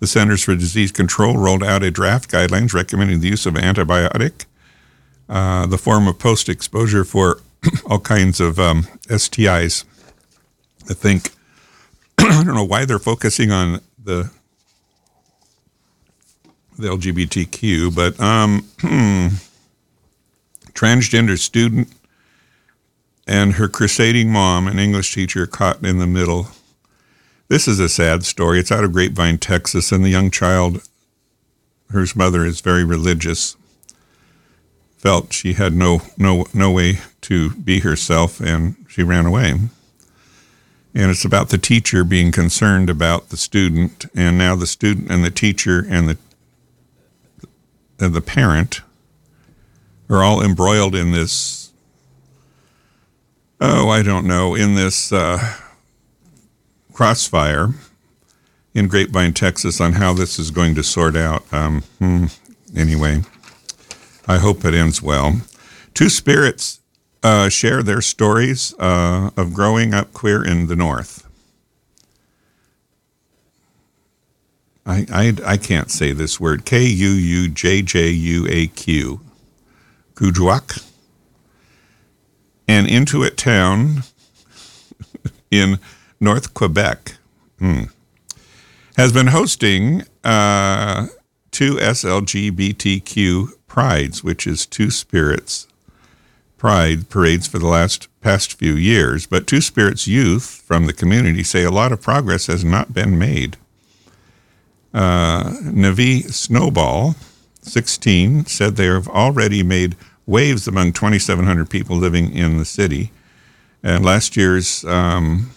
The 0.00 0.06
Centers 0.06 0.42
for 0.42 0.56
Disease 0.56 0.92
Control 0.92 1.36
rolled 1.36 1.62
out 1.62 1.82
a 1.82 1.90
draft 1.90 2.30
guidelines 2.30 2.72
recommending 2.72 3.20
the 3.20 3.28
use 3.28 3.44
of 3.44 3.52
antibiotic, 3.52 4.46
uh, 5.28 5.66
the 5.66 5.76
form 5.76 6.08
of 6.08 6.18
post 6.18 6.48
exposure 6.48 7.04
for 7.04 7.42
all 7.84 8.00
kinds 8.00 8.40
of 8.40 8.58
um, 8.58 8.84
STIs. 9.08 9.84
I 10.88 10.94
think, 10.94 11.32
I 12.18 12.42
don't 12.44 12.54
know 12.54 12.64
why 12.64 12.86
they're 12.86 12.98
focusing 12.98 13.50
on 13.50 13.82
the 14.02 14.30
the 16.82 16.88
LGBTQ, 16.88 17.94
but 17.94 18.18
um, 18.20 18.62
transgender 20.74 21.38
student 21.38 21.88
and 23.26 23.54
her 23.54 23.68
crusading 23.68 24.30
mom, 24.30 24.66
an 24.66 24.78
English 24.78 25.14
teacher, 25.14 25.46
caught 25.46 25.82
in 25.84 25.98
the 25.98 26.06
middle. 26.06 26.48
This 27.48 27.68
is 27.68 27.78
a 27.78 27.88
sad 27.88 28.24
story. 28.24 28.58
It's 28.58 28.72
out 28.72 28.84
of 28.84 28.92
Grapevine, 28.92 29.38
Texas, 29.38 29.92
and 29.92 30.04
the 30.04 30.10
young 30.10 30.30
child, 30.30 30.82
whose 31.92 32.16
mother 32.16 32.44
is 32.44 32.60
very 32.60 32.84
religious, 32.84 33.56
felt 34.96 35.32
she 35.32 35.54
had 35.54 35.74
no 35.74 36.02
no 36.16 36.46
no 36.52 36.70
way 36.70 36.98
to 37.22 37.50
be 37.50 37.80
herself, 37.80 38.40
and 38.40 38.76
she 38.88 39.02
ran 39.02 39.26
away. 39.26 39.54
And 40.94 41.10
it's 41.10 41.24
about 41.24 41.48
the 41.48 41.58
teacher 41.58 42.04
being 42.04 42.32
concerned 42.32 42.90
about 42.90 43.28
the 43.28 43.36
student, 43.36 44.06
and 44.14 44.36
now 44.36 44.56
the 44.56 44.66
student 44.66 45.10
and 45.10 45.24
the 45.24 45.30
teacher 45.30 45.86
and 45.88 46.08
the 46.08 46.18
and 48.02 48.14
the 48.14 48.20
parent 48.20 48.82
are 50.10 50.22
all 50.22 50.42
embroiled 50.42 50.94
in 50.94 51.12
this. 51.12 51.72
Oh, 53.60 53.88
I 53.88 54.02
don't 54.02 54.26
know, 54.26 54.56
in 54.56 54.74
this 54.74 55.12
uh, 55.12 55.54
crossfire 56.92 57.68
in 58.74 58.88
Grapevine, 58.88 59.34
Texas, 59.34 59.80
on 59.80 59.92
how 59.92 60.12
this 60.12 60.38
is 60.38 60.50
going 60.50 60.74
to 60.74 60.82
sort 60.82 61.14
out. 61.14 61.44
Um, 61.52 61.82
hmm, 61.98 62.26
anyway, 62.76 63.22
I 64.26 64.38
hope 64.38 64.64
it 64.64 64.74
ends 64.74 65.00
well. 65.00 65.40
Two 65.94 66.08
spirits 66.08 66.80
uh, 67.22 67.48
share 67.48 67.82
their 67.82 68.00
stories 68.00 68.74
uh, 68.78 69.30
of 69.36 69.54
growing 69.54 69.94
up 69.94 70.12
queer 70.12 70.44
in 70.44 70.66
the 70.66 70.76
North. 70.76 71.26
I, 74.84 75.06
I, 75.12 75.52
I 75.52 75.56
can't 75.56 75.90
say 75.90 76.12
this 76.12 76.40
word. 76.40 76.64
K 76.64 76.84
U 76.84 77.08
U 77.08 77.48
J 77.48 77.82
J 77.82 78.10
U 78.10 78.46
A 78.48 78.66
Q. 78.68 79.20
Kuujjuaq. 80.14 80.84
An 82.68 82.86
Inuit 82.86 83.36
town 83.36 84.02
in 85.50 85.78
North 86.20 86.54
Quebec. 86.54 87.16
Hmm 87.58 87.84
has 88.96 89.12
been 89.12 89.28
hosting 89.28 90.02
uh, 90.24 91.06
two 91.50 91.76
SLGBTQ 91.76 93.48
prides, 93.66 94.22
which 94.22 94.46
is 94.46 94.66
Two 94.66 94.90
Spirits 94.90 95.66
Pride 96.58 97.08
parades 97.08 97.48
for 97.48 97.58
the 97.58 97.66
last 97.66 98.08
past 98.20 98.56
few 98.56 98.74
years. 98.74 99.26
But 99.26 99.46
Two 99.46 99.60
Spirits 99.60 100.06
youth 100.06 100.62
from 100.64 100.86
the 100.86 100.92
community 100.92 101.42
say 101.42 101.64
a 101.64 101.70
lot 101.70 101.90
of 101.90 102.00
progress 102.00 102.46
has 102.46 102.64
not 102.64 102.94
been 102.94 103.18
made. 103.18 103.56
Uh, 104.94 105.44
Navi 105.62 106.30
Snowball, 106.32 107.16
16, 107.62 108.46
said 108.46 108.76
they 108.76 108.86
have 108.86 109.08
already 109.08 109.62
made 109.62 109.96
waves 110.26 110.68
among 110.68 110.92
2,700 110.92 111.68
people 111.70 111.96
living 111.96 112.32
in 112.32 112.58
the 112.58 112.64
city. 112.64 113.10
And 113.82 114.04
last 114.04 114.36
year's 114.36 114.84
um, 114.84 115.50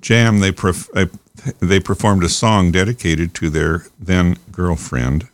jam, 0.00 0.40
they 0.40 0.52
they 1.60 1.80
performed 1.80 2.24
a 2.24 2.28
song 2.28 2.70
dedicated 2.72 3.34
to 3.34 3.48
their 3.48 3.86
then 3.98 4.36
girlfriend. 4.50 5.28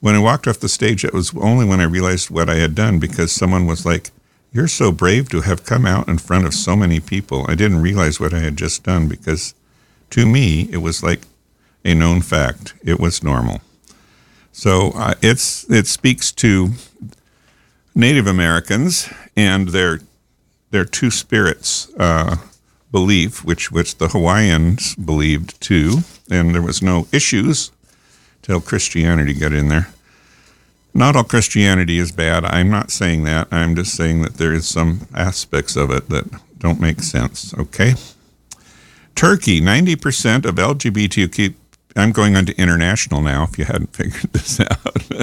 When 0.00 0.14
I 0.14 0.18
walked 0.18 0.46
off 0.46 0.60
the 0.60 0.68
stage, 0.68 1.04
it 1.04 1.14
was 1.14 1.34
only 1.36 1.64
when 1.64 1.80
I 1.80 1.84
realized 1.84 2.30
what 2.30 2.50
I 2.50 2.56
had 2.56 2.74
done 2.74 2.98
because 2.98 3.32
someone 3.32 3.66
was 3.66 3.86
like, 3.86 4.10
You're 4.52 4.68
so 4.68 4.92
brave 4.92 5.28
to 5.30 5.40
have 5.40 5.64
come 5.64 5.86
out 5.86 6.08
in 6.08 6.18
front 6.18 6.46
of 6.46 6.54
so 6.54 6.76
many 6.76 7.00
people. 7.00 7.46
I 7.48 7.54
didn't 7.54 7.82
realize 7.82 8.20
what 8.20 8.34
I 8.34 8.40
had 8.40 8.56
just 8.56 8.84
done 8.84 9.08
because 9.08 9.54
to 10.10 10.26
me, 10.26 10.68
it 10.70 10.78
was 10.78 11.02
like 11.02 11.22
a 11.86 11.94
known 11.94 12.20
fact. 12.20 12.74
It 12.84 13.00
was 13.00 13.22
normal. 13.22 13.60
So 14.52 14.92
uh, 14.94 15.14
it's 15.22 15.68
it 15.70 15.86
speaks 15.86 16.32
to 16.32 16.72
Native 17.94 18.26
Americans 18.26 19.08
and 19.36 19.68
their 19.68 20.00
their 20.70 20.84
two 20.84 21.10
spirits. 21.10 21.90
Uh, 21.98 22.36
belief, 22.92 23.44
which 23.44 23.70
which 23.70 23.98
the 23.98 24.08
Hawaiians 24.08 24.94
believed 24.94 25.60
too, 25.60 25.98
and 26.30 26.54
there 26.54 26.62
was 26.62 26.80
no 26.80 27.06
issues 27.12 27.70
till 28.42 28.60
Christianity 28.60 29.34
got 29.34 29.52
in 29.52 29.68
there. 29.68 29.88
Not 30.94 31.14
all 31.14 31.24
Christianity 31.24 31.98
is 31.98 32.10
bad. 32.10 32.46
I'm 32.46 32.70
not 32.70 32.90
saying 32.90 33.24
that. 33.24 33.48
I'm 33.50 33.74
just 33.76 33.94
saying 33.94 34.22
that 34.22 34.38
there 34.38 34.54
is 34.54 34.66
some 34.66 35.08
aspects 35.14 35.76
of 35.76 35.90
it 35.90 36.08
that 36.08 36.24
don't 36.58 36.80
make 36.80 37.02
sense. 37.02 37.52
Okay. 37.52 37.94
Turkey, 39.14 39.60
90% 39.60 40.46
of 40.46 40.54
LGBTQ. 40.54 41.54
I'm 41.96 42.12
going 42.12 42.36
on 42.36 42.46
to 42.46 42.56
international 42.56 43.22
now. 43.22 43.44
If 43.44 43.58
you 43.58 43.64
hadn't 43.64 43.94
figured 43.96 44.32
this 44.32 44.60
out, 44.60 45.10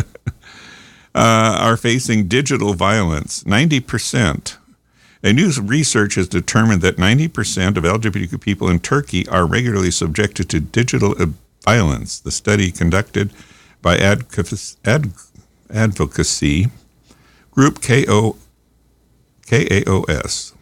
uh, 1.15 1.57
are 1.59 1.77
facing 1.77 2.27
digital 2.27 2.73
violence. 2.73 3.43
90%. 3.43 4.57
A 5.25 5.31
new 5.31 5.51
research 5.61 6.15
has 6.15 6.27
determined 6.27 6.81
that 6.81 6.97
90% 6.97 7.77
of 7.77 7.83
LGBTQ 7.85 8.41
people 8.41 8.67
in 8.67 8.79
Turkey 8.79 9.25
are 9.29 9.45
regularly 9.45 9.91
subjected 9.91 10.49
to 10.49 10.59
digital 10.59 11.15
violence. 11.61 12.19
The 12.19 12.31
study 12.31 12.71
conducted 12.71 13.31
by 13.81 13.97
advocacy 15.69 16.67
group 17.51 17.81
KO, 17.81 18.35
KAOS 19.47 20.53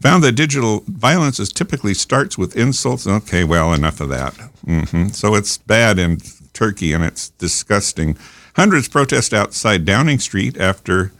found 0.00 0.22
that 0.24 0.32
digital 0.32 0.82
violence 0.86 1.40
is 1.40 1.52
typically 1.52 1.94
starts 1.94 2.36
with 2.36 2.56
insults. 2.56 3.06
Okay, 3.06 3.44
well, 3.44 3.72
enough 3.72 4.00
of 4.00 4.08
that. 4.10 4.34
Mm-hmm. 4.66 5.08
So 5.08 5.34
it's 5.34 5.58
bad 5.58 5.98
in 5.98 6.18
Turkey 6.52 6.92
and 6.92 7.04
it's 7.04 7.30
disgusting. 7.30 8.16
Hundreds 8.56 8.88
protest 8.88 9.34
outside 9.34 9.84
Downing 9.84 10.18
Street 10.18 10.56
after 10.58 11.12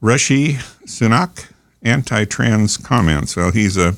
Rishi 0.00 0.54
Sunak 0.86 1.50
anti-trans 1.82 2.76
comments. 2.76 3.36
Well, 3.36 3.52
he's 3.52 3.76
a 3.76 3.94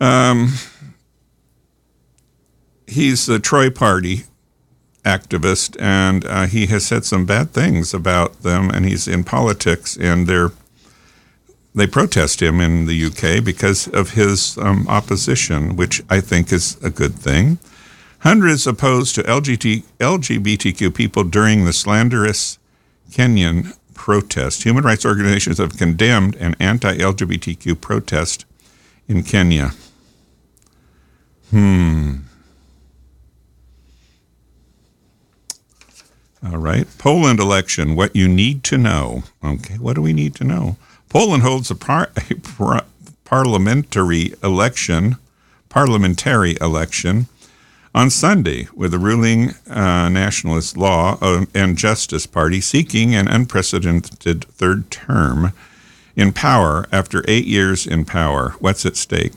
um, 0.00 0.54
he's 2.86 3.28
a 3.28 3.38
Troy 3.38 3.70
Party 3.70 4.24
activist, 5.04 5.76
and 5.80 6.24
uh, 6.24 6.46
he 6.46 6.66
has 6.66 6.86
said 6.86 7.04
some 7.04 7.26
bad 7.26 7.50
things 7.50 7.92
about 7.92 8.42
them. 8.42 8.70
And 8.70 8.86
he's 8.86 9.08
in 9.08 9.24
politics, 9.24 9.96
and 9.96 10.26
they're 10.26 10.52
they 11.74 11.86
protest 11.86 12.42
him 12.42 12.60
in 12.60 12.86
the 12.86 13.04
UK 13.04 13.44
because 13.44 13.86
of 13.88 14.10
his 14.10 14.58
um, 14.58 14.86
opposition, 14.88 15.76
which 15.76 16.02
I 16.10 16.20
think 16.20 16.52
is 16.52 16.76
a 16.82 16.90
good 16.90 17.14
thing. 17.14 17.58
Hundreds 18.20 18.66
opposed 18.66 19.14
to 19.14 19.22
LGBT, 19.22 19.84
LGBTQ 19.98 20.94
people 20.94 21.24
during 21.24 21.64
the 21.64 21.72
slanderous 21.72 22.58
Kenyan 23.10 23.76
protest. 23.94 24.64
Human 24.64 24.84
rights 24.84 25.06
organizations 25.06 25.58
have 25.58 25.76
condemned 25.76 26.36
an 26.36 26.54
anti 26.58 26.96
LGBTQ 26.96 27.80
protest 27.80 28.44
in 29.08 29.22
Kenya. 29.22 29.72
Hmm. 31.50 32.16
All 36.44 36.58
right. 36.58 36.86
Poland 36.98 37.38
election, 37.38 37.96
what 37.96 38.16
you 38.16 38.28
need 38.28 38.64
to 38.64 38.78
know. 38.78 39.24
Okay, 39.44 39.74
what 39.74 39.94
do 39.94 40.02
we 40.02 40.12
need 40.12 40.34
to 40.36 40.44
know? 40.44 40.76
Poland 41.10 41.42
holds 41.42 41.70
a, 41.70 41.74
par- 41.74 42.10
a 42.30 42.34
par- 42.36 42.84
parliamentary 43.26 44.32
election, 44.42 45.16
parliamentary 45.68 46.56
election 46.60 47.26
on 47.94 48.08
Sunday 48.08 48.68
with 48.74 48.92
the 48.92 48.98
ruling 48.98 49.50
uh, 49.68 50.08
Nationalist 50.08 50.76
Law 50.76 51.18
and 51.54 51.76
Justice 51.76 52.26
Party 52.26 52.60
seeking 52.60 53.14
an 53.14 53.28
unprecedented 53.28 54.44
third 54.44 54.90
term 54.90 55.52
in 56.16 56.32
power 56.32 56.86
after 56.92 57.24
eight 57.26 57.46
years 57.46 57.86
in 57.86 58.04
power. 58.04 58.54
What's 58.60 58.86
at 58.86 58.96
stake? 58.96 59.32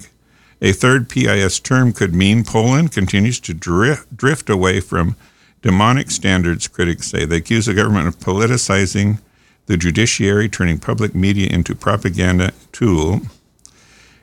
A 0.61 0.71
third 0.71 1.09
PIS 1.09 1.59
term 1.59 1.91
could 1.91 2.13
mean 2.13 2.43
Poland 2.43 2.91
continues 2.91 3.39
to 3.41 3.53
drift, 3.53 4.15
drift 4.15 4.49
away 4.49 4.80
from 4.80 5.15
demonic 5.61 6.11
standards, 6.11 6.67
critics 6.67 7.07
say. 7.07 7.26
They 7.26 7.38
accuse 7.38 7.65
the 7.65 7.74
government 7.74 8.07
of 8.07 8.19
politicizing 8.19 9.19
the 9.66 9.78
judiciary, 9.78 10.49
turning 10.49 10.80
public 10.80 11.16
media 11.16 11.47
into 11.49 11.76
propaganda 11.76 12.51
tool 12.72 13.22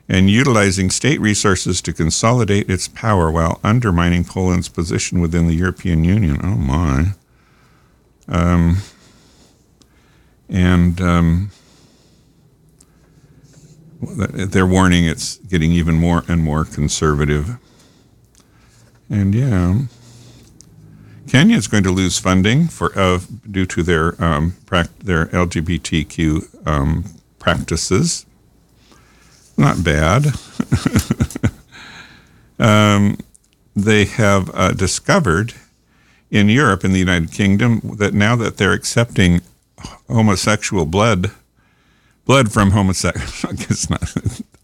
and 0.07 0.29
utilizing 0.29 0.89
state 0.89 1.21
resources 1.21 1.81
to 1.81 1.93
consolidate 1.93 2.69
its 2.69 2.87
power 2.87 3.31
while 3.31 3.59
undermining 3.63 4.23
Poland's 4.23 4.67
position 4.67 5.21
within 5.21 5.47
the 5.47 5.53
European 5.53 6.03
Union. 6.03 6.39
Oh 6.43 6.55
my. 6.55 7.13
Um, 8.27 8.77
and 10.49 10.99
um, 10.99 11.51
they're 14.01 14.67
warning 14.67 15.05
it's 15.05 15.37
getting 15.37 15.71
even 15.71 15.95
more 15.95 16.23
and 16.27 16.43
more 16.43 16.65
conservative. 16.65 17.57
And 19.09 19.33
yeah, 19.33 19.79
Kenya 21.31 21.55
is 21.55 21.69
going 21.69 21.83
to 21.83 21.91
lose 21.91 22.19
funding 22.19 22.67
for 22.67 22.91
uh, 22.99 23.21
due 23.49 23.65
to 23.65 23.83
their 23.83 24.21
um, 24.21 24.57
pra- 24.65 24.89
their 24.99 25.27
LGBTQ 25.27 26.67
um, 26.67 27.05
practices 27.39 28.25
not 29.57 29.81
bad. 29.81 30.25
um, 32.59 33.17
they 33.73 34.03
have 34.03 34.51
uh, 34.53 34.73
discovered 34.73 35.53
in 36.29 36.49
Europe, 36.49 36.83
in 36.83 36.91
the 36.91 36.99
United 36.99 37.31
Kingdom, 37.31 37.79
that 37.97 38.13
now 38.13 38.35
that 38.35 38.57
they're 38.57 38.73
accepting 38.73 39.39
homosexual 40.09 40.85
blood, 40.85 41.31
blood 42.25 42.51
from 42.51 42.71
homosexual, 42.71 43.55
I 43.89 43.97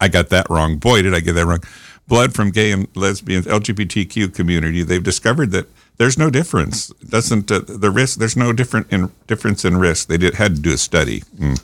I 0.02 0.08
got 0.08 0.28
that 0.28 0.50
wrong. 0.50 0.76
Boy, 0.76 1.00
did 1.00 1.14
I 1.14 1.20
get 1.20 1.32
that 1.32 1.46
wrong. 1.46 1.64
Blood 2.06 2.34
from 2.34 2.50
gay 2.50 2.72
and 2.72 2.88
lesbian 2.94 3.44
LGBTQ 3.44 4.34
community, 4.34 4.82
they've 4.82 5.02
discovered 5.02 5.50
that 5.52 5.66
there's 5.98 6.16
no 6.16 6.30
difference. 6.30 6.88
Doesn't 7.08 7.50
uh, 7.50 7.60
the 7.66 7.90
risk? 7.90 8.18
There's 8.18 8.36
no 8.36 8.52
different 8.52 8.92
in 8.92 9.10
difference 9.26 9.64
in 9.64 9.76
risk. 9.76 10.08
They 10.08 10.16
did 10.16 10.34
had 10.34 10.56
to 10.56 10.62
do 10.62 10.72
a 10.72 10.78
study, 10.78 11.22
mm, 11.36 11.60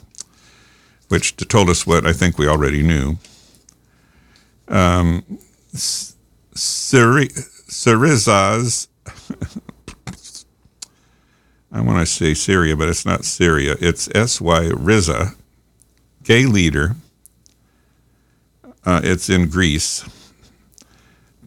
which 1.07 1.35
told 1.47 1.69
us 1.69 1.87
what 1.87 2.05
I 2.05 2.13
think 2.13 2.37
we 2.37 2.47
already 2.47 2.83
knew. 2.83 3.17
Um, 4.67 5.39
Syri- 5.73 7.33
Syriza's. 7.69 8.89
I 11.71 11.81
want 11.81 11.99
to 11.99 12.05
say 12.05 12.33
Syria, 12.33 12.75
but 12.75 12.87
it's 12.87 13.05
not 13.05 13.25
Syria. 13.25 13.75
It's 13.81 14.09
S 14.15 14.39
Y 14.39 14.71
Riza, 14.73 15.31
gay 16.23 16.45
leader. 16.45 16.95
Uh, 18.85 19.01
it's 19.03 19.29
in 19.29 19.49
Greece 19.49 20.05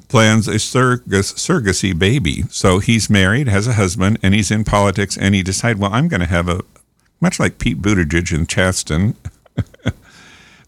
plans 0.09 0.49
a 0.49 0.55
surrogacy, 0.55 1.35
surrogacy 1.35 1.97
baby. 1.97 2.43
So 2.51 2.79
he's 2.79 3.09
married, 3.09 3.47
has 3.49 3.67
a 3.67 3.75
husband, 3.75 4.19
and 4.23 4.35
he's 4.35 4.51
in 4.51 4.65
politics, 4.65 5.17
and 5.17 5.35
he 5.35 5.43
decided, 5.43 5.79
well, 5.79 5.93
I'm 5.93 6.09
going 6.09 6.21
to 6.21 6.27
have 6.27 6.49
a, 6.49 6.63
much 7.21 7.39
like 7.39 7.59
Pete 7.59 7.81
Buttigieg 7.81 8.35
and 8.35 8.49
Chasten, 8.49 9.15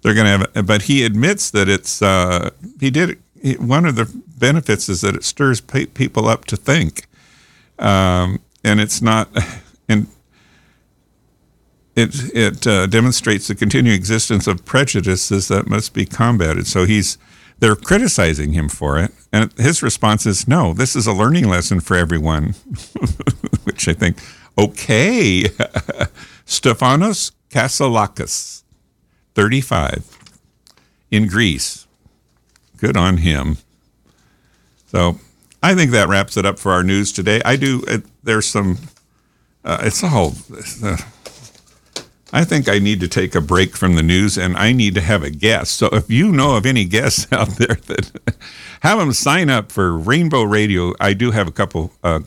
they're 0.02 0.14
going 0.14 0.26
to 0.26 0.30
have, 0.30 0.50
a, 0.54 0.62
but 0.62 0.82
he 0.82 1.04
admits 1.04 1.50
that 1.50 1.68
it's, 1.68 2.02
uh, 2.02 2.50
he 2.78 2.90
did, 2.90 3.18
one 3.58 3.86
of 3.86 3.96
the 3.96 4.10
benefits 4.38 4.88
is 4.88 5.00
that 5.00 5.16
it 5.16 5.24
stirs 5.24 5.60
pe- 5.60 5.86
people 5.86 6.28
up 6.28 6.44
to 6.46 6.56
think. 6.56 7.06
Um, 7.78 8.40
and 8.62 8.78
it's 8.78 9.00
not, 9.00 9.28
and 9.88 10.06
it, 11.96 12.34
it 12.34 12.66
uh, 12.66 12.86
demonstrates 12.86 13.48
the 13.48 13.54
continuing 13.54 13.96
existence 13.96 14.46
of 14.46 14.64
prejudices 14.66 15.48
that 15.48 15.66
must 15.66 15.94
be 15.94 16.04
combated. 16.04 16.66
So 16.66 16.84
he's, 16.84 17.16
they're 17.60 17.76
criticizing 17.76 18.52
him 18.52 18.68
for 18.68 18.98
it. 18.98 19.12
And 19.32 19.52
his 19.52 19.82
response 19.82 20.26
is, 20.26 20.48
no, 20.48 20.72
this 20.72 20.96
is 20.96 21.06
a 21.06 21.12
learning 21.12 21.48
lesson 21.48 21.80
for 21.80 21.96
everyone, 21.96 22.54
which 23.64 23.86
I 23.86 23.92
think, 23.92 24.18
okay. 24.58 25.42
Stefanos 26.46 27.32
Kasselakis, 27.50 28.64
35, 29.34 30.18
in 31.10 31.28
Greece. 31.28 31.86
Good 32.76 32.96
on 32.96 33.18
him. 33.18 33.58
So 34.86 35.18
I 35.62 35.74
think 35.74 35.92
that 35.92 36.08
wraps 36.08 36.36
it 36.36 36.46
up 36.46 36.58
for 36.58 36.72
our 36.72 36.82
news 36.82 37.12
today. 37.12 37.42
I 37.44 37.56
do, 37.56 37.84
it, 37.86 38.04
there's 38.24 38.46
some, 38.46 38.78
uh, 39.64 39.78
it's 39.82 40.02
all, 40.02 40.34
uh, 40.82 40.96
I 42.32 42.44
think 42.44 42.68
I 42.68 42.78
need 42.78 43.00
to 43.00 43.08
take 43.08 43.34
a 43.34 43.40
break 43.40 43.76
from 43.76 43.96
the 43.96 44.02
news 44.02 44.38
and 44.38 44.56
I 44.56 44.70
need 44.72 44.94
to 44.94 45.00
have 45.00 45.24
a 45.24 45.30
guest. 45.30 45.72
So 45.72 45.88
if 45.88 46.08
you 46.10 46.30
know 46.30 46.56
of 46.56 46.64
any 46.64 46.84
guests 46.84 47.26
out 47.32 47.48
there 47.56 47.74
that 47.86 48.12
have 48.80 48.98
them 48.98 49.12
sign 49.12 49.50
up 49.50 49.72
for 49.72 49.96
Rainbow 49.96 50.42
Radio, 50.42 50.94
I 51.00 51.14
do 51.14 51.32
have 51.32 51.48
a 51.48 51.52
couple 51.52 51.92
uh, 52.02 52.20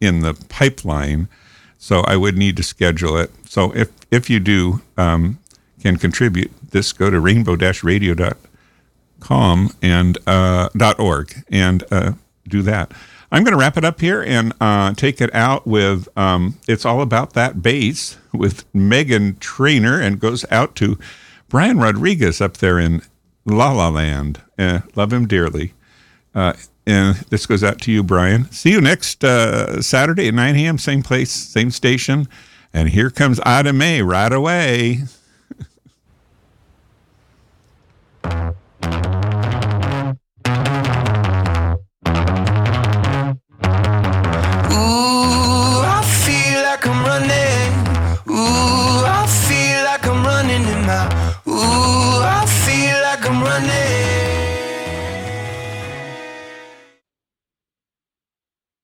in 0.00 0.20
the 0.20 0.34
pipeline. 0.48 1.28
So 1.78 2.00
I 2.00 2.16
would 2.16 2.38
need 2.38 2.56
to 2.56 2.62
schedule 2.62 3.18
it. 3.18 3.30
So 3.46 3.74
if, 3.74 3.90
if 4.10 4.30
you 4.30 4.40
do 4.40 4.80
um, 4.96 5.38
can 5.80 5.98
contribute, 5.98 6.50
this 6.70 6.92
go 6.92 7.10
to 7.10 7.20
rainbow-radio.com 7.20 9.70
and 9.82 10.18
uh, 10.26 10.68
.org 10.98 11.44
and 11.50 11.84
uh, 11.90 12.12
do 12.48 12.62
that. 12.62 12.90
I'm 13.32 13.42
going 13.44 13.52
to 13.52 13.58
wrap 13.58 13.76
it 13.76 13.84
up 13.84 14.00
here 14.00 14.22
and 14.22 14.52
uh, 14.60 14.94
take 14.94 15.20
it 15.20 15.34
out 15.34 15.66
with 15.66 16.08
um, 16.16 16.58
It's 16.68 16.84
All 16.84 17.00
About 17.00 17.32
That 17.32 17.62
Bass 17.62 18.18
with 18.32 18.70
Meghan 18.72 19.38
Trainor 19.40 20.00
and 20.00 20.20
goes 20.20 20.44
out 20.50 20.74
to 20.76 20.98
Brian 21.48 21.78
Rodriguez 21.78 22.40
up 22.40 22.58
there 22.58 22.78
in 22.78 23.02
La 23.44 23.72
La 23.72 23.88
Land. 23.88 24.40
Uh, 24.58 24.80
love 24.94 25.12
him 25.12 25.26
dearly. 25.26 25.74
Uh, 26.34 26.54
and 26.86 27.16
this 27.30 27.46
goes 27.46 27.64
out 27.64 27.80
to 27.82 27.92
you, 27.92 28.02
Brian. 28.02 28.50
See 28.50 28.70
you 28.70 28.80
next 28.80 29.24
uh, 29.24 29.80
Saturday 29.80 30.28
at 30.28 30.34
9 30.34 30.56
a.m., 30.56 30.78
same 30.78 31.02
place, 31.02 31.30
same 31.30 31.70
station. 31.70 32.28
And 32.72 32.88
here 32.88 33.10
comes 33.10 33.40
Ida 33.44 33.72
May 33.72 34.02
right 34.02 34.32
away. 34.32 35.04